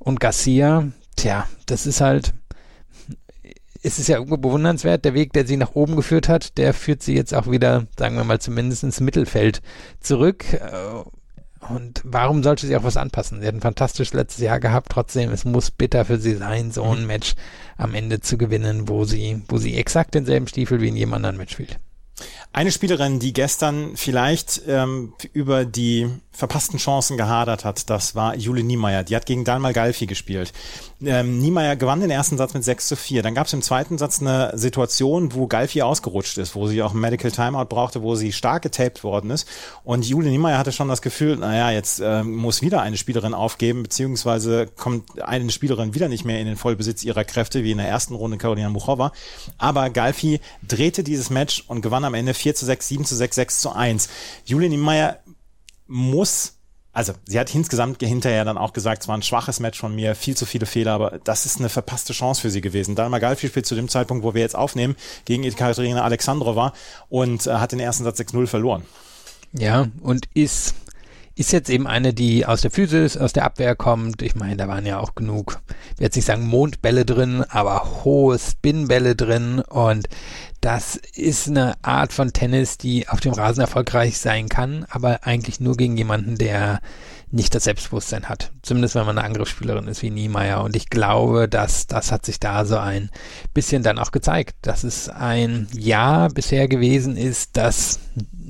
Und 0.00 0.18
Garcia, 0.18 0.88
tja, 1.16 1.46
das 1.66 1.86
ist 1.86 2.00
halt, 2.00 2.32
es 3.82 3.98
ist 3.98 4.08
ja 4.08 4.16
irgendwo 4.16 4.38
bewundernswert, 4.38 5.04
der 5.04 5.14
Weg, 5.14 5.32
der 5.32 5.46
sie 5.46 5.56
nach 5.56 5.74
oben 5.74 5.96
geführt 5.96 6.28
hat, 6.28 6.56
der 6.56 6.72
führt 6.72 7.02
sie 7.02 7.14
jetzt 7.14 7.34
auch 7.34 7.50
wieder, 7.50 7.86
sagen 7.98 8.16
wir 8.16 8.24
mal, 8.24 8.40
zumindest 8.40 8.82
ins 8.82 9.00
Mittelfeld 9.00 9.60
zurück. 10.00 10.44
Und 11.68 12.00
warum 12.04 12.42
sollte 12.42 12.66
sie 12.66 12.76
auch 12.76 12.84
was 12.84 12.96
anpassen? 12.96 13.40
Sie 13.40 13.46
hat 13.46 13.54
ein 13.54 13.60
fantastisches 13.60 14.14
letztes 14.14 14.42
Jahr 14.42 14.60
gehabt, 14.60 14.90
trotzdem, 14.90 15.30
es 15.30 15.44
muss 15.44 15.70
bitter 15.70 16.04
für 16.04 16.18
sie 16.18 16.34
sein, 16.34 16.72
so 16.72 16.82
ein 16.84 17.02
mhm. 17.02 17.06
Match 17.06 17.34
am 17.76 17.94
Ende 17.94 18.20
zu 18.20 18.38
gewinnen, 18.38 18.88
wo 18.88 19.04
sie, 19.04 19.42
wo 19.48 19.58
sie 19.58 19.76
exakt 19.76 20.14
denselben 20.14 20.46
Stiefel 20.46 20.80
wie 20.80 20.88
in 20.88 20.96
jedem 20.96 21.14
anderen 21.14 21.36
Match 21.36 21.52
spielt. 21.52 21.78
Eine 22.52 22.70
Spielerin, 22.70 23.18
die 23.18 23.32
gestern 23.32 23.96
vielleicht 23.96 24.62
ähm, 24.68 25.14
über 25.32 25.64
die 25.64 26.08
verpassten 26.34 26.78
Chancen 26.78 27.16
gehadert 27.16 27.64
hat, 27.64 27.88
das 27.88 28.14
war 28.14 28.34
Jule 28.36 28.62
Niemeyer. 28.62 29.04
Die 29.04 29.14
hat 29.14 29.24
gegen 29.24 29.44
Dalmal 29.44 29.72
Galfi 29.72 30.06
gespielt. 30.06 30.52
Ähm, 31.02 31.38
Niemeyer 31.38 31.76
gewann 31.76 32.00
den 32.00 32.10
ersten 32.10 32.36
Satz 32.36 32.54
mit 32.54 32.64
6 32.64 32.88
zu 32.88 32.96
4. 32.96 33.22
Dann 33.22 33.34
gab 33.34 33.46
es 33.46 33.52
im 33.52 33.62
zweiten 33.62 33.98
Satz 33.98 34.20
eine 34.20 34.52
Situation, 34.54 35.34
wo 35.34 35.46
Galfi 35.46 35.82
ausgerutscht 35.82 36.38
ist, 36.38 36.54
wo 36.54 36.66
sie 36.66 36.82
auch 36.82 36.92
ein 36.92 37.00
Medical 37.00 37.30
Timeout 37.30 37.66
brauchte, 37.66 38.02
wo 38.02 38.16
sie 38.16 38.32
stark 38.32 38.62
getaped 38.62 39.04
worden 39.04 39.30
ist. 39.30 39.46
Und 39.84 40.04
Jule 40.06 40.28
Niemeyer 40.28 40.58
hatte 40.58 40.72
schon 40.72 40.88
das 40.88 41.02
Gefühl, 41.02 41.36
naja, 41.36 41.70
jetzt 41.70 42.00
äh, 42.00 42.24
muss 42.24 42.62
wieder 42.62 42.82
eine 42.82 42.96
Spielerin 42.96 43.34
aufgeben, 43.34 43.84
beziehungsweise 43.84 44.66
kommt 44.66 45.22
eine 45.22 45.50
Spielerin 45.50 45.94
wieder 45.94 46.08
nicht 46.08 46.24
mehr 46.24 46.40
in 46.40 46.46
den 46.46 46.56
Vollbesitz 46.56 47.04
ihrer 47.04 47.24
Kräfte, 47.24 47.62
wie 47.62 47.72
in 47.72 47.78
der 47.78 47.88
ersten 47.88 48.14
Runde 48.14 48.38
Karolina 48.38 48.70
Muchova. 48.70 49.12
Aber 49.58 49.90
Galfi 49.90 50.40
drehte 50.66 51.04
dieses 51.04 51.30
Match 51.30 51.64
und 51.68 51.82
gewann 51.82 52.04
am 52.04 52.14
Ende 52.14 52.34
4 52.34 52.54
zu 52.54 52.64
6, 52.64 52.88
7 52.88 53.04
zu 53.04 53.14
6, 53.14 53.36
6 53.36 53.60
zu 53.60 53.72
1. 53.72 54.08
Julian 54.44 54.70
Niemeyer 54.70 55.18
muss, 55.86 56.54
also 56.92 57.12
sie 57.26 57.38
hat 57.38 57.54
insgesamt 57.54 58.00
hinterher 58.00 58.44
dann 58.44 58.58
auch 58.58 58.72
gesagt, 58.72 59.02
es 59.02 59.08
war 59.08 59.16
ein 59.16 59.22
schwaches 59.22 59.60
Match 59.60 59.78
von 59.78 59.94
mir, 59.94 60.14
viel 60.14 60.36
zu 60.36 60.46
viele 60.46 60.66
Fehler, 60.66 60.92
aber 60.92 61.18
das 61.24 61.46
ist 61.46 61.58
eine 61.58 61.68
verpasste 61.68 62.12
Chance 62.12 62.40
für 62.40 62.50
sie 62.50 62.60
gewesen. 62.60 62.94
Dalma 62.94 63.18
Galfi 63.18 63.48
spielt 63.48 63.66
zu 63.66 63.74
dem 63.74 63.88
Zeitpunkt, 63.88 64.24
wo 64.24 64.34
wir 64.34 64.40
jetzt 64.40 64.56
aufnehmen, 64.56 64.96
gegen 65.24 65.44
Ekaterina 65.44 66.02
Alexandrova 66.02 66.72
und 67.08 67.46
äh, 67.46 67.54
hat 67.54 67.72
den 67.72 67.80
ersten 67.80 68.04
Satz 68.04 68.20
6-0 68.20 68.46
verloren. 68.46 68.84
Ja, 69.52 69.86
und 70.02 70.26
ist 70.34 70.74
ist 71.36 71.52
jetzt 71.52 71.70
eben 71.70 71.86
eine, 71.86 72.14
die 72.14 72.46
aus 72.46 72.60
der 72.60 72.70
Physis, 72.70 73.16
aus 73.16 73.32
der 73.32 73.44
Abwehr 73.44 73.74
kommt. 73.74 74.22
Ich 74.22 74.36
meine, 74.36 74.56
da 74.56 74.68
waren 74.68 74.86
ja 74.86 75.00
auch 75.00 75.14
genug, 75.14 75.60
ich 75.68 76.00
werde 76.00 76.04
jetzt 76.04 76.16
nicht 76.16 76.26
sagen 76.26 76.46
Mondbälle 76.46 77.04
drin, 77.04 77.44
aber 77.48 78.04
hohe 78.04 78.38
Spinbälle 78.38 79.16
drin 79.16 79.60
und 79.60 80.08
das 80.60 80.96
ist 80.96 81.48
eine 81.48 81.74
Art 81.82 82.12
von 82.12 82.32
Tennis, 82.32 82.78
die 82.78 83.08
auf 83.08 83.20
dem 83.20 83.34
Rasen 83.34 83.60
erfolgreich 83.60 84.18
sein 84.18 84.48
kann, 84.48 84.86
aber 84.88 85.26
eigentlich 85.26 85.60
nur 85.60 85.76
gegen 85.76 85.96
jemanden, 85.96 86.38
der 86.38 86.80
nicht 87.30 87.54
das 87.54 87.64
Selbstbewusstsein 87.64 88.28
hat. 88.28 88.52
Zumindest 88.62 88.94
wenn 88.94 89.04
man 89.04 89.18
eine 89.18 89.26
Angriffsspielerin 89.26 89.88
ist 89.88 90.02
wie 90.02 90.10
Niemeyer. 90.10 90.62
Und 90.62 90.76
ich 90.76 90.88
glaube, 90.88 91.48
dass 91.48 91.86
das 91.86 92.12
hat 92.12 92.24
sich 92.24 92.40
da 92.40 92.64
so 92.64 92.78
ein 92.78 93.10
bisschen 93.52 93.82
dann 93.82 93.98
auch 93.98 94.12
gezeigt, 94.12 94.54
dass 94.62 94.84
es 94.84 95.08
ein 95.08 95.66
Jahr 95.74 96.28
bisher 96.30 96.68
gewesen 96.68 97.16
ist, 97.16 97.56
das 97.56 97.98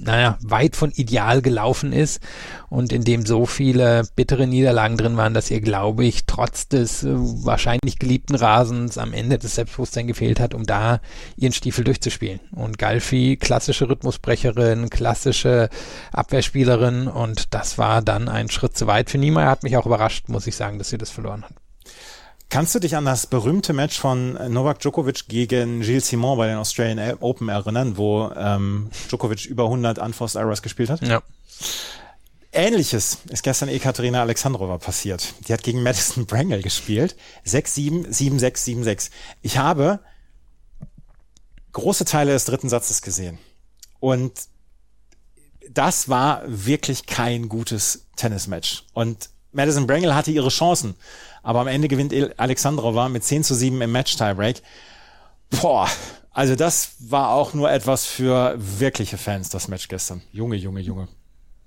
naja, 0.05 0.39
weit 0.43 0.77
von 0.77 0.91
ideal 0.91 1.43
gelaufen 1.43 1.93
ist 1.93 2.21
und 2.69 2.93
in 2.93 3.05
dem 3.05 3.25
so 3.25 3.47
viele 3.47 4.07
bittere 4.17 4.47
Niederlagen 4.47 4.97
drin 4.97 5.17
waren, 5.17 5.35
dass 5.35 5.51
ihr, 5.51 5.61
glaube 5.61 6.05
ich, 6.05 6.27
trotz 6.27 6.69
des 6.69 7.03
äh, 7.05 7.13
wahrscheinlich 7.15 7.99
geliebten 7.99 8.35
Rasens 8.35 8.99
am 8.99 9.13
Ende 9.13 9.39
das 9.39 9.55
Selbstbewusstsein 9.55 10.07
gefehlt 10.07 10.41
hat, 10.41 10.55
um 10.55 10.65
da 10.65 11.01
ihren 11.37 11.53
Stiefel 11.53 11.85
durchzuspielen. 11.85 12.41
Und 12.53 12.79
Galfi, 12.79 13.37
klassische 13.41 13.89
Rhythmusbrecherin, 13.89 14.91
klassische 14.91 15.71
Abwehrspielerin 16.13 17.09
und 17.09 17.55
das 17.55 17.79
war 17.79 18.03
dann 18.03 18.29
ein 18.29 18.51
Schritt 18.51 18.77
zu 18.77 18.87
weit 18.87 19.11
für 19.11 19.19
Niemeyer. 19.19 19.51
Hat 19.51 19.63
mich 19.63 19.77
auch 19.77 19.87
überrascht, 19.87 20.29
muss 20.29 20.47
ich 20.47 20.57
sagen, 20.57 20.79
dass 20.79 20.91
sie 20.91 20.99
das 20.99 21.11
verloren 21.11 21.45
hat. 21.45 21.55
Kannst 22.55 22.73
du 22.73 22.79
dich 22.79 22.95
an 22.95 23.05
das 23.05 23.27
berühmte 23.27 23.73
Match 23.73 23.99
von 23.99 24.35
Novak 24.53 24.79
Djokovic 24.79 25.27
gegen 25.27 25.81
Gilles 25.81 26.07
Simon 26.07 26.39
bei 26.39 26.47
den 26.47 26.57
Australian 26.57 27.19
Open 27.19 27.49
erinnern, 27.49 27.97
wo 27.97 28.31
ähm, 28.37 28.93
Djokovic 29.09 29.47
über 29.47 29.65
100 29.65 29.99
Unforced 29.99 30.41
Errors 30.41 30.63
gespielt 30.63 30.89
hat? 30.89 31.05
Ja. 31.05 31.21
Ähnliches 32.53 33.19
ist 33.29 33.43
gestern 33.43 33.69
Ekaterina 33.71 34.21
Alexandrova 34.21 34.79
passiert. 34.79 35.35
Die 35.49 35.53
hat 35.53 35.65
gegen 35.65 35.83
Madison 35.83 36.27
Brangle 36.29 36.63
gespielt. 36.63 37.17
6-7, 37.45 38.07
7-6, 38.07 38.85
7-6. 38.85 39.11
Ich 39.43 39.59
habe 39.59 39.99
große 41.73 42.05
Teile 42.05 42.35
des 42.35 42.45
dritten 42.45 42.69
Satzes 42.69 43.03
gesehen. 43.03 43.41
Und 43.99 44.33
das 45.69 46.09
war 46.09 46.43
wirklich 46.47 47.07
kein 47.07 47.49
gutes 47.49 48.07
Tennismatch. 48.15 48.85
Und 48.93 49.31
Madison 49.51 49.89
Brangle 49.89 50.15
hatte 50.15 50.31
ihre 50.31 50.51
Chancen. 50.51 50.95
Aber 51.45 51.61
am 51.61 51.69
Ende 51.69 51.87
gewinnt 51.87 52.13
Alexandrova 52.39 53.09
mit 53.09 53.23
10 53.23 53.45
zu 53.45 53.55
7 53.55 53.81
im 53.81 53.93
Match-Tiebreak. 53.93 54.63
Boah, 55.51 55.89
also 56.33 56.57
das 56.57 56.97
war 56.99 57.31
auch 57.31 57.55
nur 57.55 57.71
etwas 57.71 58.07
für 58.07 58.57
wirkliche 58.57 59.19
Fans, 59.19 59.51
das 59.51 59.69
Match 59.69 59.87
gestern. 59.87 60.23
Junge, 60.33 60.57
Junge, 60.57 60.81
Junge. 60.81 61.07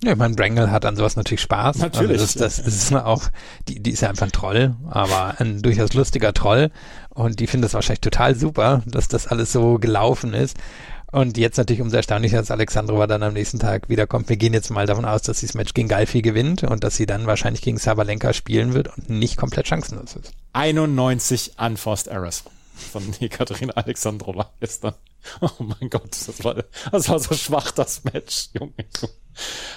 Ja, 0.03 0.11
ich 0.11 0.17
meine, 0.17 0.35
Brangle 0.35 0.69
hat 0.69 0.85
an 0.85 0.95
sowas 0.95 1.15
natürlich 1.15 1.41
Spaß. 1.41 1.77
Natürlich. 1.77 2.19
Also 2.19 2.39
das, 2.39 2.57
das, 2.57 2.63
das 2.63 2.75
ist 2.75 2.93
auch, 2.93 3.23
die, 3.67 3.79
die 3.81 3.91
ist 3.91 4.01
ja 4.01 4.09
einfach 4.09 4.27
ein 4.27 4.31
Troll, 4.31 4.75
aber 4.89 5.39
ein 5.39 5.61
durchaus 5.61 5.93
lustiger 5.93 6.33
Troll. 6.33 6.69
Und 7.09 7.39
die 7.39 7.47
findet 7.47 7.69
es 7.69 7.73
wahrscheinlich 7.73 8.01
total 8.01 8.35
super, 8.35 8.83
dass 8.85 9.07
das 9.07 9.25
alles 9.25 9.51
so 9.51 9.79
gelaufen 9.79 10.33
ist. 10.33 10.57
Und 11.11 11.37
jetzt 11.37 11.57
natürlich 11.57 11.81
umso 11.81 11.95
erstaunlicher, 11.95 12.37
dass 12.37 12.51
Alexandrova 12.51 13.07
dann 13.07 13.23
am 13.23 13.33
nächsten 13.33 13.59
Tag 13.59 13.87
wiederkommt. 13.87 14.27
Wir 14.27 14.35
gehen 14.35 14.53
jetzt 14.53 14.69
mal 14.69 14.85
davon 14.85 15.05
aus, 15.05 15.21
dass 15.21 15.39
sie 15.39 15.47
das 15.47 15.55
Match 15.55 15.73
gegen 15.73 15.87
Galfi 15.87 16.21
gewinnt 16.21 16.63
und 16.63 16.83
dass 16.83 16.97
sie 16.97 17.05
dann 17.05 17.27
wahrscheinlich 17.27 17.61
gegen 17.61 17.77
Sabalenka 17.77 18.33
spielen 18.33 18.73
wird 18.73 18.89
und 18.97 19.09
nicht 19.09 19.37
komplett 19.37 19.67
chancenlos 19.67 20.15
ist. 20.15 20.33
91 20.53 21.53
Unforced 21.57 22.07
Errors 22.07 22.43
von 22.91 23.03
Ekaterina 23.21 23.73
Alexandrova 23.73 24.51
gestern. 24.59 24.95
Oh 25.41 25.49
mein 25.59 25.89
Gott, 25.89 26.11
das 26.11 26.43
war, 26.43 26.63
das 26.91 27.09
war 27.09 27.19
so 27.19 27.35
schwach, 27.35 27.71
das 27.71 28.03
Match, 28.03 28.49
Junge. 28.53 28.73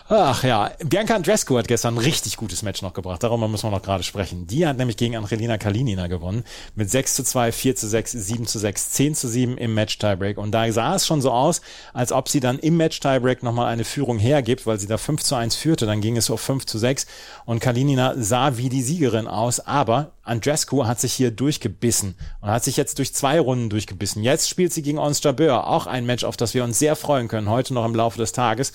Ach 0.09 0.42
ja, 0.42 0.73
Bianca 0.85 1.14
Andrescu 1.14 1.57
hat 1.57 1.68
gestern 1.68 1.94
ein 1.94 1.99
richtig 1.99 2.37
gutes 2.37 2.62
Match 2.62 2.83
noch 2.83 2.92
gebracht. 2.92 3.23
Darüber 3.23 3.46
müssen 3.49 3.66
wir 3.66 3.70
noch 3.70 3.83
gerade 3.83 4.03
sprechen. 4.03 4.46
Die 4.46 4.66
hat 4.66 4.77
nämlich 4.77 4.96
gegen 4.96 5.16
Angelina 5.16 5.59
Kalinina 5.59 6.07
gewonnen. 6.09 6.44
Mit 6.75 6.90
6 6.90 7.14
zu 7.14 7.25
2, 7.25 7.53
4 7.53 7.77
zu 7.77 7.88
6, 7.88 8.12
7 8.12 8.46
zu 8.46 8.59
6, 8.59 8.90
10 8.90 9.14
zu 9.14 9.29
7 9.29 9.59
im 9.59 9.75
Match 9.75 9.99
Tiebreak. 9.99 10.38
Und 10.38 10.53
da 10.53 10.70
sah 10.73 10.94
es 10.94 11.07
schon 11.07 11.23
so 11.23 11.31
aus, 11.31 11.61
als 11.92 12.12
ob 12.12 12.29
sie 12.29 12.40
dann 12.40 12.59
im 12.59 12.77
Match 12.77 13.01
Tiebreak 13.01 13.42
nochmal 13.42 13.73
eine 13.73 13.85
Führung 13.85 14.18
hergibt, 14.18 14.66
weil 14.66 14.81
sie 14.81 14.87
da 14.87 14.99
5 14.99 15.23
zu 15.23 15.35
1 15.37 15.55
führte. 15.55 15.87
Dann 15.87 16.01
ging 16.01 16.16
es 16.16 16.31
auf 16.31 16.40
5 16.40 16.66
zu 16.66 16.79
6. 16.79 17.07
Und 17.44 17.61
Kalinina 17.61 18.14
sah 18.16 18.57
wie 18.57 18.68
die 18.68 18.83
Siegerin 18.83 19.29
aus. 19.29 19.61
Aber 19.61 20.12
Andrescu 20.22 20.87
hat 20.87 21.00
sich 21.00 21.12
hier 21.12 21.30
durchgebissen 21.30 22.14
und 22.40 22.50
hat 22.50 22.64
sich 22.64 22.76
jetzt 22.76 22.98
durch 22.98 23.14
zwei 23.14 23.40
Runden 23.40 23.70
durchgebissen. 23.70 24.22
Jetzt 24.22 24.48
spielt 24.48 24.72
sie 24.72 24.83
gegen 24.83 24.98
Ons 24.98 25.22
Jabeur. 25.22 25.66
Auch 25.66 25.87
ein 25.87 26.06
Match, 26.06 26.24
auf 26.24 26.37
das 26.37 26.54
wir 26.54 26.64
uns 26.64 26.78
sehr 26.78 26.94
freuen 26.96 27.28
können. 27.28 27.48
Heute 27.48 27.74
noch 27.74 27.85
im 27.85 27.94
Laufe 27.94 28.18
des 28.18 28.33
Tages. 28.33 28.72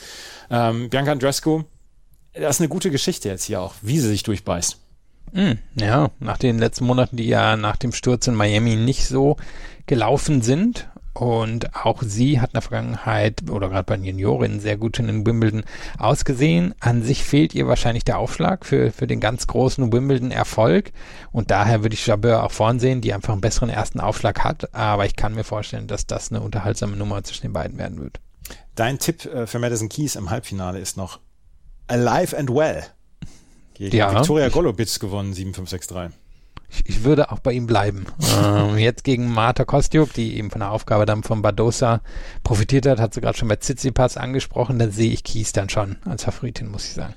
Ähm, 0.49 0.89
Bianca 0.89 1.11
Andrescu, 1.11 1.63
das 2.33 2.57
ist 2.57 2.61
eine 2.61 2.69
gute 2.69 2.91
Geschichte 2.91 3.29
jetzt 3.29 3.45
hier 3.45 3.61
auch, 3.61 3.75
wie 3.81 3.99
sie 3.99 4.09
sich 4.09 4.23
durchbeißt. 4.23 4.77
Mm, 5.33 5.53
ja, 5.75 6.11
nach 6.19 6.37
den 6.37 6.59
letzten 6.59 6.85
Monaten, 6.85 7.17
die 7.17 7.27
ja 7.27 7.57
nach 7.57 7.75
dem 7.75 7.91
Sturz 7.91 8.27
in 8.27 8.35
Miami 8.35 8.75
nicht 8.75 9.05
so 9.05 9.37
gelaufen 9.85 10.41
sind. 10.41 10.87
Und 11.15 11.73
auch 11.75 12.01
sie 12.03 12.41
hat 12.41 12.49
in 12.49 12.55
der 12.55 12.61
Vergangenheit 12.61 13.49
oder 13.49 13.69
gerade 13.69 13.85
bei 13.85 13.95
den 13.95 14.03
Juniorinnen 14.03 14.59
sehr 14.59 14.75
gut 14.75 14.99
in 14.99 15.07
den 15.07 15.25
Wimbledon 15.25 15.63
ausgesehen. 15.97 16.75
An 16.81 17.03
sich 17.03 17.23
fehlt 17.23 17.55
ihr 17.55 17.67
wahrscheinlich 17.67 18.03
der 18.03 18.17
Aufschlag 18.17 18.65
für, 18.65 18.91
für 18.91 19.07
den 19.07 19.21
ganz 19.21 19.47
großen 19.47 19.93
Wimbledon-Erfolg. 19.93 20.91
Und 21.31 21.51
daher 21.51 21.83
würde 21.83 21.93
ich 21.93 22.05
Jabeur 22.05 22.43
auch 22.43 22.51
vorn 22.51 22.79
sehen, 22.79 22.99
die 22.99 23.13
einfach 23.13 23.31
einen 23.31 23.39
besseren 23.39 23.69
ersten 23.69 24.01
Aufschlag 24.01 24.43
hat. 24.43 24.73
Aber 24.75 25.05
ich 25.05 25.15
kann 25.15 25.33
mir 25.33 25.45
vorstellen, 25.45 25.87
dass 25.87 26.05
das 26.05 26.31
eine 26.31 26.41
unterhaltsame 26.41 26.97
Nummer 26.97 27.23
zwischen 27.23 27.43
den 27.43 27.53
beiden 27.53 27.77
werden 27.77 28.01
wird. 28.01 28.19
Dein 28.75 28.99
Tipp 28.99 29.25
äh, 29.25 29.47
für 29.47 29.59
Madison 29.59 29.87
Keys 29.87 30.17
im 30.17 30.29
Halbfinale 30.29 30.79
ist 30.79 30.97
noch 30.97 31.19
Alive 31.87 32.37
and 32.37 32.49
Well. 32.49 32.83
Gegen 33.75 33.95
Ja. 33.95 34.13
Viktoria 34.13 34.49
Golubic 34.49 34.99
gewonnen, 34.99 35.33
7-5-6-3. 35.33 36.11
Ich, 36.75 36.89
ich 36.89 37.03
würde 37.03 37.31
auch 37.31 37.39
bei 37.39 37.53
ihm 37.53 37.67
bleiben. 37.67 38.05
ähm, 38.37 38.77
jetzt 38.77 39.03
gegen 39.03 39.31
Marta 39.31 39.65
Kostiuk, 39.65 40.13
die 40.13 40.37
eben 40.37 40.51
von 40.51 40.59
der 40.59 40.71
Aufgabe 40.71 41.05
dann 41.05 41.23
von 41.23 41.41
Badosa 41.41 42.01
profitiert 42.43 42.85
hat, 42.85 42.99
hat 42.99 43.13
sie 43.13 43.21
gerade 43.21 43.37
schon 43.37 43.47
bei 43.47 43.55
Tsitsipas 43.55 44.17
angesprochen, 44.17 44.79
da 44.79 44.89
sehe 44.89 45.11
ich 45.11 45.23
Kies 45.23 45.51
dann 45.51 45.69
schon 45.69 45.97
als 46.05 46.23
Favoritin, 46.23 46.69
muss 46.69 46.85
ich 46.85 46.93
sagen. 46.93 47.15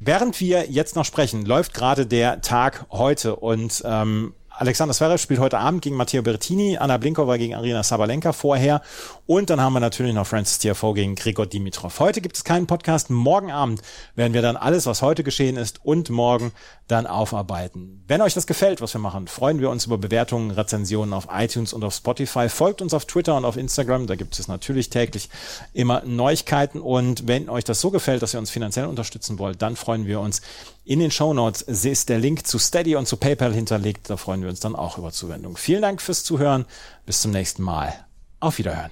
Während 0.00 0.40
wir 0.40 0.70
jetzt 0.70 0.96
noch 0.96 1.04
sprechen, 1.04 1.44
läuft 1.44 1.74
gerade 1.74 2.06
der 2.06 2.40
Tag 2.40 2.86
heute 2.90 3.36
und 3.36 3.82
ähm, 3.84 4.34
Alexander 4.60 4.92
Zverev 4.92 5.22
spielt 5.22 5.38
heute 5.38 5.60
Abend 5.60 5.82
gegen 5.82 5.94
Matteo 5.94 6.20
Berrettini, 6.20 6.78
Anna 6.78 6.96
Blinkova 6.96 7.36
gegen 7.36 7.54
Arina 7.54 7.84
Sabalenka 7.84 8.32
vorher 8.32 8.82
und 9.24 9.50
dann 9.50 9.60
haben 9.60 9.72
wir 9.72 9.78
natürlich 9.78 10.12
noch 10.12 10.26
Francis 10.26 10.58
Tiafoe 10.58 10.94
gegen 10.94 11.14
Gregor 11.14 11.46
Dimitrov. 11.46 12.00
Heute 12.00 12.20
gibt 12.20 12.36
es 12.36 12.42
keinen 12.42 12.66
Podcast, 12.66 13.08
morgen 13.08 13.52
Abend 13.52 13.82
werden 14.16 14.34
wir 14.34 14.42
dann 14.42 14.56
alles, 14.56 14.86
was 14.86 15.00
heute 15.00 15.22
geschehen 15.22 15.56
ist 15.56 15.84
und 15.84 16.10
morgen 16.10 16.50
dann 16.88 17.06
aufarbeiten. 17.06 18.02
Wenn 18.08 18.20
euch 18.20 18.34
das 18.34 18.48
gefällt, 18.48 18.80
was 18.80 18.94
wir 18.94 19.00
machen, 19.00 19.28
freuen 19.28 19.60
wir 19.60 19.70
uns 19.70 19.86
über 19.86 19.96
Bewertungen, 19.96 20.50
Rezensionen 20.50 21.14
auf 21.14 21.28
iTunes 21.30 21.72
und 21.72 21.84
auf 21.84 21.94
Spotify. 21.94 22.48
Folgt 22.48 22.82
uns 22.82 22.94
auf 22.94 23.04
Twitter 23.04 23.36
und 23.36 23.44
auf 23.44 23.56
Instagram, 23.56 24.08
da 24.08 24.16
gibt 24.16 24.36
es 24.40 24.48
natürlich 24.48 24.90
täglich 24.90 25.28
immer 25.72 26.02
Neuigkeiten 26.04 26.80
und 26.80 27.28
wenn 27.28 27.48
euch 27.48 27.62
das 27.62 27.80
so 27.80 27.92
gefällt, 27.92 28.22
dass 28.22 28.34
ihr 28.34 28.40
uns 28.40 28.50
finanziell 28.50 28.86
unterstützen 28.86 29.38
wollt, 29.38 29.62
dann 29.62 29.76
freuen 29.76 30.06
wir 30.06 30.18
uns. 30.18 30.42
In 30.88 31.00
den 31.00 31.10
Show 31.10 31.34
Notes 31.34 31.60
ist 31.60 32.08
der 32.08 32.18
Link 32.18 32.46
zu 32.46 32.58
Steady 32.58 32.96
und 32.96 33.06
zu 33.06 33.18
PayPal 33.18 33.52
hinterlegt, 33.52 34.08
da 34.08 34.16
freuen 34.16 34.40
wir 34.40 34.48
uns 34.48 34.60
dann 34.60 34.74
auch 34.74 34.96
über 34.96 35.12
Zuwendung. 35.12 35.58
Vielen 35.58 35.82
Dank 35.82 36.00
fürs 36.00 36.24
Zuhören, 36.24 36.64
bis 37.04 37.20
zum 37.20 37.30
nächsten 37.30 37.62
Mal. 37.62 37.92
Auf 38.40 38.56
Wiederhören. 38.56 38.90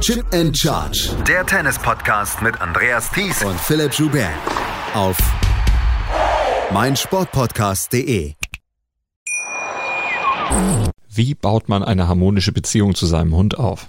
Chip 0.00 0.26
and 0.34 0.54
Charge 0.54 1.16
Der 1.26 1.46
Tennis-Podcast 1.46 2.42
mit 2.42 2.60
Andreas 2.60 3.10
Thies 3.10 3.42
und 3.42 3.58
Philipp 3.58 3.94
Joubert 3.94 4.28
auf 4.92 5.16
meinsportpodcast.de. 6.74 8.34
Wie 11.08 11.34
baut 11.34 11.70
man 11.70 11.82
eine 11.82 12.06
harmonische 12.06 12.52
Beziehung 12.52 12.94
zu 12.94 13.06
seinem 13.06 13.34
Hund 13.34 13.56
auf? 13.58 13.88